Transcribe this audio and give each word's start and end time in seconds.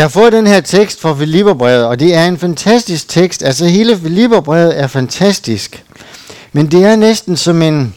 Jeg 0.00 0.04
har 0.04 0.08
fået 0.08 0.32
den 0.32 0.46
her 0.46 0.60
tekst 0.60 1.00
fra 1.00 1.14
Filipperbrevet, 1.14 1.84
og 1.84 2.00
det 2.00 2.14
er 2.14 2.26
en 2.26 2.38
fantastisk 2.38 3.08
tekst. 3.08 3.42
Altså 3.42 3.66
hele 3.66 3.98
Filipperbrevet 3.98 4.80
er 4.80 4.86
fantastisk. 4.86 5.84
Men 6.52 6.66
det 6.66 6.84
er 6.84 6.96
næsten 6.96 7.36
som 7.36 7.62
en... 7.62 7.94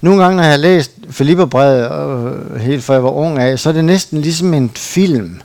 Nogle 0.00 0.22
gange, 0.22 0.36
når 0.36 0.42
jeg 0.42 0.52
har 0.52 0.58
læst 0.58 0.92
Filipperbrevet, 1.10 1.90
øh, 2.54 2.60
helt 2.60 2.84
fra 2.84 2.94
jeg 2.94 3.04
var 3.04 3.10
ung 3.10 3.38
af, 3.38 3.58
så 3.58 3.68
er 3.68 3.72
det 3.72 3.84
næsten 3.84 4.20
ligesom 4.20 4.54
en 4.54 4.70
film. 4.74 5.40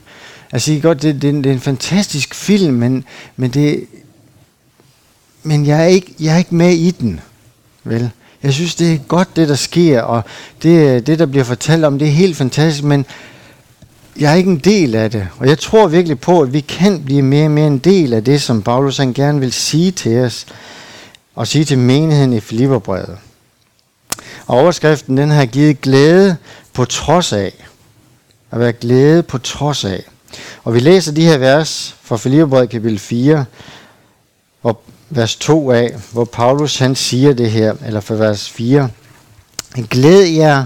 Altså, 0.52 0.72
I 0.72 0.80
godt, 0.80 1.02
det, 1.02 1.22
det, 1.22 1.34
det 1.34 1.46
er 1.46 1.54
en 1.54 1.60
fantastisk 1.60 2.34
film, 2.34 2.74
men, 2.74 3.04
men, 3.36 3.50
det, 3.50 3.84
men 5.42 5.66
jeg, 5.66 5.82
er 5.82 5.86
ikke, 5.86 6.14
jeg 6.20 6.34
er 6.34 6.38
ikke 6.38 6.54
med 6.54 6.72
i 6.72 6.90
den. 6.90 7.20
Vel? 7.84 8.10
Jeg 8.42 8.52
synes, 8.52 8.74
det 8.74 8.92
er 8.92 8.98
godt, 8.98 9.36
det 9.36 9.48
der 9.48 9.54
sker, 9.54 10.02
og 10.02 10.22
det, 10.62 10.94
øh, 10.94 11.06
det 11.06 11.18
der 11.18 11.26
bliver 11.26 11.44
fortalt 11.44 11.84
om, 11.84 11.98
det 11.98 12.08
er 12.08 12.12
helt 12.12 12.36
fantastisk, 12.36 12.84
men 12.84 13.06
jeg 14.18 14.32
er 14.32 14.36
ikke 14.36 14.50
en 14.50 14.58
del 14.58 14.94
af 14.94 15.10
det. 15.10 15.28
Og 15.38 15.48
jeg 15.48 15.58
tror 15.58 15.88
virkelig 15.88 16.20
på, 16.20 16.40
at 16.40 16.52
vi 16.52 16.60
kan 16.60 17.04
blive 17.04 17.22
mere 17.22 17.44
og 17.44 17.50
mere 17.50 17.66
en 17.66 17.78
del 17.78 18.12
af 18.12 18.24
det, 18.24 18.42
som 18.42 18.62
Paulus 18.62 18.96
han 18.96 19.12
gerne 19.12 19.40
vil 19.40 19.52
sige 19.52 19.90
til 19.90 20.18
os, 20.18 20.46
og 21.34 21.46
sige 21.46 21.64
til 21.64 21.78
menigheden 21.78 22.32
i 22.32 22.40
Filipperbrevet. 22.40 23.18
Og 24.46 24.58
overskriften 24.58 25.16
den 25.16 25.30
har 25.30 25.46
givet 25.46 25.80
glæde 25.80 26.36
på 26.72 26.84
trods 26.84 27.32
af. 27.32 27.52
At 28.50 28.60
være 28.60 28.72
glæde 28.72 29.22
på 29.22 29.38
trods 29.38 29.84
af. 29.84 30.04
Og 30.64 30.74
vi 30.74 30.80
læser 30.80 31.12
de 31.12 31.24
her 31.24 31.38
vers 31.38 31.96
fra 32.02 32.16
Filipperbrevet 32.16 32.70
kapitel 32.70 32.98
4, 32.98 33.44
hvor 34.60 34.80
vers 35.10 35.36
2 35.36 35.70
af, 35.70 35.94
hvor 36.12 36.24
Paulus 36.24 36.78
han 36.78 36.94
siger 36.94 37.32
det 37.32 37.50
her, 37.50 37.74
eller 37.86 38.00
fra 38.00 38.14
vers 38.14 38.50
4. 38.50 38.88
Glæd 39.90 40.22
jer 40.22 40.64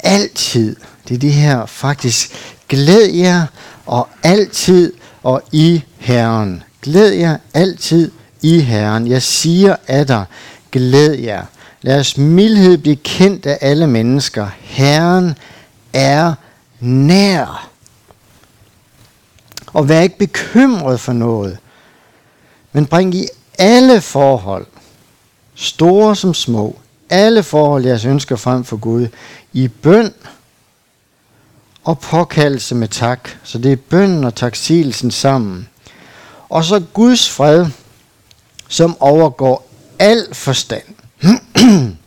altid. 0.00 0.76
Det 1.12 1.18
er 1.18 1.20
det 1.20 1.32
her 1.32 1.66
faktisk. 1.66 2.32
Glæd 2.68 3.10
jer 3.10 3.46
og 3.86 4.08
altid 4.22 4.92
og 5.22 5.42
i 5.52 5.82
Herren. 5.98 6.62
Glæd 6.82 7.12
jer 7.12 7.36
altid 7.54 8.10
i 8.42 8.60
Herren. 8.60 9.06
Jeg 9.06 9.22
siger 9.22 9.76
af 9.88 10.06
dig, 10.06 10.24
glæd 10.70 11.14
jer. 11.14 11.44
Lad 11.82 12.00
os 12.00 12.16
mildhed 12.16 12.78
blive 12.78 12.96
kendt 12.96 13.46
af 13.46 13.58
alle 13.60 13.86
mennesker. 13.86 14.48
Herren 14.60 15.34
er 15.92 16.34
nær. 16.80 17.68
Og 19.66 19.88
vær 19.88 20.00
ikke 20.00 20.18
bekymret 20.18 21.00
for 21.00 21.12
noget, 21.12 21.58
men 22.72 22.86
bring 22.86 23.14
i 23.14 23.26
alle 23.58 24.00
forhold, 24.00 24.66
store 25.54 26.16
som 26.16 26.34
små, 26.34 26.78
alle 27.10 27.42
forhold, 27.42 27.84
jeres 27.84 28.04
ønsker 28.04 28.36
frem 28.36 28.64
for 28.64 28.76
Gud, 28.76 29.08
i 29.52 29.68
bøn 29.68 30.12
og 31.84 31.98
påkaldelse 31.98 32.74
med 32.74 32.88
tak. 32.88 33.28
Så 33.42 33.58
det 33.58 33.72
er 33.72 33.76
bønnen 33.76 34.24
og 34.24 34.34
taksigelsen 34.34 35.10
sammen. 35.10 35.68
Og 36.48 36.64
så 36.64 36.82
Guds 36.92 37.30
fred, 37.30 37.66
som 38.68 38.96
overgår 39.02 39.68
al 39.98 40.34
forstand, 40.34 40.84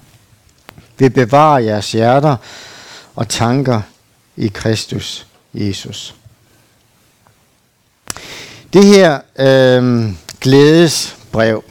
vil 1.00 1.10
bevare 1.10 1.64
jeres 1.64 1.92
hjerter 1.92 2.36
og 3.16 3.30
tanker 3.30 3.82
i 4.36 4.48
Kristus 4.48 5.28
Jesus. 5.54 6.16
Det 8.74 8.86
her 8.86 9.20
øh, 9.40 10.14
glædesbrev, 10.42 11.64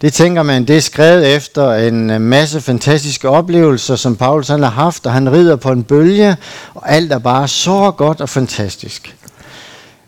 det 0.00 0.12
tænker 0.12 0.42
man, 0.42 0.64
det 0.64 0.76
er 0.76 0.80
skrevet 0.80 1.36
efter 1.36 1.72
en 1.72 2.10
øh, 2.10 2.20
masse 2.20 2.60
fantastiske 2.60 3.28
oplevelser, 3.28 3.96
som 3.96 4.16
Paulus 4.16 4.48
han 4.48 4.62
har 4.62 4.70
haft, 4.70 5.06
og 5.06 5.12
han 5.12 5.32
rider 5.32 5.56
på 5.56 5.70
en 5.72 5.82
bølge, 5.82 6.36
og 6.74 6.92
alt 6.92 7.12
er 7.12 7.18
bare 7.18 7.48
så 7.48 7.90
godt 7.90 8.20
og 8.20 8.28
fantastisk. 8.28 9.16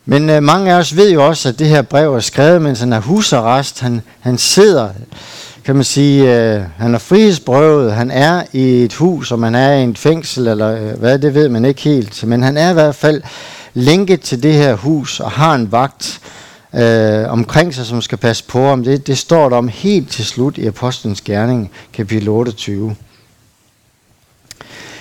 Men 0.04 0.30
øh, 0.30 0.42
mange 0.42 0.72
af 0.72 0.78
os 0.78 0.96
ved 0.96 1.12
jo 1.12 1.26
også, 1.26 1.48
at 1.48 1.58
det 1.58 1.66
her 1.66 1.82
brev 1.82 2.14
er 2.14 2.20
skrevet, 2.20 2.62
mens 2.62 2.80
han 2.80 2.92
er 2.92 3.00
husarrest. 3.00 3.80
Han, 3.80 4.02
han 4.20 4.38
sidder, 4.38 4.88
kan 5.64 5.74
man 5.74 5.84
sige, 5.84 6.38
øh, 6.38 6.62
han 6.78 6.94
er 6.94 6.98
frihedsberøvet, 6.98 7.92
han 7.92 8.10
er 8.10 8.42
i 8.52 8.84
et 8.84 8.94
hus, 8.94 9.32
og 9.32 9.38
man 9.38 9.54
er 9.54 9.72
i 9.72 9.84
et 9.84 9.98
fængsel, 9.98 10.48
eller 10.48 10.74
øh, 10.74 10.98
hvad, 10.98 11.18
det 11.18 11.34
ved 11.34 11.48
man 11.48 11.64
ikke 11.64 11.80
helt. 11.80 12.26
Men 12.26 12.42
han 12.42 12.56
er 12.56 12.70
i 12.70 12.74
hvert 12.74 12.94
fald 12.94 13.22
lænket 13.74 14.20
til 14.20 14.42
det 14.42 14.54
her 14.54 14.74
hus, 14.74 15.20
og 15.20 15.30
har 15.30 15.54
en 15.54 15.72
vagt, 15.72 16.20
øh, 16.74 17.30
omkring 17.32 17.74
sig, 17.74 17.86
som 17.86 18.02
skal 18.02 18.18
passe 18.18 18.44
på 18.44 18.68
om 18.68 18.84
Det, 18.84 19.06
det 19.06 19.18
står 19.18 19.48
der 19.48 19.56
om 19.56 19.68
helt 19.68 20.10
til 20.10 20.24
slut 20.24 20.58
i 20.58 20.66
Apostlenes 20.66 21.20
Gerning, 21.20 21.70
kapitel 21.92 22.28
28. 22.28 22.96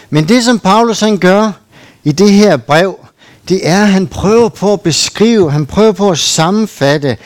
Men 0.09 0.27
det, 0.27 0.43
som 0.43 0.59
Paulus 0.59 0.99
han 0.99 1.17
gør 1.17 1.51
i 2.03 2.11
det 2.11 2.31
her 2.31 2.57
brev, 2.57 2.99
det 3.49 3.67
er, 3.67 3.81
at 3.81 3.91
han 3.91 4.07
prøver 4.07 4.49
på 4.49 4.73
at 4.73 4.81
beskrive, 4.81 5.51
han 5.51 5.65
prøver 5.65 5.91
på 5.91 6.09
at 6.09 6.17
sammenfatte, 6.17 7.17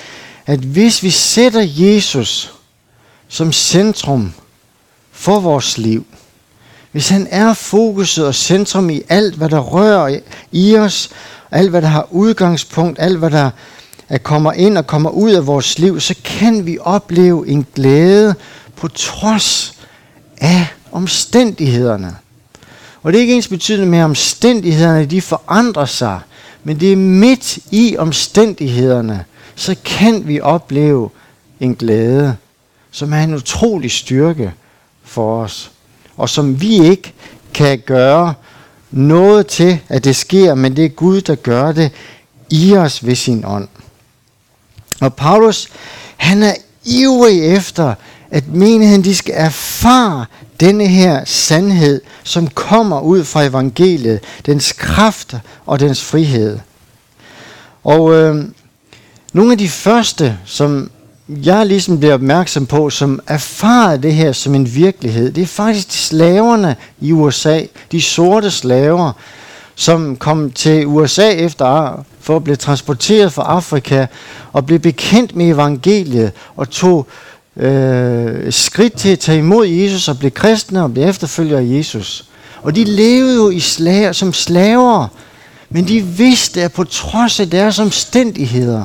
at 0.46 0.60
hvis 0.60 1.04
vi 1.04 1.10
sætter 1.10 1.62
Jesus 1.62 2.54
som 3.28 3.54
centrum 3.54 4.34
for 5.12 5.40
vores 5.40 5.78
liv, 5.78 6.06
hvis 6.92 7.10
han 7.10 7.28
er 7.32 7.54
fokuset 7.54 8.28
og 8.28 8.36
centrum 8.36 8.90
i 8.90 9.02
alt, 9.10 9.36
hvad 9.36 9.50
der 9.50 9.60
rører 9.60 10.20
i 10.52 10.78
os, 10.78 11.10
alt, 11.52 11.70
hvad 11.70 11.82
der 11.82 11.88
har 11.88 12.08
udgangspunkt, 12.12 13.00
alt, 13.00 13.18
hvad 13.18 13.30
der 13.30 13.50
at 14.10 14.24
kommer 14.24 14.54
ind 14.54 14.78
og 14.78 14.88
kommer 14.88 15.10
ud 15.10 15.32
af 15.32 15.48
vores 15.48 15.80
liv, 15.80 16.00
så 16.00 16.16
kan 16.24 16.66
vi 16.66 16.78
opleve 16.82 17.48
en 17.48 17.66
glæde 17.76 18.36
på 18.76 18.88
trods 18.88 19.74
af 20.38 20.68
omstændighederne. 20.92 22.16
Og 23.04 23.14
det 23.14 23.18
er 23.18 23.22
ikke 23.22 23.36
ens 23.36 23.48
betydende 23.48 23.88
med, 23.88 24.00
at 24.00 24.06
omstændighederne 24.06 25.06
de 25.06 25.22
forandrer 25.22 25.86
sig, 25.86 26.20
men 26.64 26.80
det 26.80 26.92
er 26.92 26.98
midt 26.98 27.60
i 27.72 27.96
omstændighederne, 27.98 29.26
så 29.56 29.76
kan 29.86 30.28
vi 30.28 30.42
opleve 30.42 31.10
en 31.60 31.76
glæde, 31.76 32.36
som 32.92 33.14
er 33.14 33.24
en 33.24 33.34
utrolig 33.34 33.92
styrke 33.92 34.54
for 35.04 35.44
os, 35.44 35.72
og 36.18 36.30
som 36.30 36.62
vi 36.62 36.90
ikke 36.90 37.14
kan 37.54 37.80
gøre 37.86 38.34
noget 38.92 39.48
til, 39.48 39.80
at 39.90 40.04
det 40.04 40.16
sker, 40.16 40.56
men 40.56 40.76
det 40.76 40.86
er 40.86 40.90
Gud, 40.90 41.22
der 41.22 41.36
gør 41.36 41.72
det 41.72 41.92
i 42.50 42.76
os 42.76 43.06
ved 43.06 43.16
sin 43.16 43.46
ånd. 43.46 43.68
Og 45.02 45.14
Paulus, 45.14 45.68
han 46.18 46.44
er 46.44 46.54
ivrig 46.86 47.56
efter, 47.56 47.94
at 48.32 48.48
menigheden 48.48 49.04
de 49.04 49.16
skal 49.16 49.34
erfare 49.38 50.26
denne 50.60 50.88
her 50.88 51.26
sandhed, 51.26 52.02
som 52.24 52.48
kommer 52.48 53.02
ud 53.02 53.24
fra 53.24 53.44
evangeliet, 53.44 54.20
dens 54.46 54.72
kraft 54.72 55.36
og 55.66 55.80
dens 55.80 56.04
frihed. 56.04 56.60
Og 57.84 58.14
øh, 58.14 58.46
nogle 59.34 59.52
af 59.52 59.58
de 59.58 59.70
første, 59.70 60.38
som 60.46 60.92
jeg 61.28 61.66
ligesom 61.66 62.00
bliver 62.00 62.14
opmærksom 62.14 62.66
på, 62.66 62.90
som 62.90 63.20
erfarede 63.28 64.02
det 64.02 64.14
her 64.14 64.32
som 64.32 64.56
en 64.56 64.76
virkelighed, 64.76 65.32
det 65.32 65.42
er 65.42 65.48
faktisk 65.48 65.88
de 65.88 65.94
slaverne 65.94 66.76
i 67.02 67.12
USA, 67.12 67.62
de 67.92 68.02
sorte 68.02 68.52
slaver, 68.52 69.12
som 69.76 70.16
kom 70.16 70.52
til 70.52 70.88
USA 70.88 71.30
efter 71.30 72.04
for 72.20 72.36
at 72.36 72.44
blive 72.44 72.56
transporteret 72.56 73.34
fra 73.34 73.44
Afrika 73.44 74.06
og 74.54 74.66
blev 74.66 74.80
bekendt 74.80 75.36
med 75.36 75.46
evangeliet 75.46 76.32
og 76.56 76.70
tog 76.70 77.08
øh, 77.58 78.54
skridt 78.54 78.94
til 78.94 79.10
at 79.10 79.20
tage 79.20 79.38
imod 79.38 79.68
Jesus 79.68 80.08
og 80.08 80.18
blive 80.20 80.32
kristne 80.32 80.84
og 80.84 80.94
blive 80.94 81.08
efterfølgere 81.08 81.60
af 81.60 81.78
Jesus. 81.78 82.26
Og 82.62 82.76
de 82.76 82.84
levede 82.84 83.36
jo 83.36 83.50
i 83.50 83.60
slager, 83.60 84.12
som 84.12 84.34
slaver, 84.34 85.08
men 85.70 85.88
de 85.88 86.02
vidste, 86.02 86.64
at 86.64 86.74
på 86.74 86.84
trods 86.84 87.40
af 87.40 87.50
deres 87.50 87.80
omstændigheder, 87.80 88.84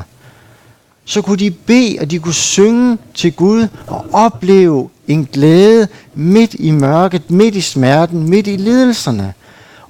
så 1.04 1.22
kunne 1.22 1.38
de 1.38 1.50
bede, 1.50 1.96
og 2.00 2.10
de 2.10 2.18
kunne 2.18 2.34
synge 2.34 2.98
til 3.14 3.32
Gud 3.32 3.66
og 3.86 4.06
opleve 4.12 4.88
en 5.08 5.28
glæde 5.32 5.88
midt 6.14 6.54
i 6.54 6.70
mørket, 6.70 7.30
midt 7.30 7.54
i 7.54 7.60
smerten, 7.60 8.28
midt 8.30 8.46
i 8.46 8.56
lidelserne. 8.56 9.34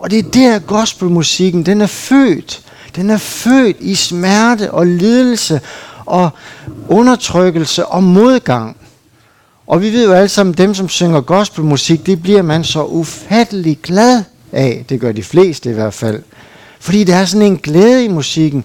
Og 0.00 0.10
det 0.10 0.18
er 0.18 0.30
der 0.30 0.58
gospelmusikken, 0.58 1.66
den 1.66 1.80
er 1.80 1.86
født. 1.86 2.62
Den 2.96 3.10
er 3.10 3.18
født 3.18 3.76
i 3.80 3.94
smerte 3.94 4.70
og 4.70 4.86
lidelse 4.86 5.60
og 6.06 6.30
undertrykkelse 6.88 7.86
og 7.86 8.02
modgang. 8.02 8.76
Og 9.66 9.82
vi 9.82 9.92
ved 9.92 10.06
jo 10.06 10.12
alle 10.12 10.28
sammen, 10.28 10.54
dem 10.54 10.74
som 10.74 10.88
synger 10.88 11.20
gospelmusik, 11.20 12.06
det 12.06 12.22
bliver 12.22 12.42
man 12.42 12.64
så 12.64 12.84
ufattelig 12.84 13.78
glad 13.82 14.22
af. 14.52 14.84
Det 14.88 15.00
gør 15.00 15.12
de 15.12 15.22
fleste 15.22 15.70
i 15.70 15.72
hvert 15.72 15.94
fald. 15.94 16.22
Fordi 16.80 17.04
der 17.04 17.16
er 17.16 17.24
sådan 17.24 17.46
en 17.46 17.58
glæde 17.58 18.04
i 18.04 18.08
musikken. 18.08 18.64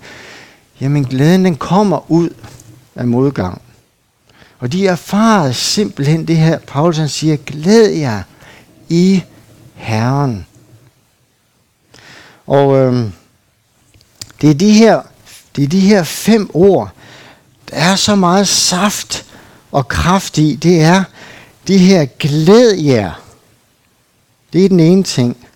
Jamen 0.82 1.06
glæden 1.06 1.46
den 1.46 1.56
kommer 1.56 2.12
ud 2.12 2.30
af 2.96 3.08
modgang. 3.08 3.62
Og 4.60 4.72
de 4.72 4.88
erfarede 4.88 5.54
simpelthen 5.54 6.28
det 6.28 6.38
her, 6.38 6.60
Paulus 6.68 6.98
han 6.98 7.10
siger, 7.10 7.36
glæd 7.36 7.90
jer 7.90 8.22
i 8.90 9.24
Herren. 9.76 10.46
Og 12.48 12.78
øhm, 12.78 13.14
det 14.42 14.50
er 14.50 14.54
de 14.54 14.72
her, 14.72 15.02
det 15.56 15.64
er 15.64 15.68
de 15.68 15.80
her 15.80 16.04
fem 16.04 16.50
ord, 16.54 16.90
der 17.70 17.76
er 17.76 17.96
så 17.96 18.16
meget 18.16 18.48
saft 18.48 19.26
og 19.72 19.88
kraft 19.88 20.38
i. 20.38 20.56
Det 20.56 20.82
er 20.82 21.04
de 21.68 21.78
her 21.78 22.06
glæd 22.06 22.74
jer. 22.74 23.22
Det 24.54 24.66
er 24.66 24.70
den 24.70 24.80
ene 24.80 25.04
ting. 25.04 25.48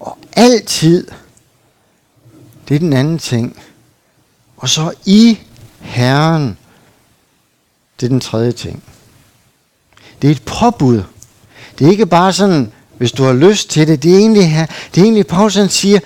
Og 0.00 0.18
altid 0.32 1.06
Det 2.68 2.74
er 2.74 2.78
den 2.78 2.92
anden 2.92 3.18
ting. 3.18 3.62
Og 4.56 4.68
så 4.68 4.92
i 5.04 5.38
Herren, 5.80 6.58
det 8.00 8.06
er 8.06 8.10
den 8.10 8.20
tredje 8.20 8.52
ting. 8.52 8.82
Det 10.22 10.28
er 10.28 10.32
et 10.32 10.42
påbud. 10.42 11.02
Det 11.78 11.86
er 11.86 11.90
ikke 11.90 12.06
bare 12.06 12.32
sådan, 12.32 12.72
hvis 12.98 13.12
du 13.12 13.24
har 13.24 13.32
lyst 13.32 13.70
til 13.70 13.88
det. 13.88 14.02
Det 14.02 14.14
er 14.14 14.18
egentlig, 14.18 14.50
her, 14.50 14.66
det 14.94 15.00
er 15.00 15.04
egentlig 15.04 15.26
Paulus 15.26 15.54
han 15.54 15.68
siger, 15.68 16.00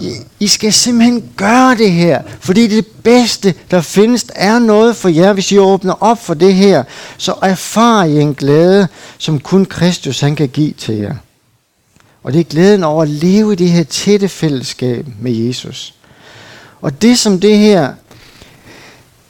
I, 0.00 0.12
I 0.40 0.48
skal 0.48 0.72
simpelthen 0.72 1.24
gøre 1.36 1.74
det 1.76 1.92
her, 1.92 2.22
fordi 2.40 2.66
det 2.66 2.86
bedste, 2.86 3.54
der 3.70 3.80
findes, 3.80 4.26
er 4.34 4.58
noget 4.58 4.96
for 4.96 5.08
jer, 5.08 5.32
hvis 5.32 5.52
I 5.52 5.58
åbner 5.58 6.02
op 6.02 6.24
for 6.24 6.34
det 6.34 6.54
her. 6.54 6.84
Så 7.18 7.34
erfar 7.42 8.04
I 8.04 8.20
en 8.20 8.34
glæde, 8.34 8.88
som 9.18 9.40
kun 9.40 9.64
Kristus 9.64 10.20
han 10.20 10.36
kan 10.36 10.48
give 10.48 10.72
til 10.72 10.94
jer. 10.94 11.14
Og 12.22 12.32
det 12.32 12.40
er 12.40 12.44
glæden 12.44 12.84
over 12.84 13.02
at 13.02 13.08
leve 13.08 13.52
i 13.52 13.56
det 13.56 13.70
her 13.70 13.84
tætte 13.84 14.28
fællesskab 14.28 15.06
med 15.20 15.32
Jesus. 15.32 15.94
Og 16.82 17.02
det 17.02 17.18
som 17.18 17.40
det 17.40 17.58
her 17.58 17.92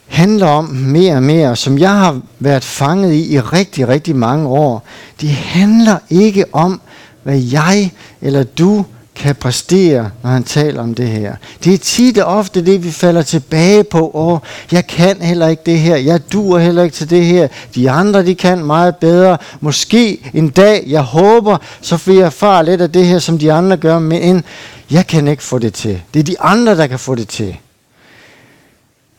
handler 0.07 0.47
om 0.47 0.65
mere 0.65 1.15
og 1.15 1.23
mere, 1.23 1.55
som 1.55 1.77
jeg 1.77 1.91
har 1.91 2.21
været 2.39 2.63
fanget 2.63 3.13
i 3.13 3.33
i 3.33 3.39
rigtig, 3.39 3.87
rigtig 3.87 4.15
mange 4.15 4.47
år, 4.47 4.85
det 5.21 5.29
handler 5.29 5.97
ikke 6.09 6.45
om, 6.51 6.81
hvad 7.23 7.37
jeg 7.37 7.91
eller 8.21 8.43
du 8.43 8.85
kan 9.15 9.35
præstere, 9.35 10.11
når 10.23 10.29
han 10.29 10.43
taler 10.43 10.81
om 10.81 10.95
det 10.95 11.07
her. 11.07 11.35
Det 11.63 11.73
er 11.73 11.77
tit 11.77 12.17
og 12.17 12.37
ofte 12.37 12.65
det, 12.65 12.83
vi 12.83 12.91
falder 12.91 13.21
tilbage 13.21 13.83
på. 13.83 14.11
Åh, 14.13 14.39
jeg 14.71 14.87
kan 14.87 15.21
heller 15.21 15.47
ikke 15.47 15.63
det 15.65 15.79
her. 15.79 15.95
Jeg 15.95 16.31
dur 16.33 16.59
heller 16.59 16.83
ikke 16.83 16.95
til 16.95 17.09
det 17.09 17.25
her. 17.25 17.47
De 17.75 17.91
andre, 17.91 18.25
de 18.25 18.35
kan 18.35 18.65
meget 18.65 18.95
bedre. 18.95 19.37
Måske 19.59 20.31
en 20.33 20.49
dag, 20.49 20.83
jeg 20.87 21.01
håber, 21.01 21.57
så 21.81 21.97
får 21.97 22.11
jeg 22.11 22.33
far 22.33 22.61
lidt 22.61 22.81
af 22.81 22.91
det 22.91 23.05
her, 23.05 23.19
som 23.19 23.39
de 23.39 23.53
andre 23.53 23.77
gør. 23.77 23.99
Men 23.99 24.43
jeg 24.91 25.07
kan 25.07 25.27
ikke 25.27 25.43
få 25.43 25.59
det 25.59 25.73
til. 25.73 26.01
Det 26.13 26.19
er 26.19 26.23
de 26.23 26.41
andre, 26.41 26.77
der 26.77 26.87
kan 26.87 26.99
få 26.99 27.15
det 27.15 27.27
til. 27.27 27.57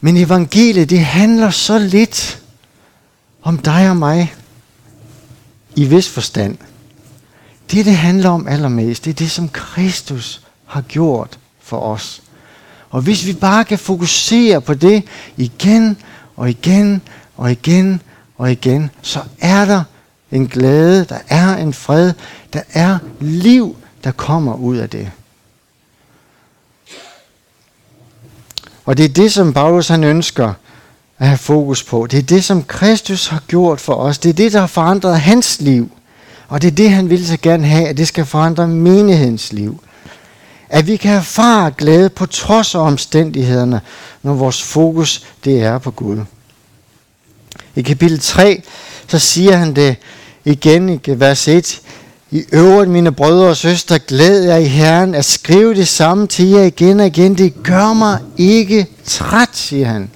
Men 0.00 0.16
evangeliet, 0.16 0.90
det 0.90 1.00
handler 1.00 1.50
så 1.50 1.78
lidt 1.78 2.38
om 3.42 3.58
dig 3.58 3.90
og 3.90 3.96
mig 3.96 4.34
i 5.76 5.84
vis 5.84 6.08
forstand. 6.08 6.56
Det, 7.70 7.86
det 7.86 7.96
handler 7.96 8.30
om 8.30 8.48
allermest, 8.48 9.04
det 9.04 9.10
er 9.10 9.14
det, 9.14 9.30
som 9.30 9.48
Kristus 9.48 10.42
har 10.66 10.80
gjort 10.80 11.38
for 11.60 11.80
os. 11.80 12.22
Og 12.90 13.02
hvis 13.02 13.26
vi 13.26 13.32
bare 13.32 13.64
kan 13.64 13.78
fokusere 13.78 14.60
på 14.60 14.74
det 14.74 15.02
igen 15.36 15.96
og 16.36 16.50
igen 16.50 17.02
og 17.36 17.50
igen 17.50 18.02
og 18.38 18.52
igen, 18.52 18.90
så 19.02 19.22
er 19.40 19.64
der 19.64 19.82
en 20.32 20.46
glæde, 20.46 21.04
der 21.04 21.18
er 21.28 21.56
en 21.56 21.72
fred, 21.72 22.12
der 22.52 22.62
er 22.72 22.98
liv, 23.20 23.76
der 24.04 24.10
kommer 24.10 24.54
ud 24.54 24.76
af 24.76 24.90
det. 24.90 25.10
Og 28.84 28.96
det 28.96 29.04
er 29.04 29.08
det, 29.08 29.32
som 29.32 29.52
Paulus 29.52 29.88
han 29.88 30.04
ønsker 30.04 30.52
at 31.18 31.26
have 31.26 31.38
fokus 31.38 31.82
på. 31.82 32.06
Det 32.06 32.18
er 32.18 32.22
det, 32.22 32.44
som 32.44 32.64
Kristus 32.64 33.26
har 33.26 33.42
gjort 33.48 33.80
for 33.80 33.94
os. 33.94 34.18
Det 34.18 34.28
er 34.28 34.32
det, 34.32 34.52
der 34.52 34.60
har 34.60 34.66
forandret 34.66 35.20
hans 35.20 35.60
liv. 35.60 35.90
Og 36.54 36.62
det 36.62 36.68
er 36.68 36.74
det, 36.74 36.90
han 36.90 37.10
vil 37.10 37.26
så 37.26 37.36
gerne 37.42 37.66
have, 37.66 37.88
at 37.88 37.96
det 37.96 38.08
skal 38.08 38.24
forandre 38.24 38.68
menighedens 38.68 39.52
liv. 39.52 39.82
At 40.68 40.86
vi 40.86 40.96
kan 40.96 41.12
erfare 41.12 41.70
glæde 41.70 42.10
på 42.10 42.26
trods 42.26 42.74
af 42.74 42.78
omstændighederne, 42.78 43.80
når 44.22 44.34
vores 44.34 44.62
fokus 44.62 45.26
det 45.44 45.62
er 45.62 45.78
på 45.78 45.90
Gud. 45.90 46.20
I 47.74 47.82
kapitel 47.82 48.20
3, 48.20 48.62
så 49.08 49.18
siger 49.18 49.56
han 49.56 49.76
det 49.76 49.96
igen 50.44 50.88
i 50.88 51.00
vers 51.06 51.48
1. 51.48 51.80
I 52.30 52.44
øvrigt, 52.52 52.90
mine 52.90 53.12
brødre 53.12 53.48
og 53.48 53.56
søstre, 53.56 53.98
glæd 53.98 54.42
jer 54.42 54.56
i 54.56 54.66
Herren 54.66 55.14
at 55.14 55.24
skrive 55.24 55.74
det 55.74 55.88
samme 55.88 56.26
til 56.26 56.48
jer 56.48 56.62
igen 56.62 57.00
og 57.00 57.06
igen. 57.06 57.38
Det 57.38 57.62
gør 57.62 57.92
mig 57.92 58.18
ikke 58.36 58.86
træt, 59.04 59.50
siger 59.52 59.86
han. 59.86 60.10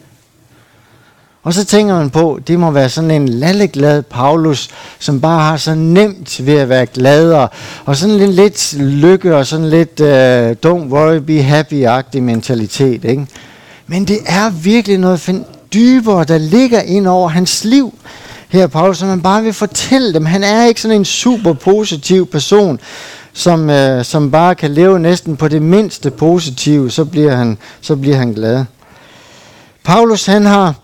Og 1.42 1.54
så 1.54 1.64
tænker 1.64 1.94
man 1.94 2.10
på, 2.10 2.40
det 2.46 2.58
må 2.58 2.70
være 2.70 2.88
sådan 2.88 3.10
en 3.10 3.28
lalleglad 3.28 4.02
Paulus, 4.02 4.68
som 4.98 5.20
bare 5.20 5.40
har 5.40 5.56
så 5.56 5.74
nemt 5.74 6.46
ved 6.46 6.54
at 6.54 6.68
være 6.68 6.86
glad, 6.86 7.48
og, 7.84 7.96
sådan 7.96 8.16
lidt, 8.16 8.30
lidt 8.30 8.74
lykke 8.78 9.36
og 9.36 9.46
sådan 9.46 9.70
lidt 9.70 10.00
uh, 10.00 10.70
don't 10.70 10.88
worry, 10.92 11.16
be 11.16 11.42
happy-agtig 11.42 12.20
mentalitet. 12.20 13.04
Ikke? 13.04 13.26
Men 13.86 14.04
det 14.04 14.18
er 14.26 14.50
virkelig 14.50 14.98
noget 14.98 15.44
dybere, 15.74 16.24
der 16.24 16.38
ligger 16.38 16.80
ind 16.80 17.06
over 17.06 17.28
hans 17.28 17.64
liv 17.64 17.94
her, 18.48 18.66
Paulus, 18.66 18.98
som 18.98 19.08
man 19.08 19.22
bare 19.22 19.42
vil 19.42 19.52
fortælle 19.52 20.14
dem. 20.14 20.26
Han 20.26 20.44
er 20.44 20.64
ikke 20.64 20.80
sådan 20.80 20.96
en 20.96 21.04
super 21.04 21.52
positiv 21.52 22.26
person, 22.26 22.80
som, 23.32 23.68
uh, 23.68 24.02
som 24.02 24.30
bare 24.30 24.54
kan 24.54 24.70
leve 24.70 25.00
næsten 25.00 25.36
på 25.36 25.48
det 25.48 25.62
mindste 25.62 26.10
positive, 26.10 26.90
så 26.90 27.04
bliver 27.04 27.36
han, 27.36 27.58
så 27.80 27.96
bliver 27.96 28.16
han 28.16 28.32
glad. 28.32 28.64
Paulus, 29.84 30.26
han 30.26 30.46
har 30.46 30.74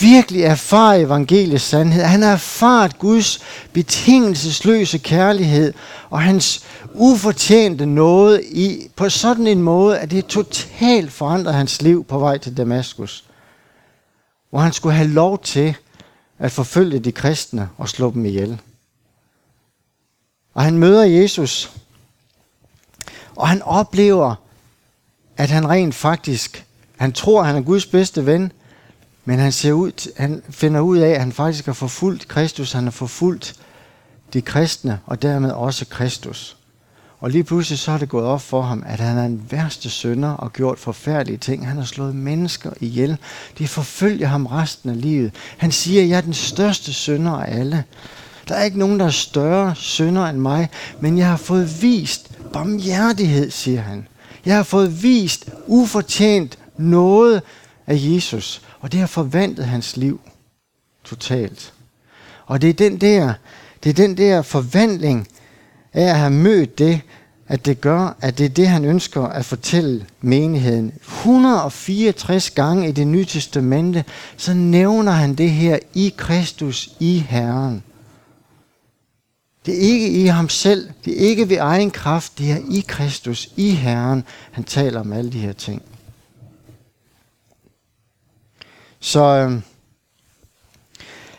virkelig 0.00 0.42
erfare 0.42 1.00
evangeliets 1.00 1.64
sandhed. 1.64 2.02
Han 2.02 2.22
har 2.22 2.32
erfaret 2.32 2.98
Guds 2.98 3.40
betingelsesløse 3.72 4.98
kærlighed 4.98 5.72
og 6.10 6.22
hans 6.22 6.64
ufortjente 6.94 7.86
noget 7.86 8.44
i, 8.44 8.90
på 8.96 9.08
sådan 9.08 9.46
en 9.46 9.62
måde, 9.62 9.98
at 9.98 10.10
det 10.10 10.26
totalt 10.26 11.12
forandrede 11.12 11.56
hans 11.56 11.82
liv 11.82 12.04
på 12.04 12.18
vej 12.18 12.38
til 12.38 12.56
Damaskus. 12.56 13.24
Hvor 14.50 14.58
han 14.58 14.72
skulle 14.72 14.94
have 14.94 15.08
lov 15.08 15.38
til 15.38 15.76
at 16.38 16.52
forfølge 16.52 16.98
de 16.98 17.12
kristne 17.12 17.68
og 17.78 17.88
slå 17.88 18.10
dem 18.10 18.24
ihjel. 18.24 18.60
Og 20.54 20.62
han 20.62 20.78
møder 20.78 21.04
Jesus, 21.04 21.72
og 23.36 23.48
han 23.48 23.62
oplever, 23.62 24.34
at 25.36 25.50
han 25.50 25.68
rent 25.68 25.94
faktisk, 25.94 26.66
han 26.96 27.12
tror, 27.12 27.42
han 27.42 27.56
er 27.56 27.60
Guds 27.60 27.86
bedste 27.86 28.26
ven, 28.26 28.52
men 29.24 29.38
han, 29.38 29.52
ser 29.52 29.72
ud, 29.72 30.12
han 30.16 30.42
finder 30.50 30.80
ud 30.80 30.98
af, 30.98 31.10
at 31.10 31.20
han 31.20 31.32
faktisk 31.32 31.66
har 31.66 31.72
forfulgt 31.72 32.28
Kristus. 32.28 32.72
Han 32.72 32.84
har 32.84 32.90
forfulgt 32.90 33.54
de 34.32 34.42
kristne, 34.42 34.98
og 35.06 35.22
dermed 35.22 35.50
også 35.50 35.86
Kristus. 35.86 36.56
Og 37.20 37.30
lige 37.30 37.44
pludselig 37.44 37.78
så 37.78 37.92
er 37.92 37.98
det 37.98 38.08
gået 38.08 38.24
op 38.24 38.40
for 38.40 38.62
ham, 38.62 38.82
at 38.86 39.00
han 39.00 39.18
er 39.18 39.22
den 39.22 39.46
værste 39.50 39.90
sønder 39.90 40.30
og 40.30 40.52
gjort 40.52 40.78
forfærdelige 40.78 41.38
ting. 41.38 41.68
Han 41.68 41.76
har 41.76 41.84
slået 41.84 42.14
mennesker 42.14 42.70
ihjel. 42.80 43.16
De 43.58 43.68
forfølger 43.68 44.26
ham 44.26 44.46
resten 44.46 44.90
af 44.90 45.00
livet. 45.00 45.32
Han 45.56 45.72
siger, 45.72 46.02
at 46.02 46.08
jeg 46.08 46.16
er 46.16 46.20
den 46.20 46.34
største 46.34 46.92
sønder 46.92 47.32
af 47.32 47.58
alle. 47.58 47.84
Der 48.48 48.54
er 48.54 48.64
ikke 48.64 48.78
nogen, 48.78 49.00
der 49.00 49.06
er 49.06 49.10
større 49.10 49.74
sønder 49.74 50.26
end 50.26 50.38
mig, 50.38 50.68
men 51.00 51.18
jeg 51.18 51.26
har 51.26 51.36
fået 51.36 51.82
vist 51.82 52.30
barmhjertighed, 52.52 53.50
siger 53.50 53.80
han. 53.80 54.08
Jeg 54.44 54.56
har 54.56 54.62
fået 54.62 55.02
vist 55.02 55.50
ufortjent 55.66 56.58
noget 56.76 57.42
af 57.86 57.96
Jesus. 58.00 58.62
Og 58.84 58.92
det 58.92 59.00
har 59.00 59.06
forvandlet 59.06 59.66
hans 59.66 59.96
liv 59.96 60.20
totalt. 61.04 61.72
Og 62.46 62.62
det 62.62 62.70
er 62.70 62.74
den 62.74 63.00
der, 63.00 63.34
det 63.84 63.90
er 63.90 63.94
den 63.94 64.16
der 64.16 64.42
forvandling 64.42 65.28
af 65.92 66.02
at 66.02 66.18
have 66.18 66.30
mødt 66.30 66.78
det, 66.78 67.00
at 67.48 67.66
det 67.66 67.80
gør, 67.80 68.16
at 68.20 68.38
det 68.38 68.44
er 68.44 68.48
det, 68.48 68.68
han 68.68 68.84
ønsker 68.84 69.22
at 69.22 69.44
fortælle 69.44 70.06
menigheden. 70.20 70.92
164 71.00 72.50
gange 72.50 72.88
i 72.88 72.92
det 72.92 73.06
nye 73.06 73.24
testamente, 73.24 74.04
så 74.36 74.54
nævner 74.54 75.12
han 75.12 75.34
det 75.34 75.50
her 75.50 75.78
i 75.94 76.14
Kristus, 76.16 76.90
i 77.00 77.18
Herren. 77.18 77.82
Det 79.66 79.74
er 79.74 79.92
ikke 79.92 80.08
i 80.08 80.26
ham 80.26 80.48
selv, 80.48 80.90
det 81.04 81.12
er 81.22 81.28
ikke 81.28 81.48
ved 81.48 81.56
egen 81.56 81.90
kraft, 81.90 82.38
det 82.38 82.50
er 82.50 82.58
i 82.70 82.84
Kristus, 82.88 83.48
i 83.56 83.70
Herren, 83.70 84.24
han 84.52 84.64
taler 84.64 85.00
om 85.00 85.12
alle 85.12 85.32
de 85.32 85.38
her 85.38 85.52
ting. 85.52 85.82
Så 89.04 89.24
øh, 89.24 89.60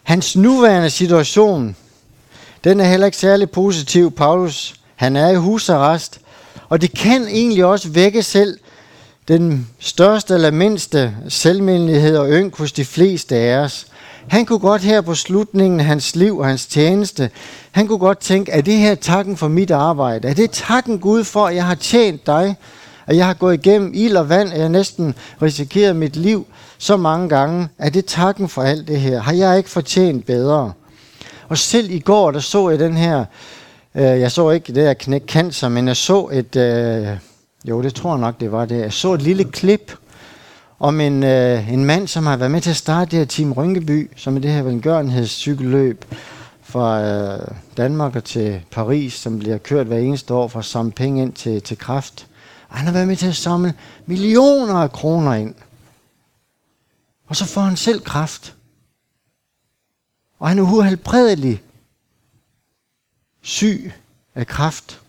hans 0.03 0.35
nuværende 0.35 0.89
situation, 0.89 1.75
den 2.63 2.79
er 2.79 2.85
heller 2.85 3.05
ikke 3.05 3.17
særlig 3.17 3.49
positiv. 3.49 4.11
Paulus, 4.11 4.75
han 4.95 5.15
er 5.15 5.29
i 5.29 5.35
husarrest, 5.35 6.19
og 6.69 6.81
det 6.81 6.91
kan 6.91 7.27
egentlig 7.27 7.65
også 7.65 7.89
vække 7.89 8.23
selv 8.23 8.59
den 9.27 9.67
største 9.79 10.33
eller 10.33 10.51
mindste 10.51 11.15
selvmindelighed 11.29 12.17
og 12.17 12.29
ynk 12.29 12.57
hos 12.57 12.71
de 12.71 12.85
fleste 12.85 13.35
af 13.35 13.57
os. 13.57 13.87
Han 14.27 14.45
kunne 14.45 14.59
godt 14.59 14.81
her 14.81 15.01
på 15.01 15.15
slutningen 15.15 15.79
af 15.79 15.85
hans 15.85 16.15
liv 16.15 16.37
og 16.37 16.45
hans 16.45 16.65
tjeneste, 16.65 17.29
han 17.71 17.87
kunne 17.87 17.99
godt 17.99 18.19
tænke, 18.19 18.51
er 18.51 18.61
det 18.61 18.77
her 18.77 18.95
takken 18.95 19.37
for 19.37 19.47
mit 19.47 19.71
arbejde? 19.71 20.27
Er 20.27 20.33
det 20.33 20.51
takken 20.51 20.99
Gud 20.99 21.23
for, 21.23 21.47
at 21.47 21.55
jeg 21.55 21.65
har 21.65 21.75
tjent 21.75 22.25
dig? 22.25 22.55
At 23.07 23.17
jeg 23.17 23.25
har 23.25 23.33
gået 23.33 23.53
igennem 23.53 23.91
ild 23.93 24.17
og 24.17 24.29
vand, 24.29 24.53
at 24.53 24.59
jeg 24.59 24.69
næsten 24.69 25.15
risikeret 25.41 25.95
mit 25.95 26.15
liv 26.15 26.47
så 26.77 26.97
mange 26.97 27.29
gange, 27.29 27.67
at 27.77 27.93
det 27.93 28.05
takken 28.05 28.49
for 28.49 28.61
alt 28.61 28.87
det 28.87 28.99
her. 28.99 29.21
Har 29.21 29.33
jeg 29.33 29.57
ikke 29.57 29.69
fortjent 29.69 30.25
bedre? 30.25 30.73
Og 31.49 31.57
selv 31.57 31.91
i 31.91 31.99
går, 31.99 32.31
der 32.31 32.39
så 32.39 32.69
jeg 32.69 32.79
den 32.79 32.97
her, 32.97 33.25
øh, 33.95 34.03
jeg 34.03 34.31
så 34.31 34.49
ikke 34.49 34.73
det 34.73 34.83
her 34.83 34.93
knæk 34.93 35.23
cancer, 35.27 35.69
men 35.69 35.87
jeg 35.87 35.97
så 35.97 36.29
et, 36.31 36.55
øh, 36.55 37.07
jo 37.69 37.81
det 37.81 37.95
tror 37.95 38.11
jeg 38.11 38.19
nok 38.19 38.39
det 38.39 38.51
var 38.51 38.65
det, 38.65 38.79
jeg 38.79 38.93
så 38.93 39.13
et 39.13 39.21
lille 39.21 39.43
klip 39.43 39.95
om 40.79 41.01
en, 41.01 41.23
øh, 41.23 41.73
en 41.73 41.85
mand, 41.85 42.07
som 42.07 42.25
har 42.25 42.37
været 42.37 42.51
med 42.51 42.61
til 42.61 42.69
at 42.69 42.75
starte 42.75 43.11
det 43.11 43.19
her 43.19 43.25
Team 43.25 43.51
Rynkeby, 43.51 44.11
som 44.17 44.35
er 44.35 44.39
det 44.39 44.51
her 44.51 44.61
velgørenhedscykelløb 44.61 46.05
fra 46.63 47.01
øh, 47.03 47.47
Danmark 47.77 48.15
og 48.15 48.23
til 48.23 48.61
Paris, 48.71 49.13
som 49.13 49.39
bliver 49.39 49.57
kørt 49.57 49.87
hver 49.87 49.97
eneste 49.97 50.33
år 50.33 50.47
for 50.47 50.59
at 50.59 50.65
samle 50.65 50.91
penge 50.91 51.21
ind 51.21 51.33
til, 51.33 51.61
til 51.61 51.77
kraft 51.77 52.27
Og 52.69 52.77
han 52.77 52.85
har 52.85 52.93
været 52.93 53.07
med 53.07 53.15
til 53.15 53.27
at 53.27 53.35
samle 53.35 53.73
millioner 54.05 54.73
af 54.73 54.91
kroner 54.91 55.33
ind. 55.33 55.55
Og 57.27 57.35
så 57.35 57.45
får 57.45 57.61
han 57.61 57.77
selv 57.77 58.01
kraft. 58.01 58.55
Og 60.39 60.49
han 60.49 60.59
er 60.59 60.63
uhelbredelig 60.63 61.63
syg 63.41 63.91
af 64.35 64.47
kraft. 64.47 65.01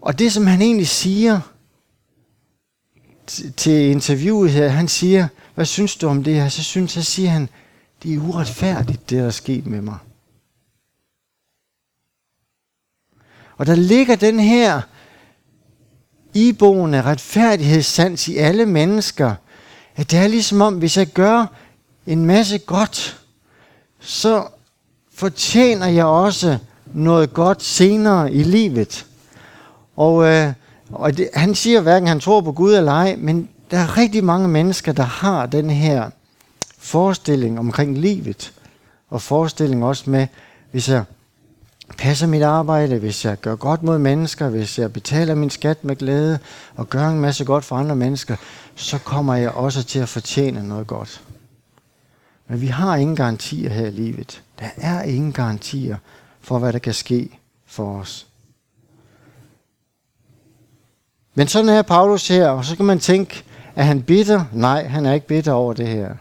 Og 0.00 0.18
det, 0.18 0.32
som 0.32 0.46
han 0.46 0.62
egentlig 0.62 0.88
siger 0.88 1.40
til 3.56 3.90
interviewet 3.90 4.50
her, 4.50 4.68
han 4.68 4.88
siger, 4.88 5.28
hvad 5.54 5.66
synes 5.66 5.96
du 5.96 6.08
om 6.08 6.24
det 6.24 6.34
her? 6.34 6.48
Så 6.48 6.64
synes 6.64 6.96
jeg, 6.96 7.04
siger 7.04 7.30
han, 7.30 7.48
det 8.02 8.14
er 8.14 8.18
uretfærdigt, 8.18 9.10
det 9.10 9.18
der 9.18 9.26
er 9.26 9.30
sket 9.30 9.66
med 9.66 9.80
mig. 9.80 9.98
Og 13.56 13.66
der 13.66 13.74
ligger 13.74 14.16
den 14.16 14.40
her 14.40 14.82
iboende 16.34 17.02
retfærdighedssans 17.02 18.28
i 18.28 18.36
alle 18.36 18.66
mennesker, 18.66 19.34
at 19.96 20.10
det 20.10 20.18
er 20.18 20.28
ligesom 20.28 20.60
om, 20.60 20.74
hvis 20.74 20.96
jeg 20.96 21.06
gør 21.06 21.46
en 22.06 22.26
masse 22.26 22.58
godt, 22.58 23.20
så 24.00 24.44
fortjener 25.14 25.86
jeg 25.86 26.04
også 26.04 26.58
noget 26.94 27.32
godt 27.32 27.62
senere 27.62 28.32
i 28.32 28.42
livet. 28.42 29.06
Og, 29.96 30.24
øh, 30.24 30.52
og 30.92 31.16
det, 31.16 31.28
han 31.34 31.54
siger 31.54 31.80
hverken, 31.80 32.08
han 32.08 32.20
tror 32.20 32.40
på 32.40 32.52
Gud 32.52 32.74
eller 32.74 32.92
ej, 32.92 33.16
men 33.18 33.48
der 33.70 33.78
er 33.78 33.98
rigtig 33.98 34.24
mange 34.24 34.48
mennesker, 34.48 34.92
der 34.92 35.02
har 35.02 35.46
den 35.46 35.70
her 35.70 36.10
forestilling 36.78 37.58
omkring 37.58 37.98
livet. 37.98 38.52
Og 39.10 39.22
forestilling 39.22 39.84
også 39.84 40.10
med, 40.10 40.26
hvis 40.70 40.88
jeg 40.88 41.04
passer 41.98 42.26
mit 42.26 42.42
arbejde, 42.42 42.98
hvis 42.98 43.24
jeg 43.24 43.40
gør 43.40 43.56
godt 43.56 43.82
mod 43.82 43.98
mennesker, 43.98 44.48
hvis 44.48 44.78
jeg 44.78 44.92
betaler 44.92 45.34
min 45.34 45.50
skat 45.50 45.84
med 45.84 45.96
glæde 45.96 46.38
og 46.74 46.90
gør 46.90 47.08
en 47.08 47.20
masse 47.20 47.44
godt 47.44 47.64
for 47.64 47.76
andre 47.76 47.96
mennesker, 47.96 48.36
så 48.74 48.98
kommer 48.98 49.34
jeg 49.34 49.50
også 49.50 49.82
til 49.82 49.98
at 49.98 50.08
fortjene 50.08 50.68
noget 50.68 50.86
godt. 50.86 51.22
Men 52.48 52.60
vi 52.60 52.66
har 52.66 52.96
ingen 52.96 53.16
garantier 53.16 53.70
her 53.70 53.86
i 53.86 53.90
livet. 53.90 54.42
Der 54.58 54.68
er 54.76 55.02
ingen 55.02 55.32
garantier 55.32 55.96
for, 56.40 56.58
hvad 56.58 56.72
der 56.72 56.78
kan 56.78 56.94
ske 56.94 57.38
for 57.66 58.00
os. 58.00 58.26
Men 61.34 61.48
sådan 61.48 61.68
er 61.68 61.82
Paulus 61.82 62.28
her, 62.28 62.48
og 62.48 62.64
så 62.64 62.76
kan 62.76 62.84
man 62.84 62.98
tænke, 62.98 63.44
er 63.76 63.82
han 63.82 64.02
bitter? 64.02 64.44
Nej, 64.52 64.86
han 64.86 65.06
er 65.06 65.12
ikke 65.12 65.26
bitter 65.26 65.52
over 65.52 65.72
det 65.72 65.86
her. 65.86 66.14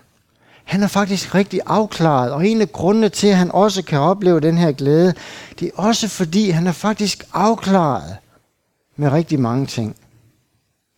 Han 0.70 0.84
er 0.84 0.88
faktisk 0.88 1.36
rigtig 1.36 1.60
afklaret, 1.66 2.32
og 2.32 2.48
en 2.48 2.62
af 2.62 2.72
grundene 2.72 3.10
til, 3.10 3.28
at 3.28 3.38
han 3.38 3.52
også 3.52 3.84
kan 3.84 4.00
opleve 4.00 4.40
den 4.40 4.58
her 4.58 4.72
glæde, 4.72 5.14
det 5.60 5.68
er 5.68 5.72
også 5.76 6.08
fordi, 6.08 6.50
han 6.50 6.68
er 6.68 6.72
faktisk 6.72 7.24
afklaret 7.34 8.18
med 8.96 9.12
rigtig 9.12 9.40
mange 9.40 9.66
ting. 9.66 9.96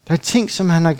Der 0.07 0.13
er 0.13 0.17
ting, 0.17 0.51
som 0.51 0.69
han 0.69 0.85
har, 0.85 0.95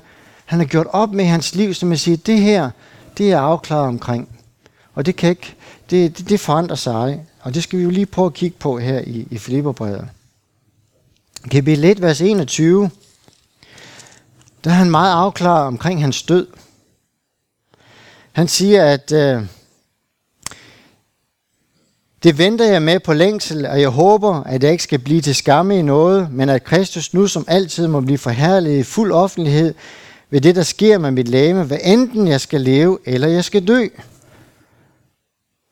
han 0.45 0.59
har 0.59 0.65
gjort 0.65 0.87
op 0.89 1.13
med 1.13 1.25
i 1.25 1.27
hans 1.27 1.55
liv, 1.55 1.73
som 1.73 1.89
jeg 1.89 1.99
siger, 1.99 2.17
det 2.17 2.39
her, 2.39 2.69
det 3.17 3.31
er 3.31 3.39
afklaret 3.39 3.87
omkring. 3.87 4.29
Og 4.93 5.05
det 5.05 5.15
kan 5.15 5.29
ikke, 5.29 5.55
det, 5.89 6.17
det, 6.17 6.29
det 6.29 6.39
forandrer 6.39 6.75
sig, 6.75 7.25
og 7.41 7.53
det 7.53 7.63
skal 7.63 7.79
vi 7.79 7.83
jo 7.83 7.89
lige 7.89 8.05
prøve 8.05 8.25
at 8.25 8.33
kigge 8.33 8.57
på 8.59 8.79
her 8.79 8.99
i, 8.99 9.27
i 9.31 9.37
Filipperbrevet. 9.37 10.07
Kapitel 11.51 11.83
1, 11.83 12.01
vers 12.01 12.21
21, 12.21 12.89
der 14.63 14.69
er 14.69 14.75
han 14.75 14.91
meget 14.91 15.13
afklaret 15.13 15.67
omkring 15.67 16.01
hans 16.01 16.23
død. 16.23 16.47
Han 18.31 18.47
siger, 18.47 18.85
at 18.85 19.11
øh, 19.11 19.43
det 22.23 22.37
venter 22.37 22.65
jeg 22.65 22.81
med 22.81 22.99
på 22.99 23.13
længsel, 23.13 23.65
og 23.65 23.81
jeg 23.81 23.89
håber, 23.89 24.43
at 24.43 24.63
jeg 24.63 24.71
ikke 24.71 24.83
skal 24.83 24.99
blive 24.99 25.21
til 25.21 25.35
skamme 25.35 25.79
i 25.79 25.81
noget, 25.81 26.31
men 26.31 26.49
at 26.49 26.63
Kristus 26.63 27.13
nu 27.13 27.27
som 27.27 27.45
altid 27.47 27.87
må 27.87 28.01
blive 28.01 28.17
forherliget 28.17 28.79
i 28.79 28.83
fuld 28.83 29.11
offentlighed 29.11 29.73
ved 30.29 30.41
det, 30.41 30.55
der 30.55 30.63
sker 30.63 30.97
med 30.97 31.11
mit 31.11 31.27
læme, 31.27 31.63
hvad 31.63 31.77
enten 31.83 32.27
jeg 32.27 32.41
skal 32.41 32.61
leve 32.61 32.99
eller 33.05 33.27
jeg 33.27 33.43
skal 33.43 33.67
dø. 33.67 33.87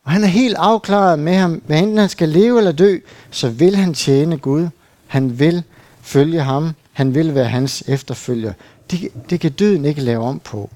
Og 0.03 0.11
han 0.11 0.23
er 0.23 0.27
helt 0.27 0.55
afklaret 0.55 1.19
med 1.19 1.35
ham, 1.35 1.61
hvad 1.67 1.79
enten 1.79 1.97
han 1.97 2.09
skal 2.09 2.29
leve 2.29 2.57
eller 2.57 2.71
dø, 2.71 2.97
så 3.31 3.49
vil 3.49 3.75
han 3.75 3.93
tjene 3.93 4.37
Gud. 4.37 4.67
Han 5.07 5.39
vil 5.39 5.63
følge 6.01 6.41
ham. 6.41 6.71
Han 6.93 7.15
vil 7.15 7.35
være 7.35 7.45
hans 7.45 7.83
efterfølger. 7.87 8.53
Det, 8.91 9.09
det 9.29 9.39
kan 9.39 9.51
døden 9.51 9.85
ikke 9.85 10.01
lave 10.01 10.23
om 10.23 10.39
på. 10.39 10.69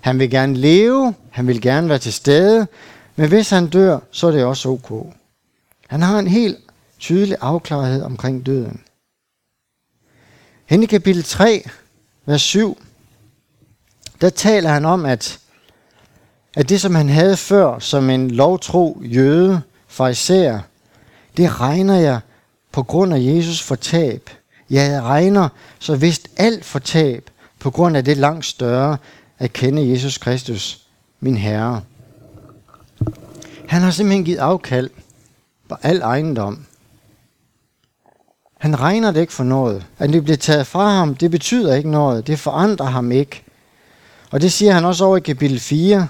Han 0.00 0.18
vil 0.18 0.30
gerne 0.30 0.54
leve, 0.54 1.14
han 1.30 1.46
vil 1.46 1.60
gerne 1.62 1.88
være 1.88 1.98
til 1.98 2.12
stede, 2.12 2.66
men 3.16 3.28
hvis 3.28 3.50
han 3.50 3.66
dør, 3.66 3.98
så 4.10 4.26
er 4.26 4.30
det 4.30 4.44
også 4.44 4.68
ok. 4.68 5.14
Han 5.88 6.02
har 6.02 6.18
en 6.18 6.26
helt 6.26 6.58
tydelig 6.98 7.36
afklarethed 7.40 8.02
omkring 8.02 8.46
døden. 8.46 8.80
Hen 10.66 10.82
i 10.82 10.86
kapitel 10.86 11.24
3, 11.24 11.64
vers 12.26 12.42
7, 12.42 12.78
der 14.20 14.30
taler 14.30 14.70
han 14.70 14.84
om, 14.84 15.06
at, 15.06 15.38
at 16.56 16.68
det, 16.68 16.80
som 16.80 16.94
han 16.94 17.08
havde 17.08 17.36
før 17.36 17.78
som 17.78 18.10
en 18.10 18.30
lovtro 18.30 19.00
jøde, 19.04 19.62
fariser, 19.88 20.60
det 21.36 21.60
regner 21.60 21.96
jeg 21.96 22.20
på 22.72 22.82
grund 22.82 23.14
af 23.14 23.18
Jesus 23.20 23.62
for 23.62 23.74
tab. 23.74 24.30
Jeg 24.70 25.02
regner 25.02 25.48
så 25.78 25.96
vist 25.96 26.28
alt 26.36 26.64
for 26.64 26.78
tab 26.78 27.30
på 27.58 27.70
grund 27.70 27.96
af 27.96 28.04
det 28.04 28.16
langt 28.16 28.44
større, 28.44 28.96
at 29.40 29.52
kende 29.52 29.90
Jesus 29.90 30.18
Kristus, 30.18 30.80
min 31.20 31.36
Herre. 31.36 31.82
Han 33.68 33.82
har 33.82 33.90
simpelthen 33.90 34.24
givet 34.24 34.38
afkald 34.38 34.90
på 35.68 35.76
al 35.82 36.00
ejendom. 36.00 36.66
Han 38.58 38.80
regner 38.80 39.10
det 39.10 39.20
ikke 39.20 39.32
for 39.32 39.44
noget. 39.44 39.86
At 39.98 40.10
det 40.10 40.24
bliver 40.24 40.36
taget 40.36 40.66
fra 40.66 40.90
ham, 40.90 41.14
det 41.14 41.30
betyder 41.30 41.74
ikke 41.74 41.90
noget. 41.90 42.26
Det 42.26 42.38
forandrer 42.38 42.86
ham 42.86 43.12
ikke. 43.12 43.42
Og 44.30 44.40
det 44.40 44.52
siger 44.52 44.72
han 44.72 44.84
også 44.84 45.04
over 45.04 45.16
i 45.16 45.20
kapitel 45.20 45.60
4. 45.60 46.08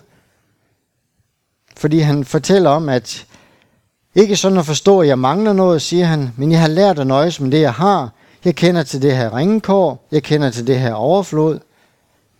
Fordi 1.76 1.98
han 1.98 2.24
fortæller 2.24 2.70
om, 2.70 2.88
at 2.88 3.26
ikke 4.14 4.36
sådan 4.36 4.58
at 4.58 4.66
forstå, 4.66 5.00
at 5.00 5.08
jeg 5.08 5.18
mangler 5.18 5.52
noget, 5.52 5.82
siger 5.82 6.06
han, 6.06 6.32
men 6.36 6.52
jeg 6.52 6.60
har 6.60 6.68
lært 6.68 6.98
at 6.98 7.06
nøjes 7.06 7.40
med 7.40 7.50
det, 7.50 7.60
jeg 7.60 7.72
har. 7.72 8.10
Jeg 8.44 8.54
kender 8.54 8.82
til 8.82 9.02
det 9.02 9.16
her 9.16 9.36
ringekår, 9.36 10.06
jeg 10.12 10.22
kender 10.22 10.50
til 10.50 10.66
det 10.66 10.80
her 10.80 10.92
overflod, 10.92 11.60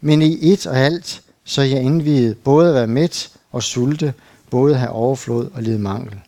men 0.00 0.22
i 0.22 0.52
et 0.52 0.66
og 0.66 0.76
alt, 0.76 1.22
så 1.44 1.62
jeg 1.62 1.82
indviede 1.82 2.34
både 2.34 2.68
at 2.68 2.74
være 2.74 2.86
mæt 2.86 3.30
og 3.52 3.62
sulte, 3.62 4.14
både 4.50 4.74
at 4.74 4.80
have 4.80 4.92
overflod 4.92 5.50
og 5.54 5.62
lide 5.62 5.78
mangel. 5.78 6.20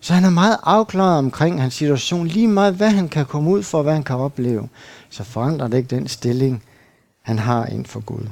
Så 0.00 0.14
han 0.14 0.24
er 0.24 0.30
meget 0.30 0.56
afklaret 0.62 1.18
omkring 1.18 1.60
hans 1.60 1.74
situation, 1.74 2.26
lige 2.26 2.48
meget 2.48 2.74
hvad 2.74 2.90
han 2.90 3.08
kan 3.08 3.26
komme 3.26 3.50
ud 3.50 3.62
for, 3.62 3.82
hvad 3.82 3.92
han 3.92 4.02
kan 4.02 4.16
opleve. 4.16 4.68
Så 5.10 5.24
forandrer 5.24 5.68
det 5.68 5.76
ikke 5.76 5.96
den 5.96 6.08
stilling, 6.08 6.62
han 7.22 7.38
har 7.38 7.66
ind 7.66 7.86
for 7.86 8.00
Gud. 8.00 8.26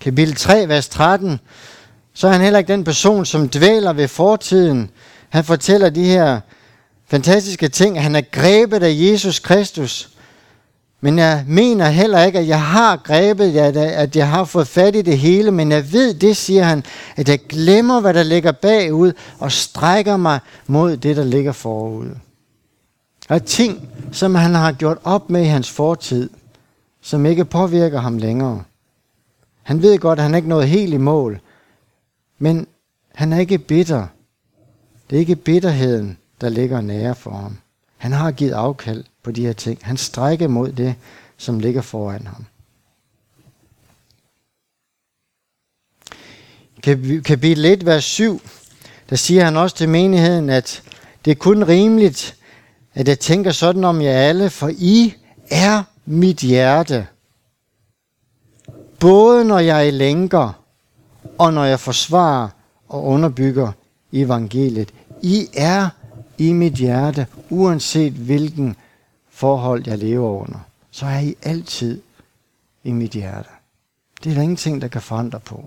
Kapitel 0.00 0.34
3, 0.34 0.68
vers 0.68 0.88
13, 0.88 1.40
så 2.14 2.28
er 2.28 2.32
han 2.32 2.40
heller 2.40 2.58
ikke 2.58 2.72
den 2.72 2.84
person, 2.84 3.26
som 3.26 3.48
dvæler 3.48 3.92
ved 3.92 4.08
fortiden. 4.08 4.90
Han 5.28 5.44
fortæller 5.44 5.90
de 5.90 6.04
her 6.04 6.40
fantastiske 7.06 7.68
ting, 7.68 7.96
at 7.96 8.02
han 8.02 8.16
er 8.16 8.20
grebet 8.20 8.82
af 8.82 8.94
Jesus 8.94 9.38
Kristus, 9.38 10.10
men 11.04 11.18
jeg 11.18 11.44
mener 11.48 11.88
heller 11.88 12.22
ikke, 12.22 12.38
at 12.38 12.48
jeg 12.48 12.62
har 12.62 12.96
grebet, 12.96 13.56
at 13.56 14.16
jeg 14.16 14.28
har 14.28 14.44
fået 14.44 14.68
fat 14.68 14.96
i 14.96 15.02
det 15.02 15.18
hele, 15.18 15.50
men 15.50 15.72
jeg 15.72 15.92
ved, 15.92 16.14
det 16.14 16.36
siger 16.36 16.62
han, 16.62 16.84
at 17.16 17.28
jeg 17.28 17.40
glemmer, 17.48 18.00
hvad 18.00 18.14
der 18.14 18.22
ligger 18.22 18.52
bagud, 18.52 19.12
og 19.38 19.52
strækker 19.52 20.16
mig 20.16 20.40
mod 20.66 20.96
det, 20.96 21.16
der 21.16 21.24
ligger 21.24 21.52
forud. 21.52 22.10
Og 23.28 23.44
ting, 23.44 23.88
som 24.12 24.34
han 24.34 24.54
har 24.54 24.72
gjort 24.72 24.98
op 25.04 25.30
med 25.30 25.42
i 25.42 25.46
hans 25.46 25.70
fortid, 25.70 26.30
som 27.00 27.26
ikke 27.26 27.44
påvirker 27.44 28.00
ham 28.00 28.18
længere. 28.18 28.62
Han 29.62 29.82
ved 29.82 29.98
godt, 29.98 30.18
at 30.18 30.22
han 30.22 30.34
ikke 30.34 30.48
nået 30.48 30.68
helt 30.68 30.94
i 30.94 30.98
mål, 30.98 31.40
men 32.38 32.66
han 33.14 33.32
er 33.32 33.38
ikke 33.38 33.58
bitter. 33.58 34.06
Det 35.10 35.16
er 35.16 35.20
ikke 35.20 35.36
bitterheden, 35.36 36.18
der 36.40 36.48
ligger 36.48 36.80
nære 36.80 37.14
for 37.14 37.30
ham. 37.30 37.56
Han 37.96 38.12
har 38.12 38.30
givet 38.30 38.52
afkald 38.52 39.04
på 39.22 39.30
de 39.30 39.46
her 39.46 39.52
ting. 39.52 39.78
Han 39.82 39.96
strækker 39.96 40.48
mod 40.48 40.72
det, 40.72 40.94
som 41.36 41.58
ligger 41.58 41.82
foran 41.82 42.26
ham. 42.26 42.46
Kapitel 47.24 47.64
1, 47.64 47.86
vers 47.86 48.04
7, 48.04 48.40
der 49.10 49.16
siger 49.16 49.44
han 49.44 49.56
også 49.56 49.76
til 49.76 49.88
menigheden, 49.88 50.50
at 50.50 50.82
det 51.24 51.30
er 51.30 51.34
kun 51.34 51.64
rimeligt, 51.64 52.36
at 52.94 53.08
jeg 53.08 53.18
tænker 53.18 53.52
sådan 53.52 53.84
om 53.84 54.02
jer 54.02 54.12
alle, 54.12 54.50
for 54.50 54.70
I 54.78 55.14
er 55.50 55.82
mit 56.06 56.38
hjerte. 56.38 57.06
Både 59.00 59.44
når 59.44 59.58
jeg 59.58 59.86
er 59.86 59.90
lænker, 59.90 60.62
og 61.38 61.52
når 61.52 61.64
jeg 61.64 61.80
forsvarer 61.80 62.48
og 62.88 63.04
underbygger 63.04 63.72
evangeliet. 64.12 64.92
I 65.22 65.48
er 65.54 65.88
i 66.38 66.52
mit 66.52 66.72
hjerte, 66.72 67.26
uanset 67.50 68.12
hvilken 68.12 68.76
forhold, 69.42 69.82
jeg 69.86 69.98
lever 69.98 70.30
under, 70.30 70.58
så 70.90 71.06
er 71.06 71.18
I 71.18 71.34
altid 71.42 72.02
i 72.84 72.92
mit 72.92 73.10
hjerte. 73.10 73.48
Det 74.24 74.30
er 74.30 74.34
der 74.34 74.42
ingenting, 74.42 74.82
der 74.82 74.88
kan 74.88 75.02
forandre 75.02 75.40
på. 75.40 75.64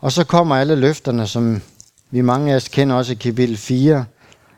Og 0.00 0.12
så 0.12 0.24
kommer 0.24 0.56
alle 0.56 0.76
løfterne, 0.76 1.26
som 1.26 1.62
vi 2.10 2.20
mange 2.20 2.52
af 2.52 2.56
os 2.56 2.68
kender 2.68 2.96
også 2.96 3.16
kapitel 3.16 3.56
4, 3.56 4.04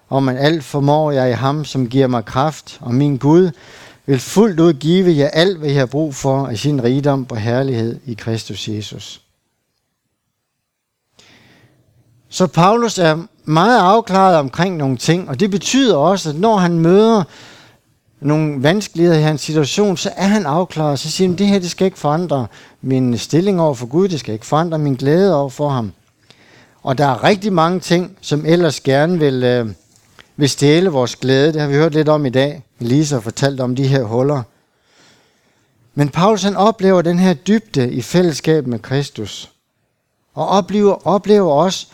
om 0.08 0.28
at 0.28 0.36
alt 0.36 0.64
formår 0.64 1.10
jeg 1.10 1.30
i 1.30 1.32
ham, 1.32 1.64
som 1.64 1.88
giver 1.88 2.06
mig 2.06 2.24
kraft, 2.24 2.78
og 2.80 2.94
min 2.94 3.16
Gud 3.16 3.50
vil 4.06 4.20
fuldt 4.20 4.60
ud 4.60 4.72
give 4.72 5.16
jer 5.16 5.28
alt, 5.28 5.58
hvad 5.58 5.70
I 5.70 5.74
har 5.74 5.86
brug 5.86 6.14
for 6.14 6.46
af 6.46 6.58
sin 6.58 6.84
rigdom 6.84 7.26
og 7.30 7.36
herlighed 7.36 8.00
i 8.04 8.14
Kristus 8.14 8.68
Jesus. 8.68 9.23
Så 12.34 12.46
Paulus 12.46 12.98
er 12.98 13.18
meget 13.44 13.80
afklaret 13.80 14.36
omkring 14.36 14.76
nogle 14.76 14.96
ting, 14.96 15.28
og 15.28 15.40
det 15.40 15.50
betyder 15.50 15.96
også, 15.96 16.30
at 16.30 16.36
når 16.36 16.56
han 16.56 16.78
møder 16.78 17.24
nogle 18.20 18.62
vanskeligheder 18.62 19.18
i 19.18 19.22
hans 19.22 19.40
situation, 19.40 19.96
så 19.96 20.10
er 20.16 20.26
han 20.26 20.46
afklaret. 20.46 20.98
Så 20.98 21.10
siger 21.10 21.28
han, 21.28 21.38
det 21.38 21.46
her 21.46 21.58
det 21.58 21.70
skal 21.70 21.84
ikke 21.84 21.98
forandre 21.98 22.46
min 22.82 23.18
stilling 23.18 23.60
over 23.60 23.74
for 23.74 23.86
Gud, 23.86 24.08
det 24.08 24.20
skal 24.20 24.34
ikke 24.34 24.46
forandre 24.46 24.78
min 24.78 24.94
glæde 24.94 25.36
over 25.36 25.48
for 25.48 25.68
ham. 25.68 25.92
Og 26.82 26.98
der 26.98 27.06
er 27.06 27.24
rigtig 27.24 27.52
mange 27.52 27.80
ting, 27.80 28.18
som 28.20 28.46
ellers 28.46 28.80
gerne 28.80 29.18
vil, 29.18 29.44
øh, 29.44 29.68
vil 30.36 30.50
stjæle 30.50 30.90
vores 30.90 31.16
glæde. 31.16 31.52
Det 31.52 31.60
har 31.60 31.68
vi 31.68 31.74
hørt 31.74 31.94
lidt 31.94 32.08
om 32.08 32.26
i 32.26 32.30
dag. 32.30 32.62
Lisa 32.78 33.14
har 33.14 33.20
fortalt 33.20 33.60
om 33.60 33.76
de 33.76 33.86
her 33.86 34.02
huller. 34.02 34.42
Men 35.94 36.08
Paulus 36.08 36.42
han 36.42 36.56
oplever 36.56 37.02
den 37.02 37.18
her 37.18 37.34
dybde 37.34 37.92
i 37.92 38.02
fællesskab 38.02 38.66
med 38.66 38.78
Kristus. 38.78 39.50
Og 40.34 40.48
oplever, 40.48 41.06
oplever 41.06 41.52
også, 41.52 41.86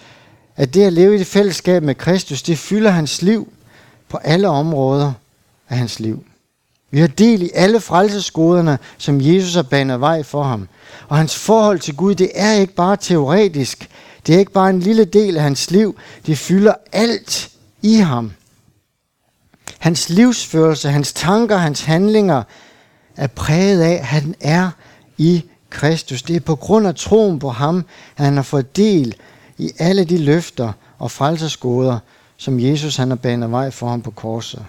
at 0.60 0.74
det 0.74 0.82
at 0.82 0.92
leve 0.92 1.14
i 1.14 1.18
det 1.18 1.26
fællesskab 1.26 1.82
med 1.82 1.94
Kristus, 1.94 2.42
det 2.42 2.58
fylder 2.58 2.90
hans 2.90 3.22
liv 3.22 3.52
på 4.08 4.16
alle 4.16 4.48
områder 4.48 5.12
af 5.68 5.76
hans 5.78 6.00
liv. 6.00 6.24
Vi 6.90 7.00
har 7.00 7.06
del 7.06 7.42
i 7.42 7.50
alle 7.54 7.80
frelsesgoderne, 7.80 8.78
som 8.98 9.20
Jesus 9.20 9.54
har 9.54 9.62
banet 9.62 10.00
vej 10.00 10.22
for 10.22 10.42
ham. 10.42 10.68
Og 11.08 11.16
hans 11.16 11.36
forhold 11.36 11.78
til 11.78 11.96
Gud, 11.96 12.14
det 12.14 12.30
er 12.34 12.52
ikke 12.52 12.74
bare 12.74 12.96
teoretisk. 12.96 13.88
Det 14.26 14.34
er 14.34 14.38
ikke 14.38 14.52
bare 14.52 14.70
en 14.70 14.80
lille 14.80 15.04
del 15.04 15.36
af 15.36 15.42
hans 15.42 15.70
liv. 15.70 15.98
Det 16.26 16.38
fylder 16.38 16.74
alt 16.92 17.50
i 17.82 17.94
ham. 17.94 18.32
Hans 19.78 20.10
livsførelse, 20.10 20.88
hans 20.88 21.12
tanker, 21.12 21.56
hans 21.56 21.80
handlinger 21.80 22.42
er 23.16 23.26
præget 23.26 23.82
af, 23.82 23.92
at 23.92 24.06
han 24.06 24.34
er 24.40 24.70
i 25.18 25.44
Kristus. 25.70 26.22
Det 26.22 26.36
er 26.36 26.40
på 26.40 26.56
grund 26.56 26.86
af 26.86 26.94
troen 26.94 27.38
på 27.38 27.50
ham, 27.50 27.84
at 28.16 28.24
han 28.24 28.36
har 28.36 28.42
fået 28.42 28.76
del 28.76 29.14
i 29.60 29.72
alle 29.78 30.04
de 30.04 30.18
løfter 30.18 30.72
og 30.98 31.10
frelsesgoder, 31.10 31.98
som 32.36 32.60
Jesus 32.60 32.96
han 32.96 33.08
har 33.08 33.16
banet 33.16 33.50
vej 33.50 33.70
for 33.70 33.88
ham 33.88 34.02
på 34.02 34.10
korset. 34.10 34.64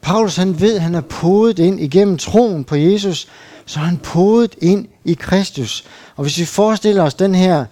Paulus 0.00 0.36
han 0.36 0.60
ved, 0.60 0.78
han 0.78 0.94
er 0.94 1.00
podet 1.00 1.58
ind 1.58 1.80
igennem 1.80 2.18
troen 2.18 2.64
på 2.64 2.76
Jesus, 2.76 3.28
så 3.66 3.80
er 3.80 3.84
han 3.84 3.98
podet 3.98 4.54
ind 4.60 4.88
i 5.04 5.14
Kristus. 5.14 5.84
Og 6.16 6.22
hvis 6.22 6.38
vi 6.38 6.44
forestiller 6.44 7.02
os 7.02 7.14
den 7.14 7.34
her, 7.34 7.64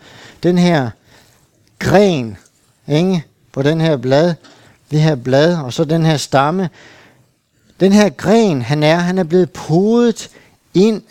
den 0.43 0.59
her 0.59 0.91
gren 1.79 2.37
ikke, 2.89 3.25
på 3.53 3.63
den 3.63 3.81
her 3.81 3.97
blad, 3.97 4.35
det 4.91 5.01
her 5.01 5.15
blad, 5.15 5.57
og 5.57 5.73
så 5.73 5.85
den 5.85 6.07
her 6.07 6.17
stamme, 6.17 6.71
den 7.81 7.93
her 7.93 8.09
gren, 8.09 8.63
han 8.63 8.83
er, 8.83 8.97
han 8.97 9.19
er 9.19 9.25
blevet 9.25 9.51
podet 9.51 10.31
ind 10.75 11.03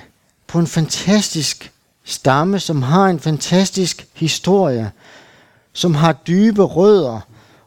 på 0.47 0.59
en 0.59 0.67
fantastisk 0.67 1.71
stamme, 2.09 2.59
som 2.59 2.81
har 2.81 3.05
en 3.05 3.19
fantastisk 3.19 4.07
historie, 4.13 4.91
som 5.73 5.95
har 5.95 6.13
dybe 6.13 6.63
rødder, 6.63 7.19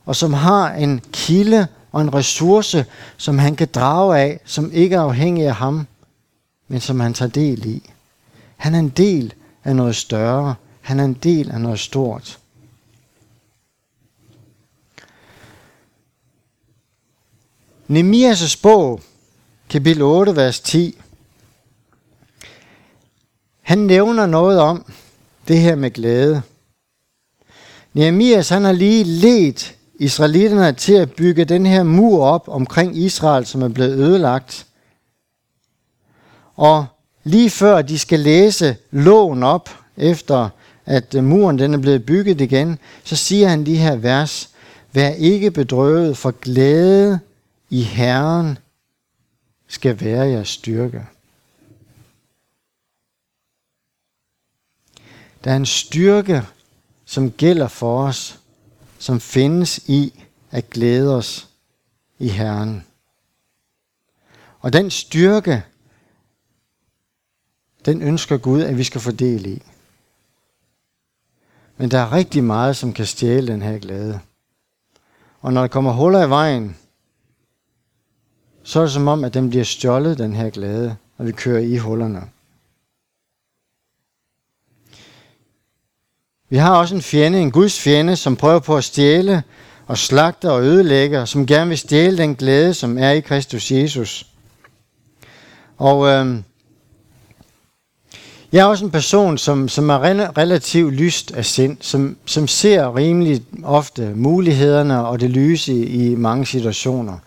og 0.07 0.17
som 0.17 0.33
har 0.33 0.73
en 0.73 1.01
kilde 1.13 1.67
og 1.93 2.01
en 2.01 2.15
ressource, 2.15 2.87
som 3.17 3.39
han 3.39 3.57
kan 3.57 3.69
drage 3.75 4.19
af, 4.19 4.41
som 4.45 4.73
ikke 4.73 4.97
er 4.97 5.01
afhængig 5.01 5.47
af 5.47 5.55
ham, 5.55 5.87
men 6.69 6.81
som 6.81 7.01
han 7.01 7.15
tager 7.15 7.31
del 7.31 7.67
i. 7.67 7.91
Han 8.57 8.75
er 8.75 8.79
en 8.79 8.89
del 8.89 9.35
af 9.65 9.77
noget 9.77 9.97
større. 9.97 10.55
Han 10.81 11.01
er 11.01 11.05
en 11.05 11.15
del 11.15 11.51
af 11.51 11.61
noget 11.61 11.81
stort. 11.81 12.39
Nemias' 17.91 18.61
bog, 18.63 19.01
kapitel 19.69 20.03
8, 20.03 20.37
vers 20.37 20.61
10, 20.61 20.99
han 23.73 23.79
nævner 23.79 24.27
noget 24.27 24.61
om 24.61 24.93
det 25.49 25.59
her 25.59 25.75
med 25.75 25.91
glæde. 25.91 26.43
Nehemias 27.93 28.49
han 28.49 28.65
har 28.65 28.73
lige 28.73 29.05
let 29.05 29.75
israelitterne 29.95 30.73
til 30.73 30.93
at 30.93 31.13
bygge 31.13 31.45
den 31.45 31.67
her 31.67 31.83
mur 31.83 32.25
op 32.25 32.49
omkring 32.49 32.97
Israel, 32.97 33.47
som 33.47 33.63
er 33.63 33.69
blevet 33.69 33.99
ødelagt. 33.99 34.67
Og 36.57 36.87
lige 37.25 37.51
før 37.51 37.83
de 37.83 37.99
skal 37.99 38.21
læse 38.21 38.77
loven 38.91 39.43
op, 39.43 39.71
efter 39.97 40.49
at 40.87 41.15
øh, 41.15 41.25
muren 41.25 41.59
den 41.59 41.75
er 41.75 41.79
blevet 41.79 42.07
bygget 42.07 42.41
igen, 42.41 42.79
så 43.05 43.17
siger 43.17 43.49
han 43.49 43.67
de 43.67 43.77
her 43.77 43.97
vers, 43.97 44.51
Vær 44.93 45.09
ikke 45.09 45.51
bedrøvet, 45.51 46.17
for 46.17 46.31
glæde 46.31 47.21
i 47.71 47.83
Herren 47.83 48.59
skal 49.69 50.01
være 50.01 50.27
jeres 50.27 50.49
styrke. 50.49 51.03
Der 55.45 55.51
er 55.51 55.57
en 55.57 55.67
styrke, 55.67 56.43
som 57.05 57.31
gælder 57.31 57.69
for 57.69 58.07
os, 58.07 58.41
som 58.99 59.21
findes 59.21 59.79
i 59.79 60.25
at 60.51 60.71
glæde 60.71 61.17
os 61.17 61.49
i 62.19 62.29
Herren. 62.29 62.85
Og 64.61 64.73
den 64.73 64.91
styrke, 64.91 65.65
den 67.85 68.03
ønsker 68.03 68.37
Gud, 68.37 68.63
at 68.63 68.79
vi 68.79 68.85
skal 68.85 69.01
få 69.01 69.11
del 69.11 69.47
i. 69.47 69.63
Men 71.77 71.91
der 71.91 71.99
er 71.99 72.13
rigtig 72.13 72.45
meget, 72.45 72.77
som 72.77 72.93
kan 72.93 73.07
stjæle 73.07 73.53
den 73.53 73.63
her 73.63 73.79
glæde. 73.79 74.21
Og 75.41 75.53
når 75.53 75.61
der 75.61 75.69
kommer 75.69 75.93
huller 75.93 76.27
i 76.27 76.31
vejen, 76.31 76.77
så 78.63 78.79
er 78.79 78.83
det 78.83 78.93
som 78.93 79.09
om, 79.09 79.25
at 79.25 79.35
den 79.35 79.51
bliver 79.51 79.65
stjålet, 79.65 80.19
den 80.19 80.33
her 80.33 80.51
glæde, 80.51 80.97
og 81.17 81.27
vi 81.27 81.33
kører 81.33 81.61
i 81.61 81.77
hullerne. 81.77 82.32
Vi 86.53 86.57
har 86.57 86.77
også 86.77 86.95
en 86.95 87.03
fjende, 87.03 87.41
en 87.41 87.51
Guds 87.51 87.81
fjende, 87.81 88.17
som 88.17 88.37
prøver 88.37 88.59
på 88.59 88.77
at 88.77 88.85
stjæle 88.85 89.43
og 89.87 89.99
slagte 89.99 90.51
og 90.51 90.63
ødelægge, 90.63 91.21
og 91.21 91.29
som 91.29 91.47
gerne 91.47 91.69
vil 91.69 91.79
stjæle 91.79 92.19
den 92.19 92.35
glæde, 92.35 92.75
som 92.75 92.99
er 92.99 93.11
i 93.11 93.21
Kristus 93.21 93.71
Jesus. 93.71 94.27
Og 95.79 96.09
øh, 96.09 96.37
jeg 98.53 98.61
er 98.61 98.65
også 98.65 98.85
en 98.85 98.91
person, 98.91 99.39
som, 99.39 99.69
som 99.69 99.91
er 99.91 99.99
relativt 100.39 100.95
lyst 100.95 101.33
af 101.35 101.45
sind, 101.45 101.77
som, 101.81 102.17
som 102.27 102.49
ser 102.49 102.97
rimelig 102.97 103.43
ofte 103.65 104.13
mulighederne 104.15 105.07
og 105.07 105.21
det 105.21 105.31
lyse 105.31 105.73
i, 105.73 106.13
i 106.13 106.15
mange 106.15 106.47
situationer. 106.47 107.19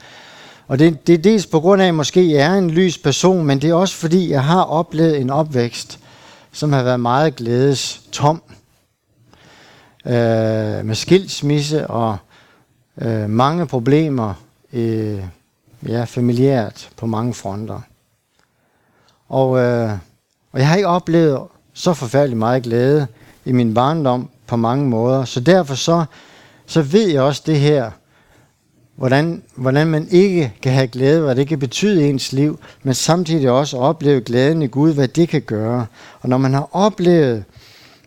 Og 0.68 0.80
det, 0.80 1.08
det 1.08 1.14
er 1.14 1.22
dels 1.22 1.46
på 1.46 1.60
grund 1.60 1.82
af, 1.82 1.86
at 1.86 1.88
jeg 1.88 1.96
måske 1.96 2.38
er 2.38 2.54
en 2.54 2.72
lys 2.72 2.98
person, 2.98 3.46
men 3.46 3.62
det 3.62 3.70
er 3.70 3.74
også 3.74 3.96
fordi, 3.96 4.32
jeg 4.32 4.44
har 4.44 4.64
oplevet 4.64 5.22
en 5.22 5.30
opvækst, 5.30 6.00
som 6.52 6.74
har 6.74 6.84
været 6.84 7.00
meget 7.00 7.36
glædes 7.36 8.02
tom 8.12 8.42
øh, 10.06 10.86
med 10.86 10.96
skilsmisse 10.96 11.88
og 11.88 12.18
øh, 13.02 13.30
mange 13.30 13.66
problemer 13.68 14.34
øh, 14.74 15.24
ja, 15.88 16.04
familiært 16.04 16.90
på 16.98 17.06
mange 17.06 17.34
fronter. 17.34 17.82
Og, 19.30 19.58
øh, 19.58 19.92
og 20.52 20.60
jeg 20.60 20.68
har 20.68 20.76
ikke 20.76 20.88
oplevet 20.88 21.42
så 21.74 21.94
forfærdelig 21.94 22.38
meget 22.38 22.64
glæde 22.64 23.08
i 23.46 23.52
min 23.52 23.74
barndom 23.74 24.30
på 24.48 24.56
mange 24.56 24.90
måder. 24.90 25.26
Så 25.26 25.40
derfor 25.40 25.76
så, 25.76 26.06
så 26.66 26.82
ved 26.82 27.08
jeg 27.08 27.22
også 27.22 27.44
det 27.46 27.60
her, 27.60 27.92
hvordan, 28.96 29.44
hvordan 29.56 29.88
man 29.88 30.08
ikke 30.12 30.54
kan 30.62 30.72
have 30.72 30.88
glæde, 30.88 31.22
hvad 31.22 31.36
det 31.36 31.48
kan 31.48 31.60
betyde 31.60 32.06
i 32.06 32.10
ens 32.10 32.34
liv, 32.34 32.60
men 32.84 32.94
samtidig 32.94 33.52
også 33.52 33.78
opleve 33.78 34.22
glæden 34.22 34.62
i 34.62 34.68
Gud, 34.68 34.94
hvad 34.94 35.08
det 35.08 35.30
kan 35.30 35.42
gøre. 35.42 35.86
Og 36.22 36.30
når 36.30 36.38
man 36.38 36.54
har 36.54 36.70
oplevet 36.72 37.44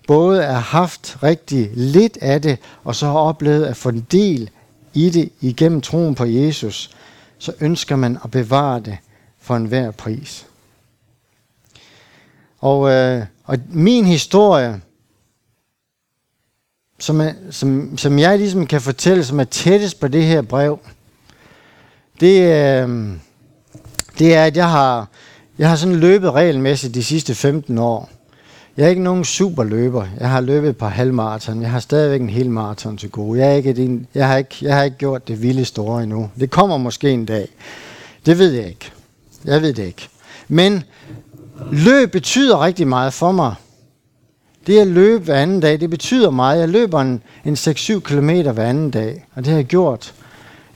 både 0.09 0.43
har 0.43 0.61
haft 0.61 1.19
rigtig 1.23 1.71
lidt 1.75 2.19
af 2.21 2.43
det, 2.43 2.59
og 2.85 2.95
så 2.95 3.07
har 3.07 3.19
oplevet 3.19 3.65
at 3.65 3.77
få 3.77 3.89
en 3.89 4.07
del 4.13 4.51
i 4.95 5.11
det 5.11 5.33
igennem 5.41 5.81
troen 5.81 6.15
på 6.15 6.25
Jesus, 6.25 6.91
så 7.39 7.53
ønsker 7.61 7.97
man 7.97 8.19
at 8.25 8.31
bevare 8.31 8.81
det 8.81 8.99
for 9.39 9.57
enhver 9.57 9.91
pris. 9.91 10.47
Og, 12.59 12.91
øh, 12.91 13.25
og 13.45 13.59
min 13.69 14.05
historie, 14.07 14.81
som, 16.99 17.21
er, 17.21 17.33
som, 17.51 17.99
som 17.99 18.19
jeg 18.19 18.39
ligesom 18.39 18.67
kan 18.67 18.81
fortælle, 18.81 19.25
som 19.25 19.41
er 19.41 19.45
tættest 19.45 20.01
på 20.01 20.09
det 20.09 20.25
her 20.25 20.43
brev, 20.43 20.79
det, 22.21 22.41
øh, 22.41 23.13
det 24.19 24.35
er, 24.35 24.45
at 24.45 24.57
jeg 24.57 24.71
har, 24.71 25.09
jeg 25.59 25.69
har 25.69 25.77
sådan 25.77 25.97
løbet 25.97 26.31
regelmæssigt 26.31 26.95
de 26.95 27.05
sidste 27.05 27.35
15 27.35 27.79
år. 27.79 28.18
Jeg 28.79 28.85
er 28.85 28.89
ikke 28.89 29.03
nogen 29.03 29.25
superløber. 29.25 30.07
Jeg 30.21 30.31
har 30.31 30.41
løbet 30.41 30.71
et 30.71 30.77
par 30.77 30.89
halvmarathon. 30.89 31.63
Jeg 31.63 31.71
har 31.71 31.81
stadigvæk 31.81 32.21
en 32.21 32.31
hel 32.31 32.51
maraton 32.51 32.97
til 32.97 33.11
gode. 33.11 33.41
Jeg, 33.41 33.49
er 33.49 33.55
ikke 33.55 33.71
et, 33.71 34.07
jeg, 34.15 34.29
har 34.29 34.37
ikke, 34.37 34.57
jeg 34.63 34.77
har 34.77 34.83
ikke 34.83 34.97
gjort 34.97 35.29
det 35.29 35.43
vilde 35.43 35.65
store 35.65 36.03
endnu. 36.03 36.31
Det 36.41 36.51
kommer 36.51 36.77
måske 36.77 37.11
en 37.11 37.25
dag. 37.25 37.49
Det 38.27 38.39
ved 38.39 38.53
jeg 38.53 38.67
ikke. 38.67 38.93
Jeg 39.45 39.63
ved 39.63 39.73
det 39.73 39.85
ikke. 39.85 40.09
Men 40.49 40.83
løb 41.73 42.13
betyder 42.13 42.65
rigtig 42.65 42.89
meget 42.89 43.13
for 43.13 43.33
mig. 43.33 43.55
Det 44.67 44.81
at 44.81 44.87
løbe 44.87 45.25
hver 45.25 45.37
anden 45.37 45.61
dag, 45.61 45.81
det 45.81 45.91
betyder 45.91 46.31
meget. 46.31 46.61
Jeg 46.61 46.69
løber 46.69 47.01
en, 47.01 47.23
en 47.45 47.55
6-7 47.55 48.01
km 48.01 48.31
hver 48.31 48.65
anden 48.65 48.91
dag, 48.91 49.27
og 49.35 49.45
det 49.45 49.51
har 49.51 49.59
jeg 49.59 49.67
gjort 49.67 50.15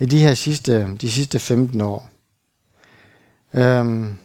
i 0.00 0.06
de 0.06 0.18
her 0.18 0.34
sidste, 0.34 0.88
de 1.00 1.10
sidste 1.10 1.38
15 1.38 1.80
år. 1.80 2.08
Øhm. 3.54 4.16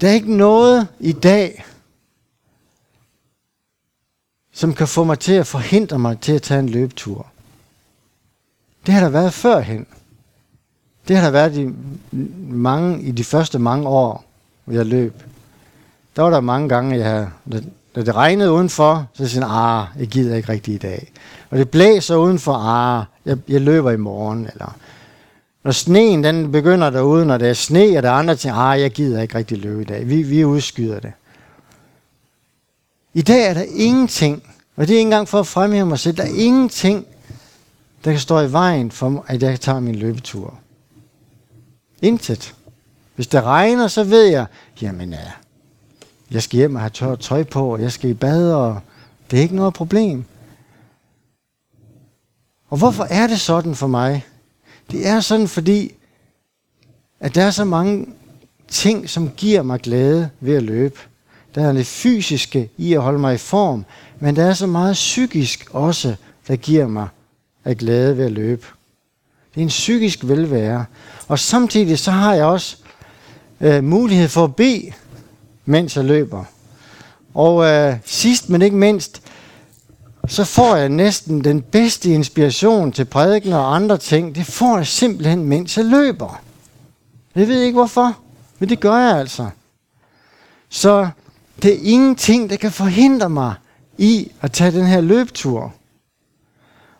Der 0.00 0.08
er 0.08 0.12
ikke 0.12 0.36
noget 0.36 0.88
i 1.00 1.12
dag, 1.12 1.64
som 4.52 4.74
kan 4.74 4.88
få 4.88 5.04
mig 5.04 5.18
til 5.18 5.32
at 5.32 5.46
forhindre 5.46 5.98
mig 5.98 6.20
til 6.20 6.32
at 6.32 6.42
tage 6.42 6.60
en 6.60 6.68
løbetur. 6.68 7.26
Det 8.86 8.94
har 8.94 9.00
der 9.00 9.08
været 9.08 9.32
førhen. 9.32 9.86
Det 11.08 11.16
har 11.16 11.24
der 11.24 11.30
været 11.30 11.56
i, 11.56 11.68
mange, 12.48 13.02
i 13.02 13.10
de 13.10 13.24
første 13.24 13.58
mange 13.58 13.88
år, 13.88 14.24
hvor 14.64 14.74
jeg 14.74 14.86
løb. 14.86 15.22
Der 16.16 16.22
var 16.22 16.30
der 16.30 16.40
mange 16.40 16.68
gange, 16.68 16.98
jeg, 16.98 17.28
da 17.94 18.04
det 18.04 18.14
regnede 18.14 18.52
udenfor, 18.52 19.06
så 19.14 19.28
siger 19.28 19.46
jeg, 19.46 19.56
ah, 19.56 19.86
jeg 19.98 20.08
gider 20.08 20.36
ikke 20.36 20.48
rigtig 20.48 20.74
i 20.74 20.78
dag. 20.78 21.12
Og 21.50 21.58
det 21.58 21.70
blæser 21.70 22.16
udenfor, 22.16 22.54
ah, 22.54 23.04
jeg, 23.24 23.38
jeg 23.48 23.60
løber 23.60 23.90
i 23.90 23.96
morgen. 23.96 24.48
Eller 24.52 24.76
når 25.62 25.72
sneen 25.72 26.24
den 26.24 26.52
begynder 26.52 26.90
derude, 26.90 27.26
når 27.26 27.38
det 27.38 27.48
er 27.48 27.54
sne, 27.54 27.96
og 27.96 28.02
der 28.02 28.08
er 28.08 28.14
andre 28.14 28.36
ting, 28.36 28.54
ah, 28.56 28.80
jeg 28.80 28.90
gider 28.90 29.22
ikke 29.22 29.38
rigtig 29.38 29.58
løbe 29.58 29.82
i 29.82 29.84
dag. 29.84 30.08
Vi, 30.08 30.22
vi 30.22 30.44
udskyder 30.44 31.00
det. 31.00 31.12
I 33.14 33.22
dag 33.22 33.46
er 33.46 33.54
der 33.54 33.64
ingenting, 33.74 34.42
og 34.76 34.88
det 34.88 34.94
er 34.94 34.98
ikke 34.98 35.06
engang 35.06 35.28
for 35.28 35.40
at 35.40 35.46
fremhæve 35.46 35.86
mig 35.86 35.98
selv, 35.98 36.16
der 36.16 36.22
er 36.22 36.34
ingenting, 36.34 37.06
der 38.04 38.10
kan 38.10 38.20
stå 38.20 38.40
i 38.40 38.52
vejen 38.52 38.90
for, 38.90 39.24
at 39.28 39.42
jeg 39.42 39.50
kan 39.50 39.58
tage 39.58 39.80
min 39.80 39.94
løbetur. 39.94 40.54
Intet. 42.02 42.54
Hvis 43.14 43.26
det 43.26 43.42
regner, 43.42 43.88
så 43.88 44.04
ved 44.04 44.24
jeg, 44.24 44.46
jamen 44.82 45.12
ja, 45.12 45.30
jeg 46.30 46.42
skal 46.42 46.56
hjem 46.56 46.74
og 46.74 46.80
have 46.80 46.90
tørt 46.90 47.18
tøj 47.18 47.44
på, 47.44 47.72
og 47.72 47.82
jeg 47.82 47.92
skal 47.92 48.10
i 48.10 48.14
bad, 48.14 48.52
og 48.52 48.80
det 49.30 49.38
er 49.38 49.42
ikke 49.42 49.56
noget 49.56 49.74
problem. 49.74 50.24
Og 52.68 52.78
hvorfor 52.78 53.04
er 53.04 53.26
det 53.26 53.40
sådan 53.40 53.74
for 53.74 53.86
mig? 53.86 54.26
Det 54.90 55.06
er 55.06 55.20
sådan, 55.20 55.48
fordi 55.48 55.94
at 57.20 57.34
der 57.34 57.42
er 57.44 57.50
så 57.50 57.64
mange 57.64 58.06
ting, 58.68 59.10
som 59.10 59.30
giver 59.36 59.62
mig 59.62 59.80
glæde 59.80 60.30
ved 60.40 60.54
at 60.54 60.62
løbe. 60.62 60.98
Der 61.54 61.68
er 61.68 61.72
det 61.72 61.86
fysiske 61.86 62.70
i 62.76 62.92
at 62.92 63.02
holde 63.02 63.18
mig 63.18 63.34
i 63.34 63.38
form, 63.38 63.84
men 64.20 64.36
der 64.36 64.44
er 64.44 64.54
så 64.54 64.66
meget 64.66 64.94
psykisk 64.94 65.68
også, 65.72 66.14
der 66.48 66.56
giver 66.56 66.86
mig 66.86 67.08
at 67.64 67.78
glæde 67.78 68.16
ved 68.16 68.24
at 68.24 68.32
løbe. 68.32 68.66
Det 69.54 69.60
er 69.60 69.62
en 69.62 69.68
psykisk 69.68 70.18
velvære. 70.22 70.84
Og 71.28 71.38
samtidig 71.38 71.98
så 71.98 72.10
har 72.10 72.34
jeg 72.34 72.44
også 72.44 72.76
øh, 73.60 73.84
mulighed 73.84 74.28
for 74.28 74.44
at 74.44 74.56
bede, 74.56 74.92
mens 75.64 75.96
jeg 75.96 76.04
løber. 76.04 76.44
Og 77.34 77.64
øh, 77.64 77.96
sidst 78.04 78.48
men 78.48 78.62
ikke 78.62 78.76
mindst, 78.76 79.22
så 80.28 80.44
får 80.44 80.76
jeg 80.76 80.88
næsten 80.88 81.44
den 81.44 81.62
bedste 81.62 82.10
inspiration 82.10 82.92
til 82.92 83.04
prædiken 83.04 83.52
og 83.52 83.74
andre 83.74 83.98
ting. 83.98 84.34
Det 84.34 84.46
får 84.46 84.76
jeg 84.76 84.86
simpelthen, 84.86 85.44
mens 85.44 85.76
jeg 85.76 85.84
løber. 85.84 86.40
Jeg 87.34 87.48
ved 87.48 87.62
ikke 87.62 87.78
hvorfor, 87.78 88.18
men 88.58 88.68
det 88.68 88.80
gør 88.80 88.96
jeg 88.96 89.18
altså. 89.18 89.48
Så 90.68 91.08
det 91.62 91.74
er 91.74 91.78
ingenting, 91.82 92.50
der 92.50 92.56
kan 92.56 92.72
forhindre 92.72 93.30
mig 93.30 93.54
i 93.98 94.32
at 94.40 94.52
tage 94.52 94.70
den 94.70 94.86
her 94.86 95.00
løbetur. 95.00 95.72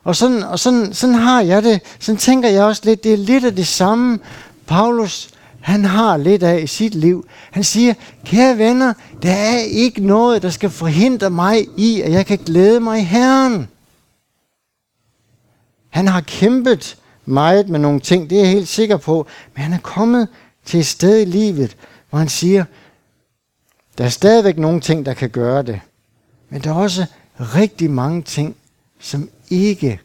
Og 0.05 0.17
sådan, 0.17 0.43
og 0.43 0.59
sådan, 0.59 0.95
sådan 0.95 1.15
har 1.15 1.41
jeg 1.41 1.63
det. 1.63 1.81
Sådan 1.99 2.19
tænker 2.19 2.49
jeg 2.49 2.65
også 2.65 2.83
lidt. 2.85 3.05
Det 3.05 3.13
er 3.13 3.17
lidt 3.17 3.45
af 3.45 3.57
det 3.57 3.67
samme, 3.67 4.19
Paulus 4.67 5.31
han 5.61 5.85
har 5.85 6.17
lidt 6.17 6.43
af 6.43 6.61
i 6.63 6.67
sit 6.67 6.95
liv. 6.95 7.27
Han 7.51 7.65
siger, 7.65 7.95
kære 8.25 8.59
venner, 8.59 8.93
der 9.23 9.33
er 9.33 9.59
ikke 9.59 10.07
noget, 10.07 10.43
der 10.43 10.51
skal 10.51 10.71
forhindre 10.71 11.31
mig 11.31 11.67
i, 11.77 12.01
at 12.01 12.13
jeg 12.13 12.27
kan 12.27 12.39
glæde 12.39 12.81
mig 12.81 12.99
i 12.99 13.05
Herren. 13.05 13.69
Han 15.89 16.09
har 16.09 16.21
kæmpet 16.21 16.97
meget 17.25 17.69
med 17.69 17.79
nogle 17.79 18.01
ting, 18.01 18.31
det 18.31 18.39
er 18.39 18.43
jeg 18.43 18.51
helt 18.51 18.69
sikker 18.69 18.97
på, 18.97 19.27
men 19.55 19.63
han 19.63 19.73
er 19.73 19.81
kommet 19.83 20.29
til 20.65 20.81
et 20.81 20.87
sted 20.87 21.21
i 21.21 21.25
livet, 21.25 21.77
hvor 22.11 22.19
han 22.19 22.29
siger, 22.29 22.65
der 23.99 24.05
er 24.05 24.09
stadigvæk 24.09 24.59
nogle 24.59 24.81
ting, 24.81 25.07
der 25.07 25.15
kan 25.15 25.31
gøre 25.31 25.63
det, 25.63 25.81
men 26.49 26.65
der 26.65 26.71
er 26.71 26.75
også 26.75 27.05
rigtig 27.39 27.91
mange 27.91 28.23
ting, 28.23 28.57
som 29.01 29.31
ikke 29.51 30.01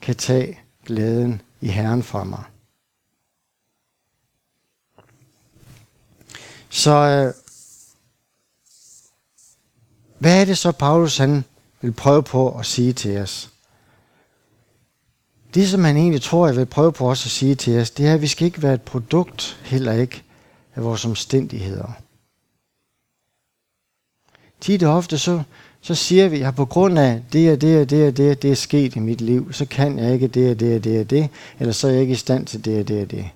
kan 0.00 0.14
tage 0.14 0.58
glæden 0.86 1.40
i 1.60 1.68
Herren 1.68 2.02
fra 2.02 2.24
mig. 2.24 2.42
Så 6.72 6.90
øh, 6.90 7.34
hvad 10.18 10.40
er 10.40 10.44
det 10.44 10.58
så, 10.58 10.72
Paulus 10.72 11.16
han 11.16 11.44
vil 11.80 11.92
prøve 11.92 12.22
på 12.22 12.58
at 12.58 12.66
sige 12.66 12.92
til 12.92 13.18
os? 13.18 13.50
Det, 15.54 15.68
som 15.68 15.84
han 15.84 15.96
egentlig 15.96 16.22
tror, 16.22 16.46
jeg 16.46 16.56
vil 16.56 16.66
prøve 16.66 16.92
på 16.92 17.08
også 17.08 17.26
at 17.26 17.30
sige 17.30 17.54
til 17.54 17.80
os, 17.80 17.90
det 17.90 18.06
er, 18.06 18.14
at 18.14 18.22
vi 18.22 18.26
skal 18.26 18.46
ikke 18.46 18.62
være 18.62 18.74
et 18.74 18.82
produkt, 18.82 19.60
heller 19.64 19.92
ikke 19.92 20.22
af 20.74 20.84
vores 20.84 21.04
omstændigheder. 21.04 21.92
Tit 24.60 24.82
og 24.82 24.94
ofte 24.94 25.18
så, 25.18 25.42
så 25.80 25.94
siger 25.94 26.28
vi, 26.28 26.40
at 26.40 26.54
på 26.54 26.64
grund 26.64 26.98
af 26.98 27.22
det 27.32 27.52
og 27.52 27.60
det 27.60 27.80
og 27.80 27.90
det 27.90 28.08
og 28.08 28.16
det, 28.16 28.42
det 28.42 28.50
er 28.50 28.54
sket 28.54 28.96
i 28.96 28.98
mit 28.98 29.20
liv, 29.20 29.52
så 29.52 29.66
kan 29.66 29.98
jeg 29.98 30.12
ikke 30.12 30.28
det 30.28 30.50
og 30.50 30.60
det 30.60 30.76
og 30.76 30.84
det 30.84 31.00
og 31.00 31.10
det, 31.10 31.28
eller 31.58 31.72
så 31.72 31.88
er 31.88 31.92
jeg 31.92 32.00
ikke 32.00 32.12
i 32.12 32.16
stand 32.16 32.46
til 32.46 32.64
det 32.64 32.80
og 32.80 32.88
det 32.88 33.02
og 33.02 33.10
det. 33.10 33.30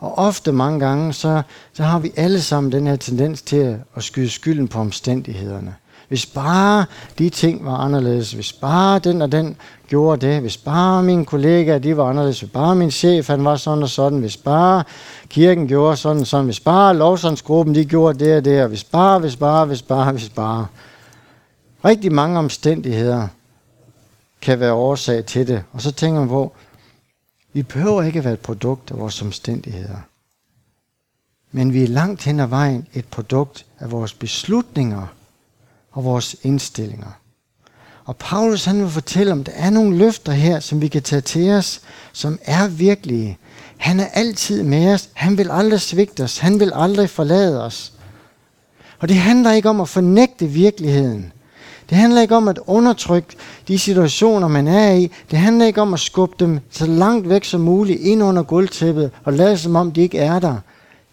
Og 0.00 0.18
ofte 0.18 0.52
mange 0.52 0.80
gange, 0.80 1.12
så, 1.12 1.42
så 1.72 1.82
har 1.82 1.98
vi 1.98 2.12
alle 2.16 2.42
sammen 2.42 2.72
den 2.72 2.86
her 2.86 2.96
tendens 2.96 3.42
til 3.42 3.78
at 3.96 4.02
skyde 4.02 4.30
skylden 4.30 4.68
på 4.68 4.78
omstændighederne. 4.78 5.74
Hvis 6.08 6.26
bare 6.26 6.84
de 7.18 7.28
ting 7.28 7.64
var 7.64 7.76
anderledes, 7.76 8.32
hvis 8.32 8.52
bare 8.52 8.98
den 8.98 9.22
og 9.22 9.32
den 9.32 9.56
gjorde 9.88 10.26
det, 10.26 10.40
hvis 10.40 10.56
bare 10.56 11.02
mine 11.02 11.24
kollegaer 11.24 11.78
de 11.78 11.96
var 11.96 12.04
anderledes, 12.04 12.40
hvis 12.40 12.50
bare 12.50 12.76
min 12.76 12.90
chef 12.90 13.28
han 13.28 13.44
var 13.44 13.56
sådan 13.56 13.82
og 13.82 13.88
sådan, 13.88 14.18
hvis 14.18 14.36
bare 14.36 14.84
kirken 15.28 15.68
gjorde 15.68 15.96
sådan 15.96 16.20
og 16.20 16.26
sådan, 16.26 16.44
hvis 16.44 16.60
bare 16.60 16.96
lovsandsgruppen 16.96 17.74
de 17.74 17.84
gjorde 17.84 18.24
det 18.24 18.36
og 18.36 18.44
det, 18.44 18.62
og 18.62 18.68
hvis 18.68 18.84
bare, 18.84 19.18
hvis 19.18 19.36
bare, 19.36 19.66
hvis 19.66 19.82
bare, 19.82 20.12
hvis 20.12 20.28
bare. 20.28 20.66
Rigtig 21.84 22.12
mange 22.12 22.38
omstændigheder 22.38 23.28
kan 24.42 24.60
være 24.60 24.72
årsag 24.72 25.24
til 25.24 25.48
det. 25.48 25.62
Og 25.72 25.80
så 25.80 25.92
tænker 25.92 26.20
man 26.20 26.28
på, 26.28 26.52
vi 27.52 27.62
behøver 27.62 28.02
ikke 28.02 28.18
at 28.18 28.24
være 28.24 28.34
et 28.34 28.40
produkt 28.40 28.90
af 28.90 28.98
vores 28.98 29.22
omstændigheder. 29.22 29.98
Men 31.52 31.72
vi 31.72 31.82
er 31.82 31.88
langt 31.88 32.22
hen 32.22 32.40
ad 32.40 32.46
vejen 32.46 32.86
et 32.94 33.04
produkt 33.04 33.66
af 33.78 33.90
vores 33.90 34.14
beslutninger 34.14 35.06
og 35.92 36.04
vores 36.04 36.36
indstillinger. 36.42 37.20
Og 38.04 38.16
Paulus 38.16 38.64
han 38.64 38.82
vil 38.82 38.90
fortælle 38.90 39.32
om, 39.32 39.44
der 39.44 39.52
er 39.52 39.70
nogle 39.70 39.96
løfter 39.96 40.32
her, 40.32 40.60
som 40.60 40.80
vi 40.80 40.88
kan 40.88 41.02
tage 41.02 41.20
til 41.20 41.50
os, 41.50 41.80
som 42.12 42.38
er 42.42 42.68
virkelige. 42.68 43.38
Han 43.76 44.00
er 44.00 44.06
altid 44.06 44.62
med 44.62 44.94
os. 44.94 45.08
Han 45.12 45.38
vil 45.38 45.50
aldrig 45.50 45.80
svigte 45.80 46.22
os. 46.22 46.38
Han 46.38 46.60
vil 46.60 46.72
aldrig 46.74 47.10
forlade 47.10 47.64
os. 47.64 47.92
Og 48.98 49.08
det 49.08 49.16
handler 49.16 49.52
ikke 49.52 49.68
om 49.68 49.80
at 49.80 49.88
fornægte 49.88 50.46
virkeligheden. 50.46 51.32
Det 51.90 51.98
handler 51.98 52.20
ikke 52.20 52.36
om 52.36 52.48
at 52.48 52.58
undertrykke 52.66 53.28
de 53.68 53.78
situationer, 53.78 54.48
man 54.48 54.66
er 54.68 54.92
i. 54.92 55.10
Det 55.30 55.38
handler 55.38 55.66
ikke 55.66 55.82
om 55.82 55.94
at 55.94 56.00
skubbe 56.00 56.36
dem 56.40 56.60
så 56.70 56.86
langt 56.86 57.28
væk 57.28 57.44
som 57.44 57.60
muligt 57.60 58.00
ind 58.00 58.22
under 58.22 58.42
gulvtæppet 58.42 59.10
og 59.24 59.32
lade 59.32 59.58
som 59.58 59.76
om 59.76 59.92
de 59.92 60.00
ikke 60.00 60.18
er 60.18 60.38
der. 60.38 60.56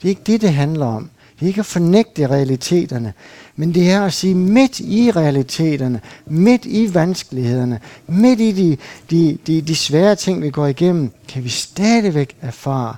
Det 0.02 0.08
er 0.08 0.10
ikke 0.10 0.24
det, 0.26 0.42
det 0.42 0.54
handler 0.54 0.86
om. 0.86 1.10
Det 1.36 1.46
er 1.46 1.48
ikke 1.48 1.60
at 1.60 1.66
fornægte 1.66 2.28
realiteterne, 2.28 3.14
men 3.56 3.74
det 3.74 3.92
er 3.92 4.02
at 4.02 4.14
sige 4.14 4.36
midt 4.36 4.80
i 4.80 5.12
realiteterne, 5.12 6.02
midt 6.26 6.66
i 6.66 6.94
vanskelighederne, 6.94 7.80
midt 8.08 8.40
i 8.40 8.52
de, 8.52 8.78
de, 9.10 9.38
de, 9.48 9.62
de 9.62 9.76
svære 9.76 10.16
ting, 10.16 10.42
vi 10.42 10.50
går 10.50 10.68
igennem, 10.68 11.12
kan 11.28 11.44
vi 11.44 11.50
stadigvæk 11.50 12.38
erfare 12.42 12.96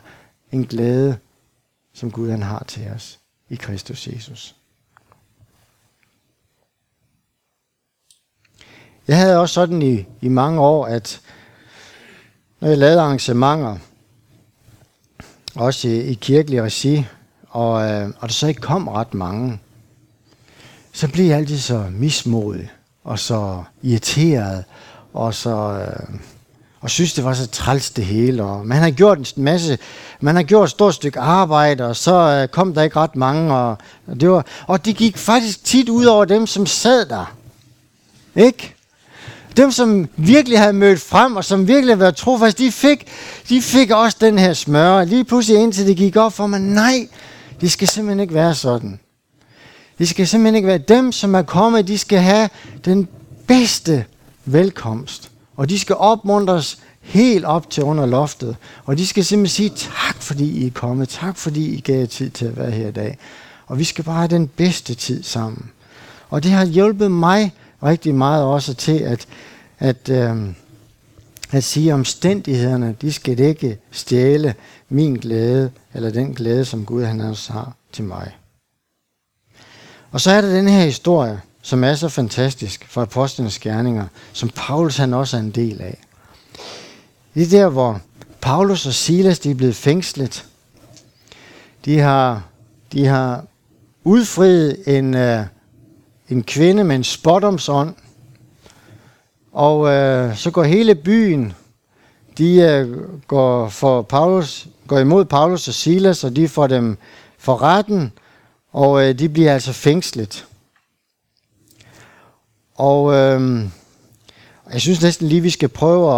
en 0.52 0.66
glæde, 0.66 1.18
som 1.94 2.12
Gud 2.12 2.30
han 2.30 2.44
har 2.44 2.64
til 2.68 2.84
os 2.96 3.20
i 3.50 3.56
Kristus 3.56 4.08
Jesus. 4.08 4.56
Jeg 9.10 9.18
havde 9.18 9.38
også 9.38 9.54
sådan 9.54 9.82
i, 9.82 10.06
i 10.22 10.28
mange 10.28 10.62
år, 10.62 10.86
at 10.86 11.22
når 12.60 12.68
jeg 12.68 12.78
lavede 12.78 13.02
arrangementer, 13.02 13.78
også 15.56 15.88
i, 15.88 16.00
i 16.00 16.14
kirkelig 16.14 16.64
regi, 16.64 17.06
og, 17.50 17.90
øh, 17.90 18.08
og 18.20 18.30
der 18.30 18.34
så 18.34 18.48
ikke 18.48 18.62
kom 18.62 18.88
ret 18.88 19.14
mange, 19.14 19.60
så 20.94 21.08
blev 21.08 21.26
jeg 21.26 21.38
altid 21.38 21.58
så 21.58 21.86
mismodig, 21.92 22.72
og 23.04 23.20
så 23.20 23.64
irriteret, 23.82 24.64
og 25.14 25.34
så... 25.34 25.56
Øh, 25.80 26.20
og 26.82 26.90
synes, 26.90 27.14
det 27.14 27.24
var 27.24 27.34
så 27.34 27.48
træls 27.48 27.92
det 27.92 28.06
hele. 28.06 28.44
Og 28.44 28.68
man 28.68 28.78
har 28.78 28.92
gjort 28.92 29.18
en 29.18 29.44
masse, 29.44 29.78
man 30.20 30.36
har 30.36 30.44
gjort 30.44 30.66
et 30.66 30.72
stort 30.72 30.96
stykke 30.96 31.20
arbejde, 31.20 31.86
og 31.86 31.96
så 31.96 32.14
øh, 32.14 32.48
kom 32.48 32.74
der 32.74 32.82
ikke 32.82 33.00
ret 33.00 33.16
mange. 33.16 33.54
Og, 33.54 33.78
og, 34.08 34.20
det 34.20 34.30
var, 34.30 34.46
og 34.68 34.86
det 34.86 34.96
gik 34.96 35.18
faktisk 35.18 35.64
tit 35.64 35.90
ud 35.90 36.06
over 36.06 36.26
dem, 36.26 36.48
som 36.48 36.66
sad 36.66 37.06
der. 37.06 37.36
Ikke? 38.36 38.76
Dem, 39.60 39.72
som 39.72 40.08
virkelig 40.18 40.60
havde 40.60 40.74
mødt 40.74 41.02
frem, 41.02 41.36
og 41.36 41.46
som 41.46 41.68
virkelig 41.68 41.92
havde 41.92 42.00
været 42.00 42.16
trofast, 42.16 42.58
de 42.58 42.72
fik, 42.72 43.08
de 43.50 43.62
fik 43.62 43.92
også 43.92 44.18
den 44.22 44.40
her 44.40 44.54
smør. 44.54 45.04
Lige 45.04 45.24
pludselig 45.24 45.62
indtil 45.62 45.88
det 45.88 45.98
gik 45.98 46.16
op 46.16 46.34
for 46.34 46.48
mig, 46.48 46.60
nej, 46.60 47.08
det 47.62 47.72
skal 47.72 47.88
simpelthen 47.88 48.20
ikke 48.20 48.34
være 48.34 48.56
sådan. 48.56 49.00
Det 49.98 50.10
skal 50.10 50.28
simpelthen 50.28 50.56
ikke 50.56 50.68
være 50.68 50.78
dem, 50.78 51.12
som 51.12 51.36
er 51.36 51.42
kommet, 51.42 51.88
de 51.88 51.98
skal 51.98 52.20
have 52.20 52.50
den 52.86 53.08
bedste 53.48 54.06
velkomst. 54.46 55.32
Og 55.58 55.70
de 55.70 55.80
skal 55.80 55.96
opmuntres 55.96 56.78
helt 57.02 57.46
op 57.46 57.70
til 57.70 57.84
under 57.84 58.06
loftet. 58.06 58.56
Og 58.86 58.98
de 58.98 59.08
skal 59.08 59.26
simpelthen 59.26 59.56
sige 59.56 59.90
tak, 59.90 60.22
fordi 60.22 60.64
I 60.64 60.68
er 60.68 60.72
kommet. 60.72 61.10
Tak, 61.10 61.38
fordi 61.38 61.76
I 61.76 61.80
gav 61.80 62.08
tid 62.08 62.30
til 62.30 62.46
at 62.46 62.58
være 62.58 62.72
her 62.72 62.88
i 62.88 62.92
dag. 62.92 63.18
Og 63.68 63.80
vi 63.80 63.84
skal 63.84 64.04
bare 64.04 64.18
have 64.18 64.28
den 64.28 64.48
bedste 64.48 64.96
tid 64.96 65.24
sammen. 65.24 65.70
Og 66.30 66.44
det 66.44 66.52
har 66.52 66.66
hjulpet 66.66 67.12
mig 67.12 67.54
rigtig 67.84 68.16
meget 68.16 68.44
også 68.44 68.74
til 68.74 69.00
at, 69.00 69.28
at, 69.80 70.10
øh, 70.10 70.38
at 71.52 71.64
sige, 71.64 71.90
at 71.90 71.94
omstændighederne, 71.94 72.96
de 73.02 73.14
skal 73.14 73.40
ikke 73.40 73.78
stjæle 73.92 74.56
min 74.90 75.14
glæde, 75.14 75.72
eller 75.94 76.10
den 76.10 76.34
glæde, 76.34 76.66
som 76.66 76.86
Gud 76.86 77.04
han 77.04 77.22
også 77.22 77.54
har 77.54 77.74
til 77.92 78.04
mig. 78.04 78.32
Og 80.12 80.22
så 80.22 80.32
er 80.32 80.42
der 80.42 80.50
den 80.50 80.68
her 80.68 80.86
historie, 80.86 81.42
som 81.62 81.84
er 81.84 81.96
så 81.96 82.10
fantastisk 82.10 82.88
for 82.88 83.02
apostlenes 83.02 83.60
gerninger, 83.60 84.08
som 84.34 84.50
Paulus 84.56 84.98
han 84.98 85.14
også 85.14 85.38
er 85.38 85.42
en 85.42 85.52
del 85.52 85.82
af. 85.82 85.98
Det 87.34 87.44
er 87.44 87.50
der, 87.50 87.70
hvor 87.70 88.02
Paulus 88.42 88.86
og 88.86 88.94
Silas 88.94 89.40
de 89.40 89.52
er 89.52 89.56
blevet 89.56 89.76
fængslet. 89.76 90.46
De 91.86 92.00
har, 92.00 92.44
de 92.94 93.06
har 93.06 93.46
udfriet 94.04 94.98
en, 94.98 95.16
øh, 95.16 95.46
en 96.30 96.44
kvinde 96.44 96.84
med 96.84 96.96
en 96.96 97.04
spottomsånd, 97.04 97.96
og 99.52 99.88
øh, 99.88 100.38
så 100.38 100.52
går 100.52 100.64
hele 100.64 100.96
byen, 100.96 101.54
de 102.38 102.56
øh, 102.56 102.98
går, 103.28 103.70
for 103.70 104.02
Paulus, 104.02 104.68
går 104.88 105.00
imod 105.00 105.26
Paulus 105.26 105.68
og 105.68 105.74
Silas, 105.74 106.24
og 106.24 106.36
de 106.36 106.48
får 106.48 106.68
dem 106.68 106.98
for 107.38 107.62
retten, 107.62 108.12
og 108.72 109.08
øh, 109.08 109.20
de 109.20 109.30
bliver 109.30 109.54
altså 109.54 109.74
fængslet. 109.74 110.46
Og 112.76 113.14
øh, 113.14 113.62
jeg 114.74 114.82
synes 114.82 115.02
næsten 115.02 115.28
lige, 115.28 115.42
vi 115.42 115.50
skal 115.50 115.70
prøve 115.70 116.14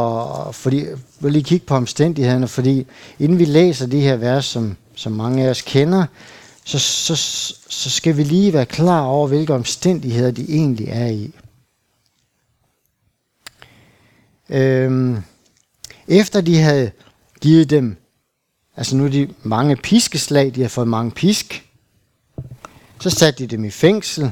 at 0.47 0.55
fordi, 0.55 0.85
lige 1.21 1.43
kigge 1.43 1.65
på 1.65 1.75
omstændighederne, 1.75 2.47
fordi 2.47 2.85
inden 3.19 3.39
vi 3.39 3.45
læser 3.45 3.87
de 3.87 4.01
her 4.01 4.15
vers, 4.15 4.45
som, 4.45 4.77
som 4.95 5.11
mange 5.11 5.45
af 5.45 5.49
os 5.49 5.61
kender, 5.61 6.05
så, 6.79 7.15
så, 7.15 7.15
så 7.69 7.89
skal 7.89 8.17
vi 8.17 8.23
lige 8.23 8.53
være 8.53 8.65
klar 8.65 9.01
over, 9.01 9.27
hvilke 9.27 9.53
omstændigheder 9.53 10.31
de 10.31 10.49
egentlig 10.49 10.87
er 10.87 11.07
i. 11.07 11.33
Øhm, 14.49 15.17
efter 16.07 16.41
de 16.41 16.57
havde 16.57 16.91
givet 17.41 17.69
dem, 17.69 17.97
altså 18.75 18.95
nu 18.95 19.07
de 19.07 19.33
mange 19.43 19.75
piskeslag, 19.75 20.55
de 20.55 20.61
har 20.61 20.69
fået 20.69 20.87
mange 20.87 21.11
pisk, 21.11 21.69
så 22.99 23.09
satte 23.09 23.43
de 23.43 23.47
dem 23.47 23.65
i 23.65 23.69
fængsel, 23.69 24.31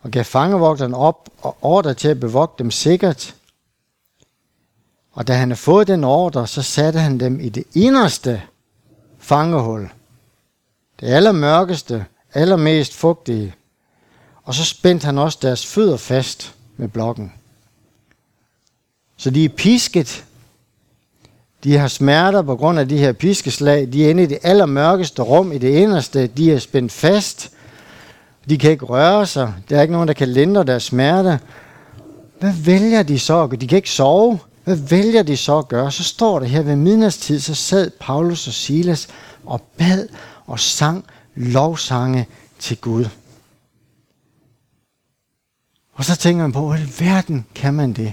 og 0.00 0.10
gav 0.10 0.24
fangevogteren 0.24 0.94
op 0.94 1.28
og 1.38 1.56
ordre 1.60 1.94
til 1.94 2.08
at 2.08 2.20
bevogte 2.20 2.62
dem 2.62 2.70
sikkert. 2.70 3.34
Og 5.12 5.26
da 5.26 5.34
han 5.34 5.48
havde 5.50 5.60
fået 5.60 5.86
den 5.86 6.04
ordre, 6.04 6.46
så 6.46 6.62
satte 6.62 6.98
han 6.98 7.20
dem 7.20 7.40
i 7.40 7.48
det 7.48 7.64
inderste 7.74 8.42
fangehul. 9.18 9.90
Det 11.02 11.08
allermørkeste, 11.10 12.04
allermest 12.34 12.94
fugtige. 12.94 13.54
Og 14.42 14.54
så 14.54 14.64
spændte 14.64 15.04
han 15.04 15.18
også 15.18 15.38
deres 15.42 15.66
fødder 15.66 15.96
fast 15.96 16.54
med 16.76 16.88
blokken. 16.88 17.32
Så 19.16 19.30
de 19.30 19.44
er 19.44 19.48
pisket. 19.48 20.24
De 21.64 21.78
har 21.78 21.88
smerter 21.88 22.42
på 22.42 22.56
grund 22.56 22.78
af 22.78 22.88
de 22.88 22.98
her 22.98 23.12
piskeslag. 23.12 23.92
De 23.92 24.06
er 24.06 24.10
inde 24.10 24.22
i 24.22 24.26
det 24.26 24.38
allermørkeste 24.42 25.22
rum 25.22 25.52
i 25.52 25.58
det 25.58 25.68
inderste. 25.68 26.26
De 26.26 26.52
er 26.52 26.58
spændt 26.58 26.92
fast. 26.92 27.50
De 28.48 28.58
kan 28.58 28.70
ikke 28.70 28.84
røre 28.84 29.26
sig. 29.26 29.54
Der 29.68 29.78
er 29.78 29.82
ikke 29.82 29.92
nogen, 29.92 30.08
der 30.08 30.14
kan 30.14 30.28
lindre 30.28 30.64
deres 30.64 30.82
smerte. 30.82 31.40
Hvad 32.40 32.52
vælger 32.52 33.02
de 33.02 33.18
så? 33.18 33.46
De 33.46 33.68
kan 33.68 33.76
ikke 33.76 33.90
sove. 33.90 34.38
Hvad 34.64 34.76
vælger 34.76 35.22
de 35.22 35.36
så 35.36 35.58
at 35.58 35.68
gøre? 35.68 35.92
Så 35.92 36.04
står 36.04 36.38
det 36.38 36.50
her 36.50 36.62
ved 36.62 36.76
midnadstid, 36.76 37.40
så 37.40 37.54
sad 37.54 37.90
Paulus 38.00 38.46
og 38.46 38.52
Silas 38.52 39.08
og 39.46 39.62
bad 39.78 40.08
og 40.46 40.60
sang 40.60 41.04
lovsange 41.34 42.26
til 42.58 42.76
Gud. 42.76 43.04
Og 45.92 46.04
så 46.04 46.16
tænker 46.16 46.42
man 46.42 46.52
på, 46.52 46.60
hvor 46.60 46.76
i 46.76 47.04
verden 47.04 47.46
kan 47.54 47.74
man 47.74 47.92
det? 47.92 48.12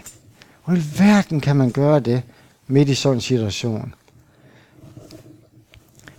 Hvor 0.65 0.73
i 0.73 0.83
verden 0.97 1.41
kan 1.41 1.55
man 1.55 1.71
gøre 1.71 1.99
det 1.99 2.23
midt 2.67 2.89
i 2.89 2.95
sådan 2.95 3.17
en 3.17 3.21
situation? 3.21 3.95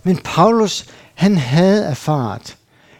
Men 0.03 0.19
Paulus, 0.23 0.85
han 1.13 1.37
havde 1.37 1.85
erfaret, 1.85 2.57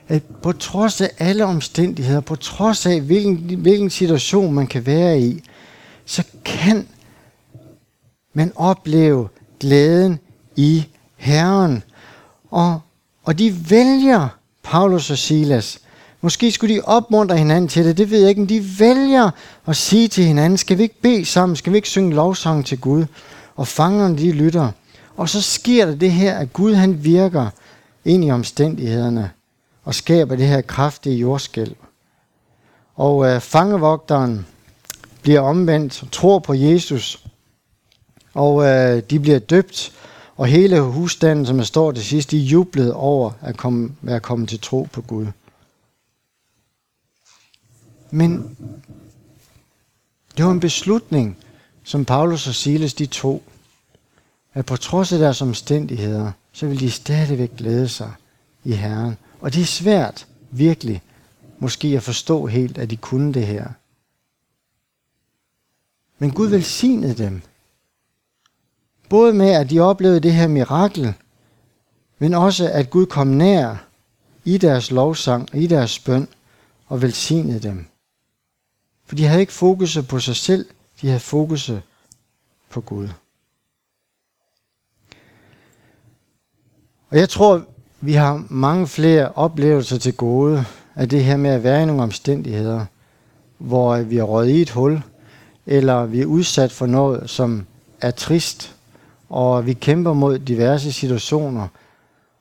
at 0.07 0.23
på 0.43 0.51
trods 0.51 1.01
af 1.01 1.09
alle 1.17 1.45
omstændigheder, 1.45 2.19
på 2.19 2.35
trods 2.35 2.85
af 2.85 3.01
hvilken, 3.01 3.35
hvilken 3.61 3.89
situation 3.89 4.53
man 4.53 4.67
kan 4.67 4.85
være 4.85 5.19
i, 5.19 5.43
så 6.05 6.23
kan 6.45 6.87
man 8.33 8.51
opleve 8.55 9.29
glæden 9.59 10.19
i 10.55 10.85
Herren. 11.17 11.83
Og, 12.51 12.81
og 13.23 13.39
de 13.39 13.69
vælger 13.69 14.27
Paulus 14.63 15.11
og 15.11 15.17
Silas. 15.17 15.79
Måske 16.21 16.51
skulle 16.51 16.75
de 16.75 16.81
opmuntre 16.81 17.37
hinanden 17.37 17.67
til 17.67 17.85
det, 17.85 17.97
det 17.97 18.11
ved 18.11 18.19
jeg 18.19 18.29
ikke, 18.29 18.41
men 18.41 18.49
de 18.49 18.79
vælger 18.79 19.31
at 19.67 19.75
sige 19.75 20.07
til 20.07 20.23
hinanden, 20.23 20.57
skal 20.57 20.77
vi 20.77 20.83
ikke 20.83 21.01
bede 21.01 21.25
sammen, 21.25 21.55
skal 21.55 21.73
vi 21.73 21.77
ikke 21.77 21.89
synge 21.89 22.15
lovsang 22.15 22.65
til 22.65 22.79
Gud? 22.79 23.05
Og 23.55 23.67
fangerne 23.67 24.17
de 24.17 24.31
lytter. 24.31 24.71
Og 25.17 25.29
så 25.29 25.41
sker 25.41 25.85
der 25.85 25.95
det 25.95 26.11
her, 26.11 26.37
at 26.37 26.53
Gud 26.53 26.73
han 26.73 27.03
virker 27.03 27.49
ind 28.05 28.25
i 28.25 28.31
omstændighederne 28.31 29.31
og 29.83 29.95
skaber 29.95 30.35
det 30.35 30.47
her 30.47 30.61
kraftige 30.61 31.17
jordskælv. 31.17 31.75
Og 32.95 33.25
øh, 33.25 33.41
fangevogteren 33.41 34.45
bliver 35.21 35.39
omvendt 35.39 36.03
og 36.03 36.11
tror 36.11 36.39
på 36.39 36.53
Jesus, 36.53 37.25
og 38.33 38.65
øh, 38.65 39.03
de 39.09 39.19
bliver 39.19 39.39
døbt, 39.39 39.91
og 40.37 40.47
hele 40.47 40.79
husstanden, 40.81 41.45
som 41.45 41.57
der 41.57 41.63
står 41.63 41.91
til 41.91 42.05
sidst, 42.05 42.31
de 42.31 42.37
jublede 42.37 42.95
over 42.95 43.31
at 43.41 43.57
komme, 43.57 43.95
at 44.07 44.21
komme 44.21 44.47
til 44.47 44.59
tro 44.59 44.87
på 44.91 45.01
Gud. 45.01 45.27
Men 48.11 48.57
det 50.37 50.45
var 50.45 50.51
en 50.51 50.59
beslutning, 50.59 51.37
som 51.83 52.05
Paulus 52.05 52.47
og 52.47 52.55
Silas 52.55 52.93
de 52.93 53.05
tog, 53.05 53.43
at 54.53 54.65
på 54.65 54.77
trods 54.77 55.13
af 55.13 55.19
deres 55.19 55.41
omstændigheder, 55.41 56.31
så 56.51 56.67
vil 56.67 56.79
de 56.79 56.91
stadigvæk 56.91 57.55
glæde 57.57 57.89
sig 57.89 58.11
i 58.63 58.71
Herren 58.71 59.17
og 59.41 59.53
det 59.53 59.61
er 59.61 59.65
svært, 59.65 60.27
virkelig, 60.51 61.01
måske 61.59 61.87
at 61.87 62.03
forstå 62.03 62.45
helt, 62.45 62.77
at 62.77 62.89
de 62.89 62.97
kunne 62.97 63.33
det 63.33 63.47
her. 63.47 63.69
Men 66.19 66.31
Gud 66.31 66.47
velsignede 66.47 67.23
dem. 67.23 67.41
Både 69.11 69.33
med, 69.33 69.49
at 69.49 69.69
de 69.69 69.79
oplevede 69.79 70.19
det 70.19 70.33
her 70.33 70.47
mirakel, 70.47 71.13
men 72.19 72.33
også, 72.33 72.69
at 72.69 72.89
Gud 72.89 73.05
kom 73.05 73.27
nær 73.27 73.75
i 74.45 74.57
deres 74.57 74.91
lovsang 74.91 75.49
i 75.53 75.67
deres 75.67 75.99
bøn 75.99 76.27
og 76.87 77.01
velsignede 77.01 77.59
dem. 77.59 77.85
For 79.05 79.15
de 79.15 79.25
havde 79.25 79.41
ikke 79.41 79.53
fokus 79.53 79.97
på 80.09 80.19
sig 80.19 80.35
selv, 80.35 80.65
de 81.01 81.07
havde 81.07 81.19
fokus 81.19 81.71
på 82.69 82.81
Gud. 82.81 83.09
Og 87.09 87.17
jeg 87.17 87.29
tror, 87.29 87.63
vi 88.01 88.13
har 88.13 88.45
mange 88.49 88.87
flere 88.87 89.31
oplevelser 89.31 89.97
til 89.97 90.13
gode 90.13 90.65
af 90.95 91.09
det 91.09 91.23
her 91.23 91.37
med 91.37 91.49
at 91.49 91.63
være 91.63 91.83
i 91.83 91.85
nogle 91.85 92.03
omstændigheder, 92.03 92.85
hvor 93.57 93.97
vi 93.97 94.17
er 94.17 94.23
røget 94.23 94.49
i 94.49 94.61
et 94.61 94.69
hul, 94.69 95.01
eller 95.65 96.05
vi 96.05 96.21
er 96.21 96.25
udsat 96.25 96.71
for 96.71 96.85
noget, 96.85 97.29
som 97.29 97.65
er 98.01 98.11
trist, 98.11 98.75
og 99.31 99.65
vi 99.65 99.73
kæmper 99.73 100.13
mod 100.13 100.39
diverse 100.39 100.91
situationer, 100.91 101.67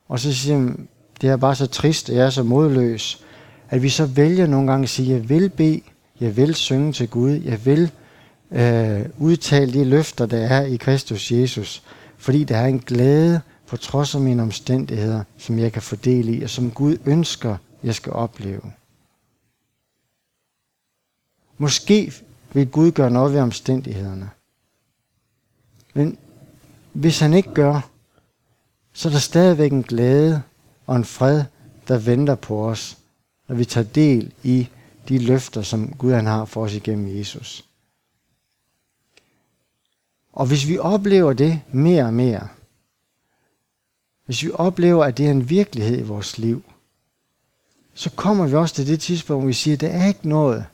og 0.08 0.20
så 0.20 0.34
siger 0.34 0.58
jeg, 0.58 0.74
det 1.20 1.28
er 1.28 1.36
bare 1.36 1.54
så 1.54 1.66
trist, 1.66 2.10
at 2.10 2.16
jeg 2.16 2.26
er 2.26 2.30
så 2.30 2.42
modløs, 2.42 3.24
at 3.68 3.82
vi 3.82 3.88
så 3.88 4.06
vælger 4.06 4.46
nogle 4.46 4.70
gange 4.70 4.82
at 4.82 4.88
sige, 4.88 5.14
jeg 5.14 5.28
vil 5.28 5.48
bede, 5.48 5.80
jeg 6.20 6.36
vil 6.36 6.54
synge 6.54 6.92
til 6.92 7.08
Gud, 7.08 7.30
jeg 7.30 7.66
vil 7.66 7.90
øh, 8.50 9.06
udtale 9.18 9.72
de 9.72 9.84
løfter, 9.84 10.26
der 10.26 10.38
er 10.38 10.62
i 10.64 10.76
Kristus 10.76 11.32
Jesus, 11.32 11.82
fordi 12.18 12.44
der 12.44 12.56
er 12.56 12.66
en 12.66 12.80
glæde 12.80 13.40
på 13.66 13.76
trods 13.76 14.14
af 14.14 14.20
mine 14.20 14.42
omstændigheder, 14.42 15.24
som 15.38 15.58
jeg 15.58 15.72
kan 15.72 15.82
fordele 15.82 16.32
i, 16.32 16.42
og 16.42 16.50
som 16.50 16.70
Gud 16.70 16.96
ønsker, 17.06 17.56
jeg 17.82 17.94
skal 17.94 18.12
opleve. 18.12 18.62
Måske 21.58 22.12
vil 22.52 22.68
Gud 22.68 22.90
gøre 22.90 23.10
noget 23.10 23.32
ved 23.32 23.40
omstændighederne. 23.40 24.30
Men 25.94 26.18
hvis 26.92 27.20
han 27.20 27.34
ikke 27.34 27.54
gør, 27.54 27.90
så 28.92 29.08
er 29.08 29.12
der 29.12 29.18
stadigvæk 29.18 29.72
en 29.72 29.82
glæde 29.82 30.42
og 30.86 30.96
en 30.96 31.04
fred, 31.04 31.44
der 31.88 31.98
venter 31.98 32.34
på 32.34 32.68
os, 32.68 32.98
når 33.48 33.56
vi 33.56 33.64
tager 33.64 33.86
del 33.86 34.32
i 34.42 34.68
de 35.08 35.18
løfter, 35.18 35.62
som 35.62 35.88
Gud 35.88 36.12
han 36.12 36.26
har 36.26 36.44
for 36.44 36.62
os 36.62 36.74
igennem 36.74 37.18
Jesus. 37.18 37.64
Og 40.32 40.46
hvis 40.46 40.68
vi 40.68 40.78
oplever 40.78 41.32
det 41.32 41.60
mere 41.72 42.04
og 42.04 42.14
mere, 42.14 42.48
hvis 44.26 44.42
vi 44.42 44.50
oplever, 44.54 45.04
at 45.04 45.18
det 45.18 45.26
er 45.26 45.30
en 45.30 45.50
virkelighed 45.50 45.98
i 45.98 46.02
vores 46.02 46.38
liv, 46.38 46.62
så 47.94 48.10
kommer 48.10 48.46
vi 48.46 48.54
også 48.54 48.74
til 48.74 48.86
det 48.86 49.00
tidspunkt, 49.00 49.42
hvor 49.42 49.46
vi 49.46 49.52
siger, 49.52 49.74
at 49.74 49.80
der 49.80 49.88
er 49.88 50.06
ikke 50.06 50.28
noget, 50.28 50.66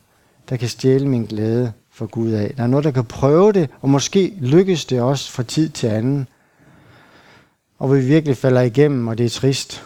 der 0.48 0.56
kan 0.56 0.68
stjæle 0.68 1.08
min 1.08 1.24
glæde 1.24 1.72
for 1.96 2.06
Gud 2.06 2.32
af. 2.32 2.54
Der 2.56 2.62
er 2.62 2.66
noget, 2.66 2.84
der 2.84 2.90
kan 2.90 3.04
prøve 3.04 3.52
det, 3.52 3.70
og 3.80 3.90
måske 3.90 4.34
lykkes 4.40 4.84
det 4.84 5.00
også 5.00 5.32
fra 5.32 5.42
tid 5.42 5.68
til 5.68 5.86
anden. 5.86 6.28
Og 7.78 7.94
vi 7.94 8.00
virkelig 8.00 8.36
falder 8.36 8.60
igennem, 8.60 9.08
og 9.08 9.18
det 9.18 9.26
er 9.26 9.30
trist. 9.30 9.84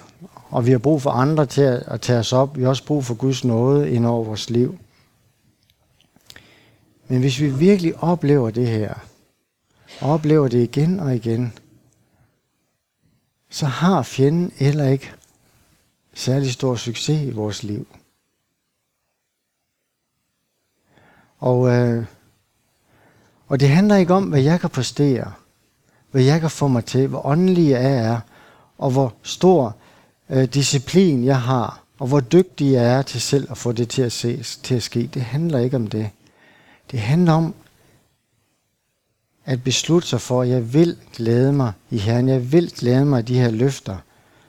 Og 0.48 0.66
vi 0.66 0.70
har 0.70 0.78
brug 0.78 1.02
for 1.02 1.10
andre 1.10 1.46
til 1.46 1.62
at, 1.62 1.82
at 1.86 2.00
tage 2.00 2.18
os 2.18 2.32
op. 2.32 2.56
Vi 2.56 2.62
har 2.62 2.68
også 2.68 2.84
brug 2.84 3.04
for 3.04 3.14
Guds 3.14 3.44
nåde 3.44 3.90
ind 3.90 4.06
over 4.06 4.24
vores 4.24 4.50
liv. 4.50 4.78
Men 7.08 7.20
hvis 7.20 7.40
vi 7.40 7.50
virkelig 7.54 8.02
oplever 8.02 8.50
det 8.50 8.68
her, 8.68 8.94
og 10.00 10.10
oplever 10.10 10.48
det 10.48 10.62
igen 10.62 11.00
og 11.00 11.16
igen, 11.16 11.52
så 13.50 13.66
har 13.66 14.02
fjenden 14.02 14.52
heller 14.56 14.88
ikke 14.88 15.12
særlig 16.14 16.52
stor 16.52 16.74
succes 16.76 17.22
i 17.22 17.30
vores 17.30 17.62
liv. 17.62 17.86
Og, 21.40 21.68
øh, 21.68 22.04
og 23.48 23.60
det 23.60 23.68
handler 23.68 23.96
ikke 23.96 24.14
om, 24.14 24.24
hvad 24.24 24.40
jeg 24.40 24.60
kan 24.60 24.70
præstere, 24.70 25.32
hvad 26.10 26.22
jeg 26.22 26.40
kan 26.40 26.50
få 26.50 26.68
mig 26.68 26.84
til, 26.84 27.06
hvor 27.06 27.26
åndelig 27.26 27.70
jeg 27.70 27.84
er, 27.84 28.20
og 28.78 28.90
hvor 28.90 29.14
stor 29.22 29.76
øh, 30.30 30.44
disciplin 30.44 31.24
jeg 31.24 31.40
har, 31.40 31.80
og 31.98 32.06
hvor 32.06 32.20
dygtig 32.20 32.72
jeg 32.72 32.84
er 32.84 33.02
til 33.02 33.20
selv 33.20 33.50
at 33.50 33.58
få 33.58 33.72
det 33.72 33.88
til 33.88 34.02
at, 34.02 34.12
ses, 34.12 34.56
til 34.56 34.74
at 34.74 34.82
ske. 34.82 35.10
Det 35.14 35.22
handler 35.22 35.58
ikke 35.58 35.76
om 35.76 35.86
det. 35.86 36.10
Det 36.90 37.00
handler 37.00 37.32
om 37.32 37.54
at 39.44 39.64
beslutte 39.64 40.08
sig 40.08 40.20
for, 40.20 40.42
at 40.42 40.48
jeg 40.48 40.74
vil 40.74 40.96
glæde 41.16 41.52
mig 41.52 41.72
i 41.90 41.98
Herren. 41.98 42.28
Jeg 42.28 42.52
vil 42.52 42.72
glæde 42.78 43.04
mig 43.04 43.20
i 43.20 43.22
de 43.22 43.38
her 43.38 43.50
løfter, 43.50 43.96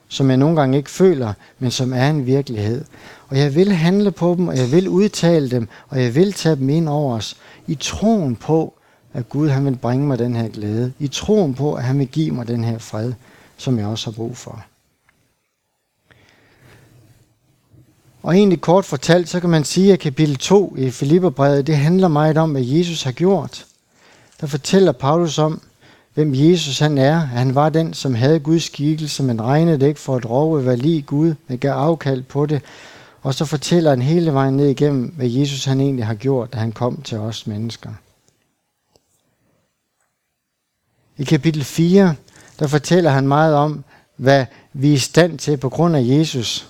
som 0.08 0.28
jeg 0.28 0.36
nogle 0.36 0.60
gange 0.60 0.78
ikke 0.78 0.90
føler, 0.90 1.32
men 1.58 1.70
som 1.70 1.92
er 1.92 2.10
en 2.10 2.26
virkelighed. 2.26 2.84
Og 3.32 3.38
jeg 3.38 3.54
vil 3.54 3.72
handle 3.72 4.10
på 4.10 4.34
dem, 4.38 4.48
og 4.48 4.56
jeg 4.56 4.72
vil 4.72 4.88
udtale 4.88 5.50
dem, 5.50 5.68
og 5.88 6.02
jeg 6.02 6.14
vil 6.14 6.32
tage 6.32 6.56
dem 6.56 6.68
ind 6.68 6.88
over 6.88 7.16
os, 7.16 7.36
i 7.66 7.74
troen 7.74 8.36
på, 8.36 8.74
at 9.12 9.28
Gud 9.28 9.48
han 9.48 9.64
vil 9.64 9.76
bringe 9.76 10.06
mig 10.06 10.18
den 10.18 10.36
her 10.36 10.48
glæde. 10.48 10.92
I 10.98 11.08
troen 11.08 11.54
på, 11.54 11.74
at 11.74 11.84
han 11.84 11.98
vil 11.98 12.06
give 12.06 12.30
mig 12.30 12.48
den 12.48 12.64
her 12.64 12.78
fred, 12.78 13.12
som 13.56 13.78
jeg 13.78 13.86
også 13.86 14.06
har 14.06 14.12
brug 14.12 14.36
for. 14.36 14.64
Og 18.22 18.36
egentlig 18.36 18.60
kort 18.60 18.84
fortalt, 18.84 19.28
så 19.28 19.40
kan 19.40 19.50
man 19.50 19.64
sige, 19.64 19.92
at 19.92 19.98
kapitel 19.98 20.36
2 20.36 20.74
i 20.78 20.90
Filipperbrevet, 20.90 21.66
det 21.66 21.76
handler 21.76 22.08
meget 22.08 22.38
om, 22.38 22.50
hvad 22.50 22.62
Jesus 22.62 23.02
har 23.02 23.12
gjort. 23.12 23.66
Der 24.40 24.46
fortæller 24.46 24.92
Paulus 24.92 25.38
om, 25.38 25.62
hvem 26.14 26.34
Jesus 26.34 26.78
han 26.78 26.98
er. 26.98 27.14
Han 27.14 27.54
var 27.54 27.68
den, 27.68 27.94
som 27.94 28.14
havde 28.14 28.38
Guds 28.40 28.64
skikkelse, 28.64 29.22
men 29.22 29.42
regnede 29.42 29.80
det 29.80 29.86
ikke 29.86 30.00
for 30.00 30.16
at 30.16 30.30
råbe 30.30 30.62
hvad 30.62 30.76
lige 30.76 31.02
Gud, 31.02 31.34
men 31.48 31.58
gav 31.58 31.72
afkald 31.72 32.22
på 32.22 32.46
det. 32.46 32.62
Og 33.22 33.34
så 33.34 33.44
fortæller 33.44 33.90
han 33.90 34.02
hele 34.02 34.32
vejen 34.32 34.56
ned 34.56 34.68
igennem, 34.68 35.06
hvad 35.06 35.28
Jesus 35.28 35.64
han 35.64 35.80
egentlig 35.80 36.06
har 36.06 36.14
gjort, 36.14 36.52
da 36.52 36.58
han 36.58 36.72
kom 36.72 37.02
til 37.02 37.18
os 37.18 37.46
mennesker. 37.46 37.90
I 41.16 41.24
kapitel 41.24 41.64
4, 41.64 42.14
der 42.58 42.66
fortæller 42.66 43.10
han 43.10 43.28
meget 43.28 43.54
om, 43.54 43.84
hvad 44.16 44.46
vi 44.72 44.88
er 44.90 44.94
i 44.94 44.98
stand 44.98 45.38
til 45.38 45.56
på 45.56 45.68
grund 45.68 45.96
af 45.96 46.02
Jesus. 46.04 46.68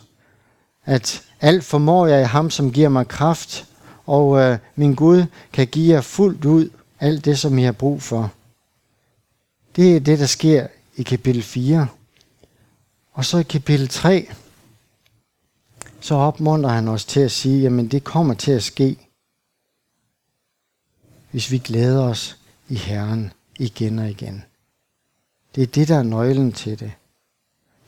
At 0.85 1.23
alt 1.41 1.65
formår 1.65 2.07
jeg 2.07 2.21
i 2.21 2.25
ham, 2.25 2.51
som 2.51 2.73
giver 2.73 2.89
mig 2.89 3.09
kraft, 3.09 3.67
og 4.07 4.39
øh, 4.41 4.59
min 4.77 4.95
Gud 4.95 5.25
kan 5.53 5.67
give 5.67 5.95
jer 5.95 6.01
fuldt 6.01 6.45
ud 6.45 6.71
alt 7.01 7.25
det, 7.25 7.39
som 7.39 7.59
I 7.59 7.63
har 7.63 7.73
brug 7.73 8.03
for. 8.03 8.33
Det 9.77 9.97
er 9.97 10.01
det, 10.01 10.19
der 10.19 10.27
sker 10.27 10.67
i 10.97 11.03
kapitel 11.03 11.43
4. 11.43 11.87
Og 13.13 13.25
så 13.25 13.39
i 13.39 13.43
kapitel 13.43 13.89
3, 13.89 14.29
så 16.03 16.15
opmuntrer 16.15 16.71
han 16.71 16.89
os 16.89 17.05
til 17.05 17.21
at 17.21 17.31
sige, 17.31 17.63
jamen 17.63 17.89
det 17.89 18.05
kommer 18.05 18.35
til 18.35 18.53
at 18.53 18.63
ske, 18.63 18.97
hvis 21.31 21.51
vi 21.51 21.59
glæder 21.59 22.03
os 22.03 22.37
i 22.69 22.75
Herren 22.75 23.33
igen 23.59 23.99
og 23.99 24.11
igen. 24.11 24.45
Det 25.55 25.63
er 25.63 25.67
det, 25.67 25.89
der 25.89 25.99
er 25.99 26.03
nøglen 26.03 26.53
til 26.53 26.81
det. 26.81 26.93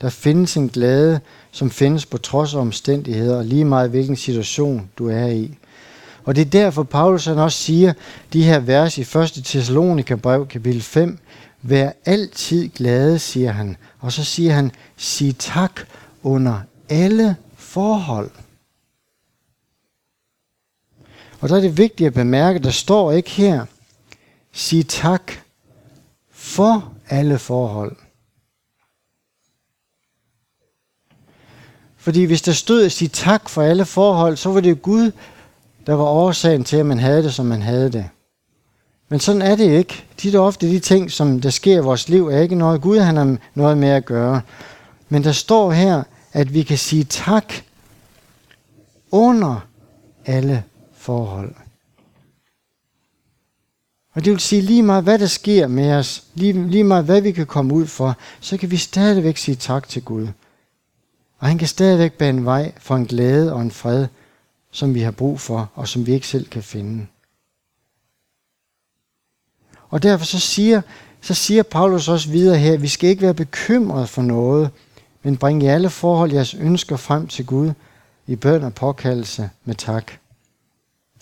Der 0.01 0.09
findes 0.09 0.57
en 0.57 0.69
glæde, 0.69 1.19
som 1.51 1.71
findes 1.71 2.05
på 2.05 2.17
trods 2.17 2.53
af 2.53 2.59
omstændigheder, 2.59 3.37
og 3.37 3.45
lige 3.45 3.65
meget 3.65 3.89
hvilken 3.89 4.15
situation 4.15 4.89
du 4.97 5.09
er 5.09 5.27
i. 5.27 5.57
Og 6.23 6.35
det 6.35 6.41
er 6.41 6.49
derfor, 6.49 6.83
Paulus 6.83 7.25
han 7.25 7.37
også 7.37 7.57
siger 7.57 7.93
de 8.33 8.43
her 8.43 8.59
vers 8.59 8.97
i 8.97 9.01
1. 9.01 9.31
Thessalonika 9.45 10.15
brev, 10.15 10.47
kapitel 10.47 10.81
5. 10.81 11.17
Vær 11.61 11.91
altid 12.05 12.69
glade, 12.69 13.19
siger 13.19 13.51
han. 13.51 13.77
Og 13.99 14.11
så 14.11 14.23
siger 14.23 14.53
han, 14.53 14.71
sig 14.97 15.37
tak 15.37 15.81
under 16.23 16.61
alle 16.89 17.35
forhold. 17.75 18.31
Og 21.39 21.49
der 21.49 21.55
er 21.55 21.61
det 21.61 21.77
vigtigt 21.77 22.07
at 22.07 22.13
bemærke, 22.13 22.59
der 22.59 22.71
står 22.71 23.11
ikke 23.11 23.29
her, 23.29 23.65
sig 24.51 24.87
tak 24.87 25.31
for 26.31 26.93
alle 27.09 27.39
forhold. 27.39 27.95
Fordi 31.97 32.23
hvis 32.23 32.41
der 32.41 32.51
stod 32.51 32.85
at 32.85 32.91
sige 32.91 33.09
tak 33.09 33.49
for 33.49 33.61
alle 33.61 33.85
forhold, 33.85 34.37
så 34.37 34.49
var 34.49 34.61
det 34.61 34.81
Gud, 34.81 35.11
der 35.87 35.93
var 35.93 36.05
årsagen 36.05 36.63
til, 36.63 36.77
at 36.77 36.85
man 36.85 36.99
havde 36.99 37.23
det, 37.23 37.33
som 37.33 37.45
man 37.45 37.61
havde 37.61 37.91
det. 37.91 38.09
Men 39.09 39.19
sådan 39.19 39.41
er 39.41 39.55
det 39.55 39.69
ikke. 39.71 40.05
De 40.21 40.35
er 40.35 40.39
ofte 40.39 40.67
de 40.67 40.79
ting, 40.79 41.11
som 41.11 41.41
der 41.41 41.49
sker 41.49 41.77
i 41.77 41.83
vores 41.83 42.09
liv, 42.09 42.27
er 42.27 42.39
ikke 42.39 42.55
noget, 42.55 42.81
Gud 42.81 42.99
han 42.99 43.17
har 43.17 43.37
noget 43.53 43.77
med 43.77 43.89
at 43.89 44.05
gøre. 44.05 44.41
Men 45.09 45.23
der 45.23 45.31
står 45.31 45.71
her, 45.71 46.03
at 46.35 46.53
vi 46.53 46.63
kan 46.63 46.77
sige 46.77 47.03
tak 47.03 47.53
under 49.11 49.67
alle 50.25 50.63
forhold. 50.93 51.55
Og 54.13 54.25
det 54.25 54.31
vil 54.31 54.39
sige 54.39 54.61
lige 54.61 54.83
meget, 54.83 55.03
hvad 55.03 55.19
der 55.19 55.25
sker 55.25 55.67
med 55.67 55.93
os, 55.93 56.23
lige, 56.33 56.67
lige 56.67 56.83
meget, 56.83 57.05
hvad 57.05 57.21
vi 57.21 57.31
kan 57.31 57.45
komme 57.45 57.73
ud 57.73 57.87
for, 57.87 58.17
så 58.39 58.57
kan 58.57 58.71
vi 58.71 58.77
stadigvæk 58.77 59.37
sige 59.37 59.55
tak 59.55 59.87
til 59.87 60.03
Gud. 60.03 60.27
Og 61.39 61.47
han 61.47 61.57
kan 61.57 61.67
stadigvæk 61.67 62.13
bane 62.13 62.45
vej 62.45 62.73
for 62.77 62.95
en 62.95 63.05
glæde 63.05 63.53
og 63.53 63.61
en 63.61 63.71
fred, 63.71 64.07
som 64.71 64.93
vi 64.93 65.01
har 65.01 65.11
brug 65.11 65.39
for, 65.39 65.71
og 65.75 65.87
som 65.87 66.05
vi 66.05 66.13
ikke 66.13 66.27
selv 66.27 66.47
kan 66.49 66.63
finde. 66.63 67.07
Og 69.89 70.03
derfor 70.03 70.25
så 70.25 70.39
siger, 70.39 70.81
så 71.21 71.33
siger 71.33 71.63
Paulus 71.63 72.07
også 72.07 72.29
videre 72.29 72.57
her, 72.57 72.73
at 72.73 72.81
vi 72.81 72.87
skal 72.87 73.09
ikke 73.09 73.21
være 73.21 73.33
bekymret 73.33 74.09
for 74.09 74.21
noget, 74.21 74.69
men 75.25 75.37
bringe 75.37 75.65
i 75.65 75.67
alle 75.67 75.89
forhold 75.89 76.31
jeres 76.31 76.53
ønsker 76.53 76.97
frem 76.97 77.27
til 77.27 77.45
Gud 77.45 77.71
i 78.27 78.35
bøn 78.35 78.63
og 78.63 78.73
påkaldelse 78.73 79.49
med 79.63 79.75
tak. 79.75 80.11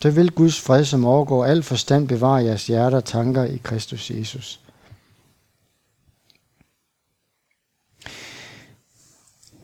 Så 0.02 0.10
vil 0.10 0.32
Guds 0.32 0.62
fred, 0.62 0.86
som 0.86 1.06
overgår 1.06 1.46
al 1.46 1.64
forstand, 1.64 2.08
bevare 2.08 2.44
jeres 2.44 2.68
hjerter 2.68 2.98
og 2.98 3.06
tanker 3.06 3.44
i 3.44 3.62
Kristus 3.64 4.12
Jesus. 4.12 4.60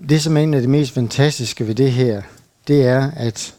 Det, 0.10 0.22
som 0.22 0.38
er 0.38 0.42
en 0.42 0.54
af 0.54 0.62
det 0.62 0.70
mest 0.70 0.92
fantastiske 0.92 1.68
ved 1.68 1.76
det 1.76 1.92
her, 1.92 2.22
det 2.68 2.86
er, 2.86 3.12
at 3.12 3.56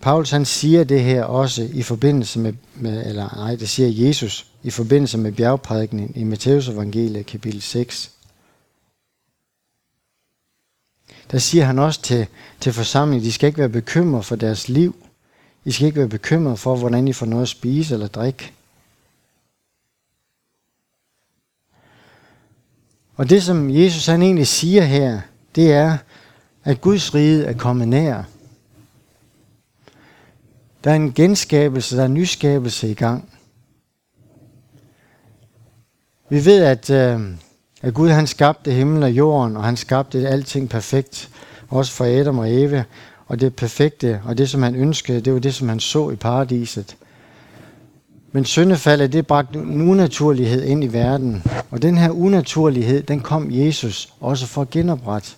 Paulus 0.00 0.30
han 0.30 0.44
siger 0.44 0.84
det 0.84 1.02
her 1.02 1.24
også 1.24 1.68
i 1.72 1.82
forbindelse 1.82 2.38
med, 2.38 2.52
med 2.74 3.06
eller 3.06 3.36
nej, 3.36 3.56
det 3.56 3.68
siger 3.68 4.06
Jesus 4.06 4.46
i 4.62 4.70
forbindelse 4.70 5.18
med 5.18 5.32
bjergprædikningen 5.32 6.16
i 6.16 6.24
Matteus 6.24 6.68
evangeliet 6.68 7.26
kapitel 7.26 7.62
6. 7.62 8.17
Der 11.30 11.38
siger 11.38 11.64
han 11.64 11.78
også 11.78 12.02
til, 12.02 12.26
til 12.60 12.72
forsamlingen, 12.72 13.26
de 13.26 13.32
skal 13.32 13.46
ikke 13.46 13.58
være 13.58 13.68
bekymret 13.68 14.24
for 14.24 14.36
deres 14.36 14.68
liv. 14.68 14.96
I 15.64 15.70
skal 15.70 15.86
ikke 15.86 15.98
være 15.98 16.08
bekymret 16.08 16.58
for, 16.58 16.76
hvordan 16.76 17.08
I 17.08 17.12
får 17.12 17.26
noget 17.26 17.42
at 17.42 17.48
spise 17.48 17.94
eller 17.94 18.06
drikke. 18.06 18.52
Og 23.16 23.30
det, 23.30 23.42
som 23.42 23.70
Jesus 23.70 24.06
han 24.06 24.22
egentlig 24.22 24.46
siger 24.46 24.82
her, 24.82 25.20
det 25.54 25.72
er, 25.72 25.98
at 26.64 26.80
Guds 26.80 27.14
rige 27.14 27.44
er 27.44 27.52
kommet 27.52 27.88
nær. 27.88 28.22
Der 30.84 30.90
er 30.90 30.94
en 30.94 31.12
genskabelse, 31.12 31.96
der 31.96 32.02
er 32.02 32.06
en 32.06 32.14
nyskabelse 32.14 32.90
i 32.90 32.94
gang. 32.94 33.32
Vi 36.28 36.44
ved, 36.44 36.64
at, 36.64 36.90
øh, 36.90 37.20
at 37.82 37.94
Gud 37.94 38.08
han 38.08 38.26
skabte 38.26 38.72
himlen 38.72 39.02
og 39.02 39.10
jorden, 39.10 39.56
og 39.56 39.64
han 39.64 39.76
skabte 39.76 40.28
alting 40.28 40.68
perfekt, 40.68 41.30
også 41.68 41.92
for 41.92 42.04
Adam 42.04 42.38
og 42.38 42.54
Eva. 42.54 42.84
Og 43.26 43.40
det 43.40 43.54
perfekte, 43.56 44.20
og 44.24 44.38
det 44.38 44.50
som 44.50 44.62
han 44.62 44.74
ønskede, 44.74 45.20
det 45.20 45.32
var 45.32 45.38
det, 45.38 45.54
som 45.54 45.68
han 45.68 45.80
så 45.80 46.10
i 46.10 46.16
paradiset. 46.16 46.96
Men 48.32 48.44
syndefaldet, 48.44 49.12
det 49.12 49.26
bragte 49.26 49.58
en 49.58 49.90
unaturlighed 49.90 50.64
ind 50.64 50.84
i 50.84 50.86
verden. 50.86 51.42
Og 51.70 51.82
den 51.82 51.98
her 51.98 52.10
unaturlighed, 52.10 53.02
den 53.02 53.20
kom 53.20 53.48
Jesus 53.50 54.12
også 54.20 54.46
for 54.46 54.62
at 54.62 54.70
genoprette. 54.70 55.30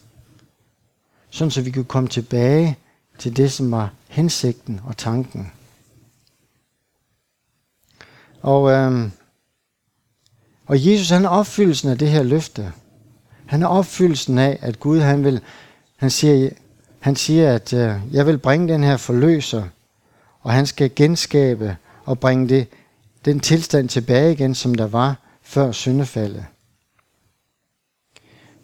Sådan 1.30 1.50
så 1.50 1.62
vi 1.62 1.70
kunne 1.70 1.84
komme 1.84 2.08
tilbage 2.08 2.78
til 3.18 3.36
det, 3.36 3.52
som 3.52 3.70
var 3.70 3.90
hensigten 4.08 4.80
og 4.86 4.96
tanken. 4.96 5.52
Og, 8.42 8.70
øhm, 8.70 9.12
og 10.70 10.86
Jesus 10.86 11.10
han 11.10 11.24
er 11.24 11.28
opfyldelsen 11.28 11.90
af 11.90 11.98
det 11.98 12.10
her 12.10 12.22
løfte. 12.22 12.72
Han 13.46 13.62
er 13.62 13.66
opfyldelsen 13.66 14.38
af, 14.38 14.58
at 14.62 14.80
Gud 14.80 15.00
han 15.00 15.24
vil, 15.24 15.40
han 15.96 16.10
siger, 16.10 16.50
han 17.00 17.16
siger, 17.16 17.54
at 17.54 17.72
øh, 17.72 17.94
jeg 18.12 18.26
vil 18.26 18.38
bringe 18.38 18.72
den 18.72 18.84
her 18.84 18.96
forløser, 18.96 19.64
og 20.40 20.52
han 20.52 20.66
skal 20.66 20.90
genskabe 20.96 21.76
og 22.04 22.20
bringe 22.20 22.48
det, 22.48 22.66
den 23.24 23.40
tilstand 23.40 23.88
tilbage 23.88 24.32
igen, 24.32 24.54
som 24.54 24.74
der 24.74 24.86
var 24.86 25.16
før 25.42 25.72
syndefaldet. 25.72 26.44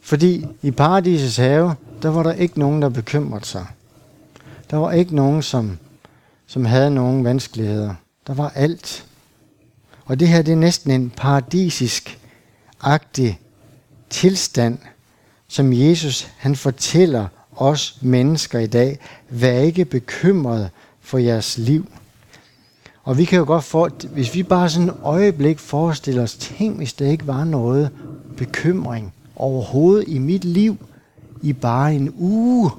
Fordi 0.00 0.46
i 0.62 0.70
paradisets 0.70 1.36
have, 1.36 1.74
der 2.02 2.08
var 2.08 2.22
der 2.22 2.32
ikke 2.32 2.58
nogen, 2.58 2.82
der 2.82 2.88
bekymrede 2.88 3.44
sig. 3.44 3.66
Der 4.70 4.76
var 4.76 4.92
ikke 4.92 5.16
nogen, 5.16 5.42
som, 5.42 5.78
som 6.46 6.64
havde 6.64 6.90
nogen 6.90 7.24
vanskeligheder. 7.24 7.94
Der 8.26 8.34
var 8.34 8.52
alt. 8.54 9.06
Og 10.06 10.20
det 10.20 10.28
her, 10.28 10.42
det 10.42 10.52
er 10.52 10.56
næsten 10.56 10.90
en 10.90 11.10
paradisisk 11.16 12.18
agtig 12.80 13.40
tilstand, 14.10 14.78
som 15.48 15.72
Jesus 15.72 16.28
han 16.36 16.56
fortæller 16.56 17.26
os 17.56 17.98
mennesker 18.02 18.58
i 18.58 18.66
dag. 18.66 18.98
Vær 19.30 19.58
ikke 19.58 19.84
bekymret 19.84 20.70
for 21.00 21.18
jeres 21.18 21.58
liv. 21.58 21.86
Og 23.02 23.18
vi 23.18 23.24
kan 23.24 23.38
jo 23.38 23.44
godt 23.44 23.64
få, 23.64 23.88
hvis 23.88 24.34
vi 24.34 24.42
bare 24.42 24.70
sådan 24.70 24.88
et 24.88 24.96
øjeblik 25.02 25.58
forestiller 25.58 26.22
os, 26.22 26.34
tænk 26.34 26.76
hvis 26.76 26.92
der 26.92 27.06
ikke 27.10 27.26
var 27.26 27.44
noget 27.44 27.90
bekymring 28.36 29.14
overhovedet 29.36 30.08
i 30.08 30.18
mit 30.18 30.44
liv 30.44 30.76
i 31.42 31.52
bare 31.52 31.94
en 31.94 32.14
uge. 32.18 32.70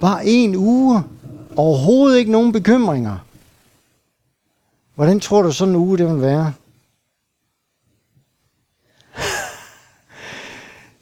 Bare 0.00 0.26
en 0.26 0.56
uge. 0.56 1.02
Overhovedet 1.56 2.18
ikke 2.18 2.32
nogen 2.32 2.52
bekymringer. 2.52 3.18
Hvordan 5.00 5.20
tror 5.20 5.42
du 5.42 5.52
sådan 5.52 5.74
en 5.74 5.80
uge 5.80 5.98
det 5.98 6.06
vil 6.06 6.20
være? 6.20 6.52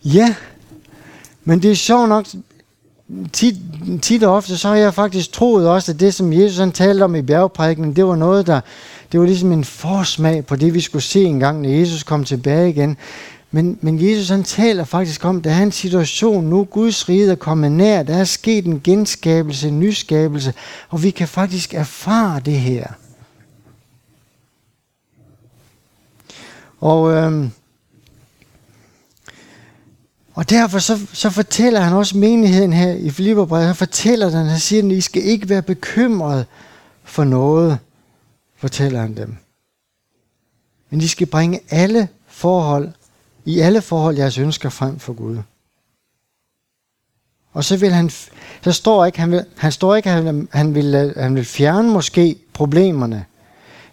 ja, 0.19 0.35
men 1.45 1.63
det 1.63 1.71
er 1.71 1.75
sjovt 1.75 2.09
nok, 2.09 2.27
tit, 3.33 3.57
tit 4.03 4.25
og 4.25 4.35
ofte, 4.35 4.59
så 4.59 4.69
har 4.69 4.77
jeg 4.77 4.95
faktisk 4.95 5.33
troet 5.33 5.69
også, 5.69 5.93
at 5.93 6.01
det, 6.01 6.15
som 6.15 6.33
Jesus 6.33 6.59
han 6.59 6.73
talte 6.73 7.03
om 7.03 7.15
i 7.15 7.23
bjergprædiken, 7.23 7.97
det 7.97 8.07
var 8.07 8.17
noget, 8.17 8.47
der, 8.47 8.61
det 9.13 9.21
var 9.21 9.27
ligesom 9.27 9.53
en 9.53 9.65
forsmag 9.65 10.47
på 10.47 10.57
det, 10.57 10.75
vi 10.75 10.81
skulle 10.81 11.03
se 11.03 11.23
engang, 11.23 11.63
når 11.63 11.69
Jesus 11.69 12.03
kom 12.03 12.25
tilbage 12.25 12.71
igen. 12.71 12.97
Men, 13.51 13.79
men 13.81 14.09
Jesus 14.09 14.29
han 14.29 14.45
taler 14.45 14.85
faktisk 14.85 15.25
om, 15.25 15.37
at 15.37 15.45
der 15.45 15.51
er 15.51 15.63
en 15.63 15.73
situation 15.73 16.45
nu, 16.45 16.65
Guds 16.65 17.09
rige 17.09 17.31
er 17.31 17.35
kommet 17.35 17.73
nær, 17.73 18.03
der 18.03 18.17
er 18.17 18.25
sket 18.25 18.65
en 18.65 18.81
genskabelse, 18.85 19.69
en 19.69 19.81
nyskabelse, 19.81 20.55
og 20.89 21.03
vi 21.03 21.11
kan 21.11 21.29
faktisk 21.29 21.75
erfare 21.75 22.41
det 22.41 22.61
her. 22.61 22.87
Og, 26.81 27.13
øhm, 27.13 27.51
og 30.35 30.51
derfor 30.51 30.79
så, 30.79 31.07
så 31.13 31.31
fortæller 31.31 31.81
han 31.81 31.93
også 31.93 32.17
menigheden 32.19 32.73
her 32.73 32.93
i 32.93 33.11
Filipperbrevet, 33.11 33.67
han 33.67 33.75
fortæller 33.75 34.31
den, 34.31 34.47
han 34.47 34.59
siger, 34.59 34.85
at 34.85 34.93
I 34.93 35.01
skal 35.01 35.23
ikke 35.23 35.49
være 35.49 35.63
bekymret 35.63 36.47
for 37.05 37.25
noget, 37.25 37.79
fortæller 38.57 39.01
han 39.01 39.17
dem. 39.17 39.37
Men 40.91 41.01
de 41.01 41.09
skal 41.09 41.27
bringe 41.27 41.61
alle 41.71 42.09
forhold, 42.27 42.93
i 43.45 43.61
alle 43.61 43.83
forhold 43.83 44.17
jeres 44.17 44.39
ønsker 44.39 44.69
frem 44.69 44.99
for 44.99 45.13
Gud. 45.13 45.39
Og 47.53 47.65
så 47.65 47.77
vil 47.77 47.93
han, 47.93 48.11
så 48.63 48.73
står 48.73 49.05
ikke, 49.05 49.21
han, 49.21 49.31
vil, 49.31 49.45
han 49.57 49.73
står 49.73 49.97
ikke, 49.97 50.09
han, 50.09 50.49
han, 50.53 50.75
vil, 50.75 51.15
han 51.17 51.35
vil 51.35 51.45
fjerne 51.45 51.91
måske 51.91 52.37
problemerne. 52.53 53.25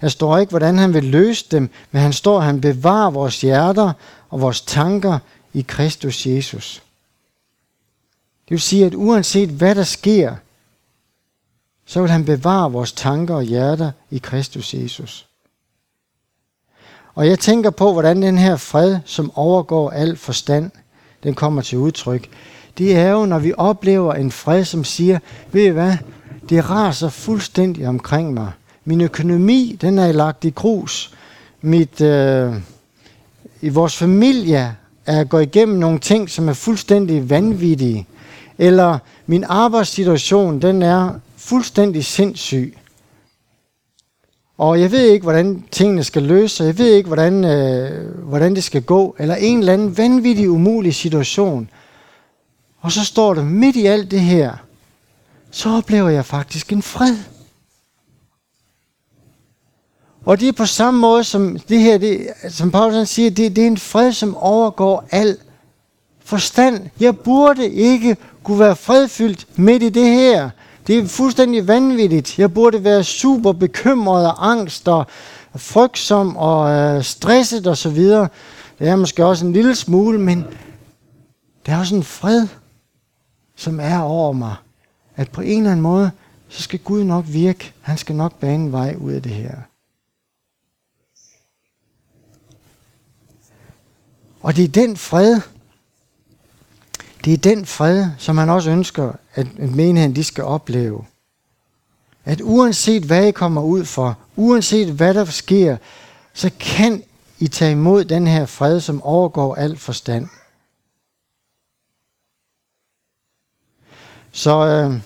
Der 0.06 0.10
står 0.10 0.38
ikke, 0.38 0.50
hvordan 0.50 0.78
han 0.78 0.94
vil 0.94 1.04
løse 1.04 1.46
dem, 1.52 1.70
men 1.92 2.02
han 2.02 2.14
står, 2.14 2.38
at 2.40 2.46
han 2.46 2.62
bevarer 2.62 3.10
vores 3.12 3.42
hjerter 3.42 3.94
og 4.30 4.42
vores 4.42 4.62
tanker 4.62 5.20
i 5.54 5.66
Kristus 5.68 6.26
Jesus. 6.26 6.84
Det 8.46 8.52
vil 8.52 8.62
sige, 8.62 8.86
at 8.86 8.96
uanset 8.96 9.50
hvad 9.50 9.76
der 9.76 9.84
sker, 9.84 10.36
så 11.86 12.02
vil 12.02 12.12
han 12.12 12.26
bevare 12.26 12.72
vores 12.72 12.92
tanker 12.92 13.36
og 13.36 13.44
hjerter 13.44 13.92
i 14.12 14.18
Kristus 14.18 14.74
Jesus. 14.74 15.28
Og 17.16 17.28
jeg 17.28 17.40
tænker 17.40 17.70
på, 17.70 17.92
hvordan 17.92 18.22
den 18.22 18.38
her 18.38 18.58
fred, 18.58 19.00
som 19.06 19.32
overgår 19.36 19.90
al 19.90 20.18
forstand, 20.18 20.72
den 21.24 21.34
kommer 21.34 21.62
til 21.62 21.78
udtryk. 21.78 22.30
Det 22.78 22.96
er 22.96 23.10
jo, 23.10 23.26
når 23.26 23.40
vi 23.40 23.54
oplever 23.58 24.14
en 24.14 24.32
fred, 24.32 24.66
som 24.66 24.84
siger, 24.84 25.20
ved 25.52 25.66
I 25.66 25.70
hvad, 25.70 25.98
det 26.50 26.70
raser 26.70 27.10
fuldstændig 27.10 27.88
omkring 27.88 28.34
mig. 28.34 28.52
Min 28.86 29.02
økonomi, 29.02 29.78
den 29.82 30.00
er 30.00 30.12
lagt 30.12 30.46
i 30.46 30.50
grus. 30.50 31.14
Mit, 31.62 32.02
øh, 32.02 32.54
I 33.62 33.70
vores 33.70 33.98
familie 33.98 34.76
er 35.06 35.24
gå 35.24 35.40
igennem 35.40 35.80
nogle 35.80 36.00
ting, 36.00 36.30
som 36.30 36.50
er 36.50 36.54
fuldstændig 36.54 37.30
vanvittige. 37.30 38.08
Eller 38.58 39.00
min 39.26 39.44
arbejdssituation, 39.44 40.62
den 40.62 40.82
er 40.82 41.14
fuldstændig 41.38 42.06
sindssyg. 42.06 42.78
Og 44.58 44.82
jeg 44.82 44.92
ved 44.92 45.10
ikke, 45.10 45.24
hvordan 45.24 45.64
tingene 45.72 46.04
skal 46.04 46.24
løse 46.24 46.64
Jeg 46.64 46.78
ved 46.78 46.94
ikke, 46.94 47.08
hvordan, 47.08 47.44
øh, 47.44 48.24
hvordan 48.24 48.56
det 48.56 48.64
skal 48.64 48.82
gå. 48.82 49.16
Eller 49.20 49.36
en 49.36 49.60
eller 49.60 49.74
anden 49.74 49.98
vanvittig, 49.98 50.50
umulig 50.50 50.96
situation. 50.96 51.70
Og 52.80 52.92
så 52.92 53.06
står 53.06 53.34
det 53.34 53.46
midt 53.46 53.76
i 53.76 53.86
alt 53.86 54.12
det 54.12 54.22
her, 54.22 54.54
så 55.52 55.70
oplever 55.70 56.10
jeg 56.10 56.26
faktisk 56.26 56.74
en 56.74 56.82
fred. 56.82 57.35
Og 60.26 60.40
det 60.40 60.48
er 60.48 60.52
på 60.52 60.66
samme 60.66 61.00
måde 61.00 61.24
som 61.24 61.60
det 61.70 61.80
her, 61.80 61.98
det, 61.98 62.28
som 62.50 62.72
Paulus 62.72 63.10
siger, 63.10 63.30
det, 63.30 63.56
det 63.56 63.64
er 63.64 63.68
en 63.68 63.78
fred, 63.78 64.12
som 64.12 64.38
overgår 64.38 65.08
al 65.12 65.38
forstand. 66.24 66.90
Jeg 67.00 67.18
burde 67.18 67.70
ikke 67.70 68.18
kunne 68.44 68.60
være 68.60 68.76
fredfyldt 68.76 69.48
midt 69.56 69.84
i 69.84 69.90
det 69.90 70.08
her. 70.08 70.50
Det 70.88 70.98
er 71.00 71.08
fuldstændig 71.08 71.68
vanvittigt. 71.68 72.40
Jeg 72.40 72.54
burde 72.54 72.84
være 72.84 73.04
super 73.04 73.52
bekymret 73.52 74.28
og 74.28 74.52
angst 74.52 74.88
og 74.88 75.06
frygtsom 75.56 76.38
og 76.38 76.72
øh, 76.72 77.04
stresset 77.04 77.68
og 77.68 77.78
så 77.78 77.90
videre. 77.90 78.28
Det 78.80 78.88
er 78.88 78.96
måske 78.96 79.26
også 79.26 79.46
en 79.46 79.54
lille 79.54 79.76
smule, 79.76 80.20
men 80.20 80.46
der 81.66 81.74
er 81.74 81.80
også 81.80 81.96
en 81.96 82.04
fred, 82.04 82.48
som 83.56 83.80
er 83.80 84.00
over 84.00 84.32
mig. 84.32 84.56
At 85.16 85.32
på 85.32 85.42
en 85.42 85.58
eller 85.58 85.72
anden 85.72 85.84
måde, 85.84 86.12
så 86.50 86.62
skal 86.62 86.80
Gud 86.80 87.04
nok 87.04 87.26
virke. 87.28 87.74
Han 87.82 87.98
skal 87.98 88.16
nok 88.16 88.40
bane 88.40 88.72
vej 88.72 88.96
ud 89.00 89.12
af 89.12 89.22
det 89.22 89.32
her. 89.32 89.56
Og 94.46 94.56
det 94.56 94.64
er 94.64 94.68
den 94.68 94.98
fred, 94.98 95.42
det 97.26 97.34
er 97.34 97.38
den 97.38 97.66
fred, 97.66 98.08
som 98.18 98.38
han 98.38 98.50
også 98.50 98.70
ønsker, 98.70 99.14
at 99.34 99.60
menigheden 99.60 100.16
de 100.16 100.24
skal 100.24 100.44
opleve. 100.44 101.06
At 102.26 102.42
uanset 102.42 103.04
hvad 103.04 103.28
I 103.28 103.32
kommer 103.32 103.62
ud 103.62 103.86
for, 103.86 104.20
uanset 104.36 104.92
hvad 104.94 105.14
der 105.14 105.26
sker, 105.26 105.78
så 106.34 106.52
kan 106.60 107.04
I 107.40 107.48
tage 107.48 107.72
imod 107.72 108.06
den 108.06 108.28
her 108.28 108.46
fred, 108.46 108.80
som 108.80 109.02
overgår 109.02 109.56
al 109.56 109.78
forstand. 109.78 110.28
Så 114.32 114.66
øh, 114.66 115.02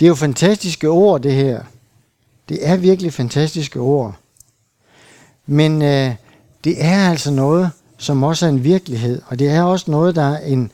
det 0.00 0.06
er 0.06 0.08
jo 0.08 0.14
fantastiske 0.14 0.88
ord, 0.88 1.20
det 1.20 1.34
her. 1.34 1.64
Det 2.48 2.68
er 2.68 2.76
virkelig 2.76 3.12
fantastiske 3.12 3.80
ord. 3.80 4.14
Men 5.46 5.82
øh, 5.82 6.14
det 6.64 6.84
er 6.84 7.10
altså 7.10 7.30
noget, 7.30 7.70
som 7.96 8.22
også 8.22 8.46
er 8.46 8.50
en 8.50 8.64
virkelighed. 8.64 9.22
Og 9.26 9.38
det 9.38 9.48
er 9.48 9.62
også 9.62 9.90
noget, 9.90 10.16
der 10.16 10.22
er 10.22 10.38
en 10.38 10.72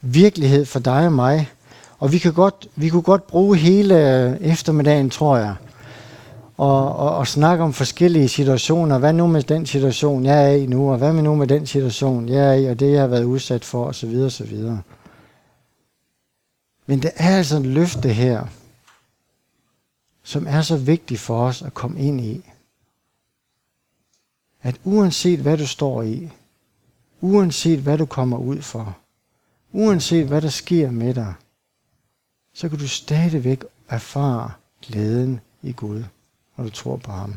virkelighed 0.00 0.64
for 0.64 0.78
dig 0.78 1.06
og 1.06 1.12
mig. 1.12 1.48
Og 1.98 2.12
vi, 2.12 2.18
kan 2.18 2.32
godt, 2.32 2.68
vi 2.76 2.88
kunne 2.88 3.02
godt 3.02 3.26
bruge 3.26 3.56
hele 3.56 4.24
øh, 4.24 4.36
eftermiddagen, 4.40 5.10
tror 5.10 5.36
jeg, 5.36 5.54
og, 6.56 6.96
og, 6.96 7.16
og 7.16 7.26
snakke 7.26 7.64
om 7.64 7.72
forskellige 7.72 8.28
situationer. 8.28 8.98
Hvad 8.98 9.12
nu 9.12 9.26
med 9.26 9.42
den 9.42 9.66
situation, 9.66 10.24
jeg 10.24 10.44
er 10.44 10.56
i 10.56 10.66
nu, 10.66 10.92
og 10.92 10.98
hvad 10.98 11.12
med 11.12 11.22
nu 11.22 11.34
med 11.34 11.46
den 11.46 11.66
situation, 11.66 12.28
jeg 12.28 12.48
er 12.48 12.52
i, 12.52 12.64
og 12.64 12.80
det, 12.80 12.92
jeg 12.92 13.00
har 13.00 13.06
været 13.06 13.24
udsat 13.24 13.64
for, 13.64 13.84
osv. 13.84 14.22
osv. 14.26 14.58
Men 16.86 17.02
det 17.02 17.10
er 17.16 17.36
altså 17.36 17.56
et 17.56 17.66
løfte 17.66 18.08
her, 18.08 18.46
som 20.22 20.46
er 20.46 20.62
så 20.62 20.76
vigtigt 20.76 21.20
for 21.20 21.46
os 21.46 21.62
at 21.62 21.74
komme 21.74 22.00
ind 22.00 22.20
i. 22.20 22.50
At 24.62 24.76
uanset 24.84 25.40
hvad 25.40 25.58
du 25.58 25.66
står 25.66 26.02
i, 26.02 26.30
Uanset 27.20 27.78
hvad 27.80 27.98
du 27.98 28.06
kommer 28.06 28.38
ud 28.38 28.62
for, 28.62 28.98
uanset 29.72 30.26
hvad 30.26 30.42
der 30.42 30.48
sker 30.48 30.90
med 30.90 31.14
dig, 31.14 31.34
så 32.54 32.68
kan 32.68 32.78
du 32.78 32.88
stadigvæk 32.88 33.64
erfare 33.88 34.52
glæden 34.82 35.40
i 35.62 35.72
Gud, 35.72 36.04
når 36.56 36.64
du 36.64 36.70
tror 36.70 36.96
på 36.96 37.12
ham. 37.12 37.36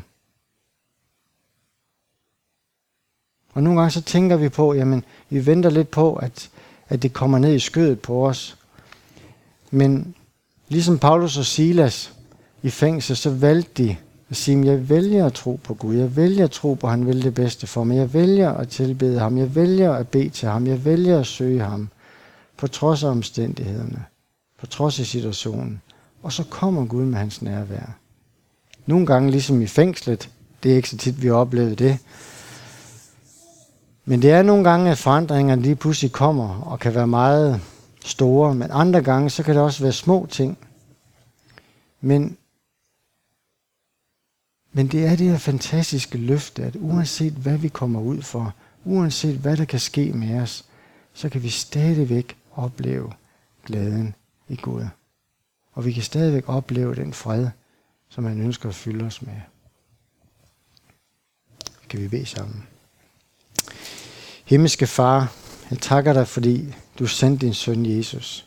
Og 3.54 3.62
nogle 3.62 3.80
gange 3.80 3.90
så 3.90 4.02
tænker 4.02 4.36
vi 4.36 4.48
på, 4.48 4.74
jamen 4.74 5.04
vi 5.28 5.46
venter 5.46 5.70
lidt 5.70 5.90
på, 5.90 6.14
at, 6.14 6.50
at 6.88 7.02
det 7.02 7.12
kommer 7.12 7.38
ned 7.38 7.54
i 7.54 7.58
skødet 7.58 8.00
på 8.00 8.28
os. 8.28 8.58
Men 9.70 10.14
ligesom 10.68 10.98
Paulus 10.98 11.36
og 11.36 11.44
Silas 11.44 12.12
i 12.62 12.70
fængsel, 12.70 13.16
så 13.16 13.30
valgte 13.30 13.84
de 13.84 13.96
og 14.30 14.36
sige, 14.36 14.66
jeg 14.66 14.88
vælger 14.88 15.26
at 15.26 15.32
tro 15.32 15.60
på 15.62 15.74
Gud. 15.74 15.94
Jeg 15.94 16.16
vælger 16.16 16.44
at 16.44 16.50
tro 16.50 16.74
på, 16.74 16.86
at 16.86 16.90
han 16.90 17.06
vil 17.06 17.22
det 17.22 17.34
bedste 17.34 17.66
for 17.66 17.84
mig. 17.84 17.96
Jeg 17.96 18.14
vælger 18.14 18.52
at 18.52 18.68
tilbede 18.68 19.18
ham. 19.18 19.38
Jeg 19.38 19.54
vælger 19.54 19.92
at 19.92 20.08
bede 20.08 20.28
til 20.28 20.48
ham. 20.48 20.66
Jeg 20.66 20.84
vælger 20.84 21.20
at 21.20 21.26
søge 21.26 21.60
ham. 21.60 21.88
på 22.56 22.66
trods 22.66 23.04
af 23.04 23.08
omstændighederne, 23.08 24.04
på 24.60 24.66
trods 24.66 25.00
af 25.00 25.06
situationen. 25.06 25.82
Og 26.22 26.32
så 26.32 26.44
kommer 26.50 26.86
Gud 26.86 27.04
med 27.04 27.18
hans 27.18 27.42
nærvær. 27.42 27.96
Nogle 28.86 29.06
gange 29.06 29.30
ligesom 29.30 29.62
i 29.62 29.66
fængslet, 29.66 30.30
det 30.62 30.72
er 30.72 30.76
ikke 30.76 30.88
så 30.88 30.96
tit, 30.96 31.22
vi 31.22 31.26
har 31.26 31.34
oplevet 31.34 31.78
det. 31.78 31.98
Men 34.04 34.22
det 34.22 34.30
er 34.30 34.42
nogle 34.42 34.70
gange, 34.70 34.90
at 34.90 34.98
forandringerne 34.98 35.62
lige 35.62 35.76
pludselig 35.76 36.12
kommer 36.12 36.60
og 36.60 36.78
kan 36.78 36.94
være 36.94 37.06
meget 37.06 37.60
store, 38.04 38.54
men 38.54 38.68
andre 38.72 39.02
gange, 39.02 39.30
så 39.30 39.42
kan 39.42 39.54
det 39.54 39.62
også 39.62 39.82
være 39.82 39.92
små 39.92 40.26
ting. 40.30 40.58
Men, 42.00 42.36
men 44.76 44.88
det 44.88 45.06
er 45.06 45.16
det 45.16 45.30
her 45.30 45.38
fantastiske 45.38 46.18
løfte, 46.18 46.64
at 46.64 46.76
uanset 46.80 47.32
hvad 47.32 47.58
vi 47.58 47.68
kommer 47.68 48.00
ud 48.00 48.22
for, 48.22 48.54
uanset 48.84 49.36
hvad 49.36 49.56
der 49.56 49.64
kan 49.64 49.80
ske 49.80 50.12
med 50.12 50.40
os, 50.40 50.64
så 51.12 51.28
kan 51.28 51.42
vi 51.42 51.48
stadigvæk 51.48 52.36
opleve 52.54 53.12
glæden 53.66 54.14
i 54.48 54.56
Gud. 54.56 54.86
Og 55.72 55.84
vi 55.84 55.92
kan 55.92 56.02
stadigvæk 56.02 56.48
opleve 56.48 56.94
den 56.94 57.12
fred, 57.12 57.48
som 58.08 58.24
han 58.24 58.40
ønsker 58.40 58.68
at 58.68 58.74
fylde 58.74 59.04
os 59.04 59.22
med. 59.22 59.40
Kan 61.88 62.00
vi 62.00 62.08
bede 62.08 62.26
sammen. 62.26 62.66
Himmelske 64.44 64.86
Far, 64.86 65.32
jeg 65.70 65.78
takker 65.78 66.12
dig, 66.12 66.28
fordi 66.28 66.74
du 66.98 67.06
sendte 67.06 67.46
din 67.46 67.54
søn 67.54 67.86
Jesus. 67.86 68.46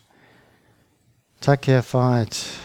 Tak, 1.42 1.60
kære 1.62 1.84
far, 1.84 2.16
at 2.16 2.62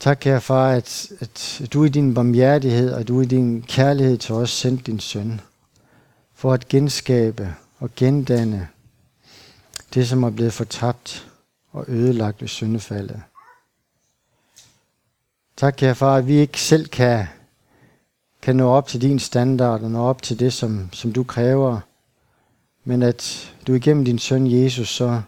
Tak, 0.00 0.18
kære 0.20 0.40
far, 0.40 0.70
at, 0.70 1.12
at 1.20 1.62
du 1.72 1.84
i 1.84 1.88
din 1.88 2.14
barmhjertighed 2.14 2.92
og 2.92 3.08
du 3.08 3.20
i 3.20 3.24
din 3.24 3.62
kærlighed 3.62 4.18
til 4.18 4.34
os 4.34 4.50
sendte 4.50 4.84
din 4.84 5.00
søn 5.00 5.40
for 6.34 6.52
at 6.52 6.68
genskabe 6.68 7.54
og 7.78 7.90
gendanne 7.96 8.68
det, 9.94 10.08
som 10.08 10.22
er 10.22 10.30
blevet 10.30 10.52
fortabt 10.52 11.30
og 11.72 11.84
ødelagt 11.88 12.40
ved 12.40 12.48
syndefaldet. 12.48 13.22
Tak, 15.56 15.74
kære 15.76 15.94
far, 15.94 16.16
at 16.16 16.26
vi 16.26 16.34
ikke 16.36 16.60
selv 16.60 16.88
kan, 16.88 17.26
kan 18.42 18.56
nå 18.56 18.70
op 18.70 18.86
til 18.86 19.00
din 19.00 19.18
standard 19.18 19.82
og 19.82 19.90
nå 19.90 19.98
op 19.98 20.22
til 20.22 20.40
det, 20.40 20.52
som, 20.52 20.88
som 20.92 21.12
du 21.12 21.24
kræver, 21.24 21.80
men 22.84 23.02
at 23.02 23.52
du 23.66 23.74
igennem 23.74 24.04
din 24.04 24.18
søn 24.18 24.62
Jesus, 24.62 24.88
så, 24.88 25.22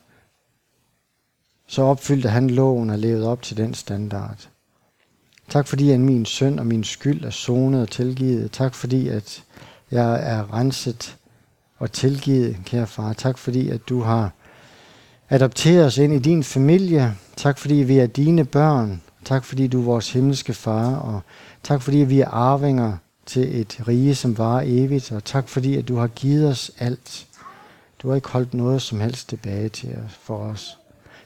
så 1.66 1.82
opfyldte 1.82 2.28
han 2.28 2.50
loven 2.50 2.90
og 2.90 2.98
levede 2.98 3.28
op 3.28 3.42
til 3.42 3.56
den 3.56 3.74
standard. 3.74 4.48
Tak 5.50 5.66
fordi, 5.66 5.90
at 5.90 6.00
min 6.00 6.24
søn 6.24 6.58
og 6.58 6.66
min 6.66 6.84
skyld 6.84 7.24
er 7.24 7.30
sonet 7.30 7.82
og 7.82 7.90
tilgivet. 7.90 8.52
Tak 8.52 8.74
fordi, 8.74 9.08
at 9.08 9.42
jeg 9.90 10.20
er 10.22 10.54
renset 10.54 11.16
og 11.78 11.92
tilgivet, 11.92 12.56
kære 12.64 12.86
far. 12.86 13.12
Tak 13.12 13.38
fordi, 13.38 13.68
at 13.68 13.88
du 13.88 14.00
har 14.00 14.32
adopteret 15.30 15.86
os 15.86 15.98
ind 15.98 16.12
i 16.12 16.18
din 16.18 16.44
familie. 16.44 17.14
Tak 17.36 17.58
fordi, 17.58 17.74
vi 17.74 17.98
er 17.98 18.06
dine 18.06 18.44
børn. 18.44 19.02
Tak 19.24 19.44
fordi, 19.44 19.66
du 19.66 19.80
er 19.80 19.84
vores 19.84 20.12
himmelske 20.12 20.54
far. 20.54 20.96
Og 20.96 21.20
tak 21.62 21.82
fordi, 21.82 21.98
vi 21.98 22.20
er 22.20 22.28
arvinger 22.28 22.96
til 23.26 23.60
et 23.60 23.80
rige, 23.88 24.14
som 24.14 24.38
varer 24.38 24.62
evigt. 24.66 25.12
Og 25.12 25.24
tak 25.24 25.48
fordi, 25.48 25.76
at 25.76 25.88
du 25.88 25.96
har 25.96 26.06
givet 26.06 26.48
os 26.48 26.70
alt. 26.78 27.26
Du 28.02 28.08
har 28.08 28.14
ikke 28.14 28.28
holdt 28.28 28.54
noget 28.54 28.82
som 28.82 29.00
helst 29.00 29.28
tilbage 29.28 29.68
til 29.68 29.88
os, 29.88 30.14
for 30.22 30.36
os. 30.36 30.78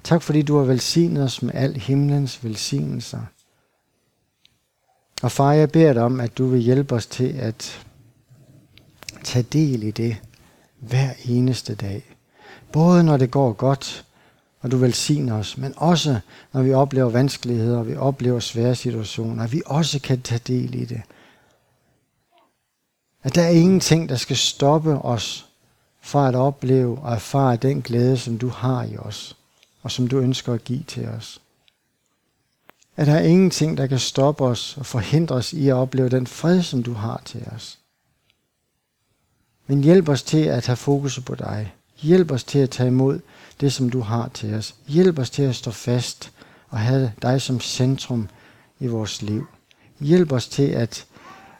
Tak 0.04 0.22
fordi, 0.22 0.42
du 0.42 0.56
har 0.56 0.64
velsignet 0.64 1.24
os 1.24 1.42
med 1.42 1.54
al 1.54 1.76
himlens 1.76 2.44
velsignelser. 2.44 3.20
Og 5.24 5.32
far, 5.32 5.52
jeg 5.52 5.70
beder 5.70 5.92
dig 5.92 6.02
om, 6.02 6.20
at 6.20 6.38
du 6.38 6.46
vil 6.46 6.60
hjælpe 6.60 6.94
os 6.94 7.06
til 7.06 7.28
at 7.38 7.86
tage 9.24 9.42
del 9.42 9.82
i 9.82 9.90
det 9.90 10.16
hver 10.78 11.10
eneste 11.24 11.74
dag. 11.74 12.16
Både 12.72 13.04
når 13.04 13.16
det 13.16 13.30
går 13.30 13.52
godt, 13.52 14.04
og 14.60 14.70
du 14.70 14.76
velsigner 14.76 15.38
os, 15.38 15.58
men 15.58 15.74
også 15.76 16.20
når 16.52 16.62
vi 16.62 16.72
oplever 16.72 17.10
vanskeligheder, 17.10 17.78
og 17.78 17.88
vi 17.88 17.96
oplever 17.96 18.40
svære 18.40 18.74
situationer, 18.74 19.44
at 19.44 19.52
vi 19.52 19.62
også 19.66 20.00
kan 20.00 20.22
tage 20.22 20.40
del 20.46 20.74
i 20.74 20.84
det. 20.84 21.02
At 23.22 23.34
der 23.34 23.42
er 23.42 23.48
ingenting, 23.48 24.08
der 24.08 24.16
skal 24.16 24.36
stoppe 24.36 24.98
os 24.98 25.46
fra 26.00 26.28
at 26.28 26.34
opleve 26.34 26.98
og 26.98 27.12
erfare 27.12 27.56
den 27.56 27.82
glæde, 27.82 28.16
som 28.16 28.38
du 28.38 28.48
har 28.48 28.84
i 28.84 28.96
os, 28.96 29.36
og 29.82 29.90
som 29.90 30.08
du 30.08 30.18
ønsker 30.18 30.52
at 30.52 30.64
give 30.64 30.82
til 30.82 31.08
os. 31.08 31.40
At 32.96 33.06
der 33.06 33.14
er 33.14 33.22
ingenting, 33.22 33.76
der 33.76 33.86
kan 33.86 33.98
stoppe 33.98 34.44
os 34.44 34.76
og 34.76 34.86
forhindre 34.86 35.34
os 35.34 35.52
i 35.52 35.68
at 35.68 35.74
opleve 35.74 36.08
den 36.08 36.26
fred, 36.26 36.62
som 36.62 36.82
du 36.82 36.92
har 36.92 37.22
til 37.24 37.46
os. 37.54 37.78
Men 39.66 39.84
hjælp 39.84 40.08
os 40.08 40.22
til 40.22 40.44
at 40.44 40.66
have 40.66 40.76
fokus 40.76 41.20
på 41.20 41.34
dig. 41.34 41.74
Hjælp 41.96 42.30
os 42.30 42.44
til 42.44 42.58
at 42.58 42.70
tage 42.70 42.86
imod 42.86 43.20
det, 43.60 43.72
som 43.72 43.90
du 43.90 44.00
har 44.00 44.28
til 44.28 44.54
os. 44.54 44.74
Hjælp 44.86 45.18
os 45.18 45.30
til 45.30 45.42
at 45.42 45.56
stå 45.56 45.70
fast 45.70 46.32
og 46.68 46.78
have 46.78 47.12
dig 47.22 47.42
som 47.42 47.60
centrum 47.60 48.28
i 48.80 48.86
vores 48.86 49.22
liv. 49.22 49.46
Hjælp 50.00 50.32
os 50.32 50.48
til 50.48 50.68
at, 50.68 51.06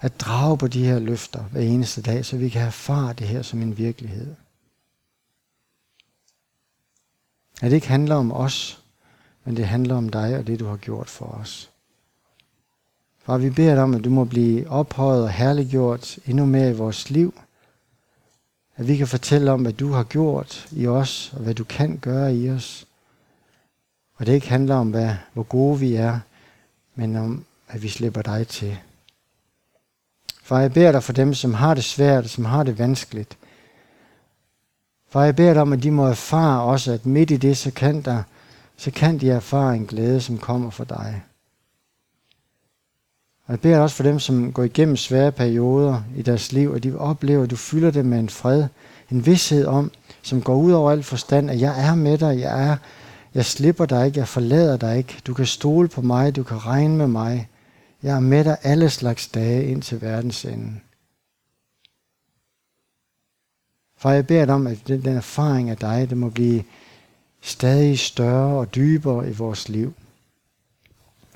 at 0.00 0.20
drage 0.20 0.58
på 0.58 0.68
de 0.68 0.84
her 0.84 0.98
løfter 0.98 1.42
hver 1.42 1.60
eneste 1.60 2.02
dag, 2.02 2.24
så 2.24 2.36
vi 2.36 2.48
kan 2.48 2.62
erfare 2.62 3.12
det 3.12 3.26
her 3.26 3.42
som 3.42 3.62
en 3.62 3.78
virkelighed. 3.78 4.34
At 7.62 7.70
det 7.70 7.72
ikke 7.72 7.88
handler 7.88 8.14
om 8.14 8.32
os, 8.32 8.83
men 9.44 9.56
det 9.56 9.66
handler 9.66 9.96
om 9.96 10.08
dig 10.08 10.38
og 10.38 10.46
det, 10.46 10.60
du 10.60 10.66
har 10.66 10.76
gjort 10.76 11.10
for 11.10 11.26
os. 11.26 11.70
Far, 13.24 13.38
vi 13.38 13.50
beder 13.50 13.74
dig 13.74 13.82
om, 13.82 13.94
at 13.94 14.04
du 14.04 14.10
må 14.10 14.24
blive 14.24 14.70
ophøjet 14.70 15.22
og 15.22 15.30
herliggjort 15.30 16.18
endnu 16.26 16.46
mere 16.46 16.70
i 16.70 16.76
vores 16.76 17.10
liv. 17.10 17.34
At 18.76 18.88
vi 18.88 18.96
kan 18.96 19.08
fortælle 19.08 19.50
om, 19.50 19.62
hvad 19.62 19.72
du 19.72 19.92
har 19.92 20.04
gjort 20.04 20.68
i 20.72 20.86
os, 20.86 21.32
og 21.32 21.40
hvad 21.40 21.54
du 21.54 21.64
kan 21.64 21.98
gøre 21.98 22.36
i 22.36 22.50
os. 22.50 22.86
Og 24.16 24.26
det 24.26 24.32
ikke 24.32 24.48
handler 24.48 24.74
om, 24.74 24.90
hvad, 24.90 25.14
hvor 25.32 25.42
gode 25.42 25.78
vi 25.78 25.94
er, 25.94 26.20
men 26.94 27.16
om, 27.16 27.44
at 27.68 27.82
vi 27.82 27.88
slipper 27.88 28.22
dig 28.22 28.48
til. 28.48 28.78
Far, 30.42 30.60
jeg 30.60 30.72
beder 30.72 30.92
dig 30.92 31.02
for 31.02 31.12
dem, 31.12 31.34
som 31.34 31.54
har 31.54 31.74
det 31.74 31.84
svært, 31.84 32.30
som 32.30 32.44
har 32.44 32.62
det 32.62 32.78
vanskeligt. 32.78 33.38
Far, 35.08 35.24
jeg 35.24 35.36
beder 35.36 35.52
dig 35.52 35.62
om, 35.62 35.72
at 35.72 35.82
de 35.82 35.90
må 35.90 36.06
erfare 36.06 36.62
også, 36.62 36.92
at 36.92 37.06
midt 37.06 37.30
i 37.30 37.36
det, 37.36 37.56
så 37.56 37.70
kan 37.70 38.02
der 38.02 38.22
så 38.76 38.90
kan 38.90 39.18
de 39.18 39.30
erfare 39.30 39.76
en 39.76 39.86
glæde, 39.86 40.20
som 40.20 40.38
kommer 40.38 40.70
fra 40.70 40.84
dig. 40.84 41.22
Og 43.46 43.52
jeg 43.52 43.60
beder 43.60 43.78
også 43.78 43.96
for 43.96 44.02
dem, 44.02 44.18
som 44.18 44.52
går 44.52 44.62
igennem 44.62 44.96
svære 44.96 45.32
perioder 45.32 46.02
i 46.16 46.22
deres 46.22 46.52
liv, 46.52 46.72
at 46.76 46.82
de 46.82 46.98
oplever, 46.98 47.42
at 47.42 47.50
du 47.50 47.56
fylder 47.56 47.90
dem 47.90 48.06
med 48.06 48.18
en 48.18 48.28
fred, 48.28 48.66
en 49.10 49.26
vidshed 49.26 49.66
om, 49.66 49.90
som 50.22 50.42
går 50.42 50.56
ud 50.56 50.72
over 50.72 50.90
alt 50.90 51.04
forstand, 51.04 51.50
at 51.50 51.60
jeg 51.60 51.88
er 51.88 51.94
med 51.94 52.18
dig, 52.18 52.40
jeg 52.40 52.68
er, 52.68 52.76
jeg 53.34 53.44
slipper 53.44 53.86
dig 53.86 54.06
ikke, 54.06 54.18
jeg 54.18 54.28
forlader 54.28 54.76
dig 54.76 54.98
ikke, 54.98 55.20
du 55.26 55.34
kan 55.34 55.46
stole 55.46 55.88
på 55.88 56.02
mig, 56.02 56.36
du 56.36 56.42
kan 56.42 56.66
regne 56.66 56.96
med 56.96 57.06
mig, 57.06 57.48
jeg 58.02 58.16
er 58.16 58.20
med 58.20 58.44
dig 58.44 58.56
alle 58.62 58.90
slags 58.90 59.28
dage 59.28 59.64
ind 59.66 59.82
til 59.82 60.02
verdens 60.02 60.44
ende. 60.44 60.80
For 63.96 64.10
jeg 64.10 64.26
beder 64.26 64.44
dig 64.44 64.54
om, 64.54 64.66
at 64.66 64.78
den, 64.88 65.04
den 65.04 65.16
erfaring 65.16 65.70
af 65.70 65.76
dig, 65.76 66.10
det 66.10 66.18
må 66.18 66.30
blive 66.30 66.62
stadig 67.44 67.98
større 67.98 68.58
og 68.58 68.74
dybere 68.74 69.30
i 69.30 69.32
vores 69.32 69.68
liv. 69.68 69.94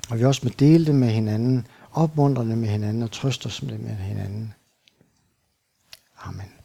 Og 0.09 0.19
vi 0.19 0.25
også 0.25 0.41
må 0.43 0.51
dele 0.59 0.85
det 0.85 0.95
med 0.95 1.09
hinanden, 1.09 1.67
opmuntre 1.91 2.45
det 2.45 2.57
med 2.57 2.69
hinanden 2.69 3.03
og 3.03 3.11
trøste 3.11 3.45
os 3.45 3.61
med 3.61 3.71
det 3.71 3.79
med 3.79 3.95
hinanden. 3.95 4.53
Amen. 6.17 6.58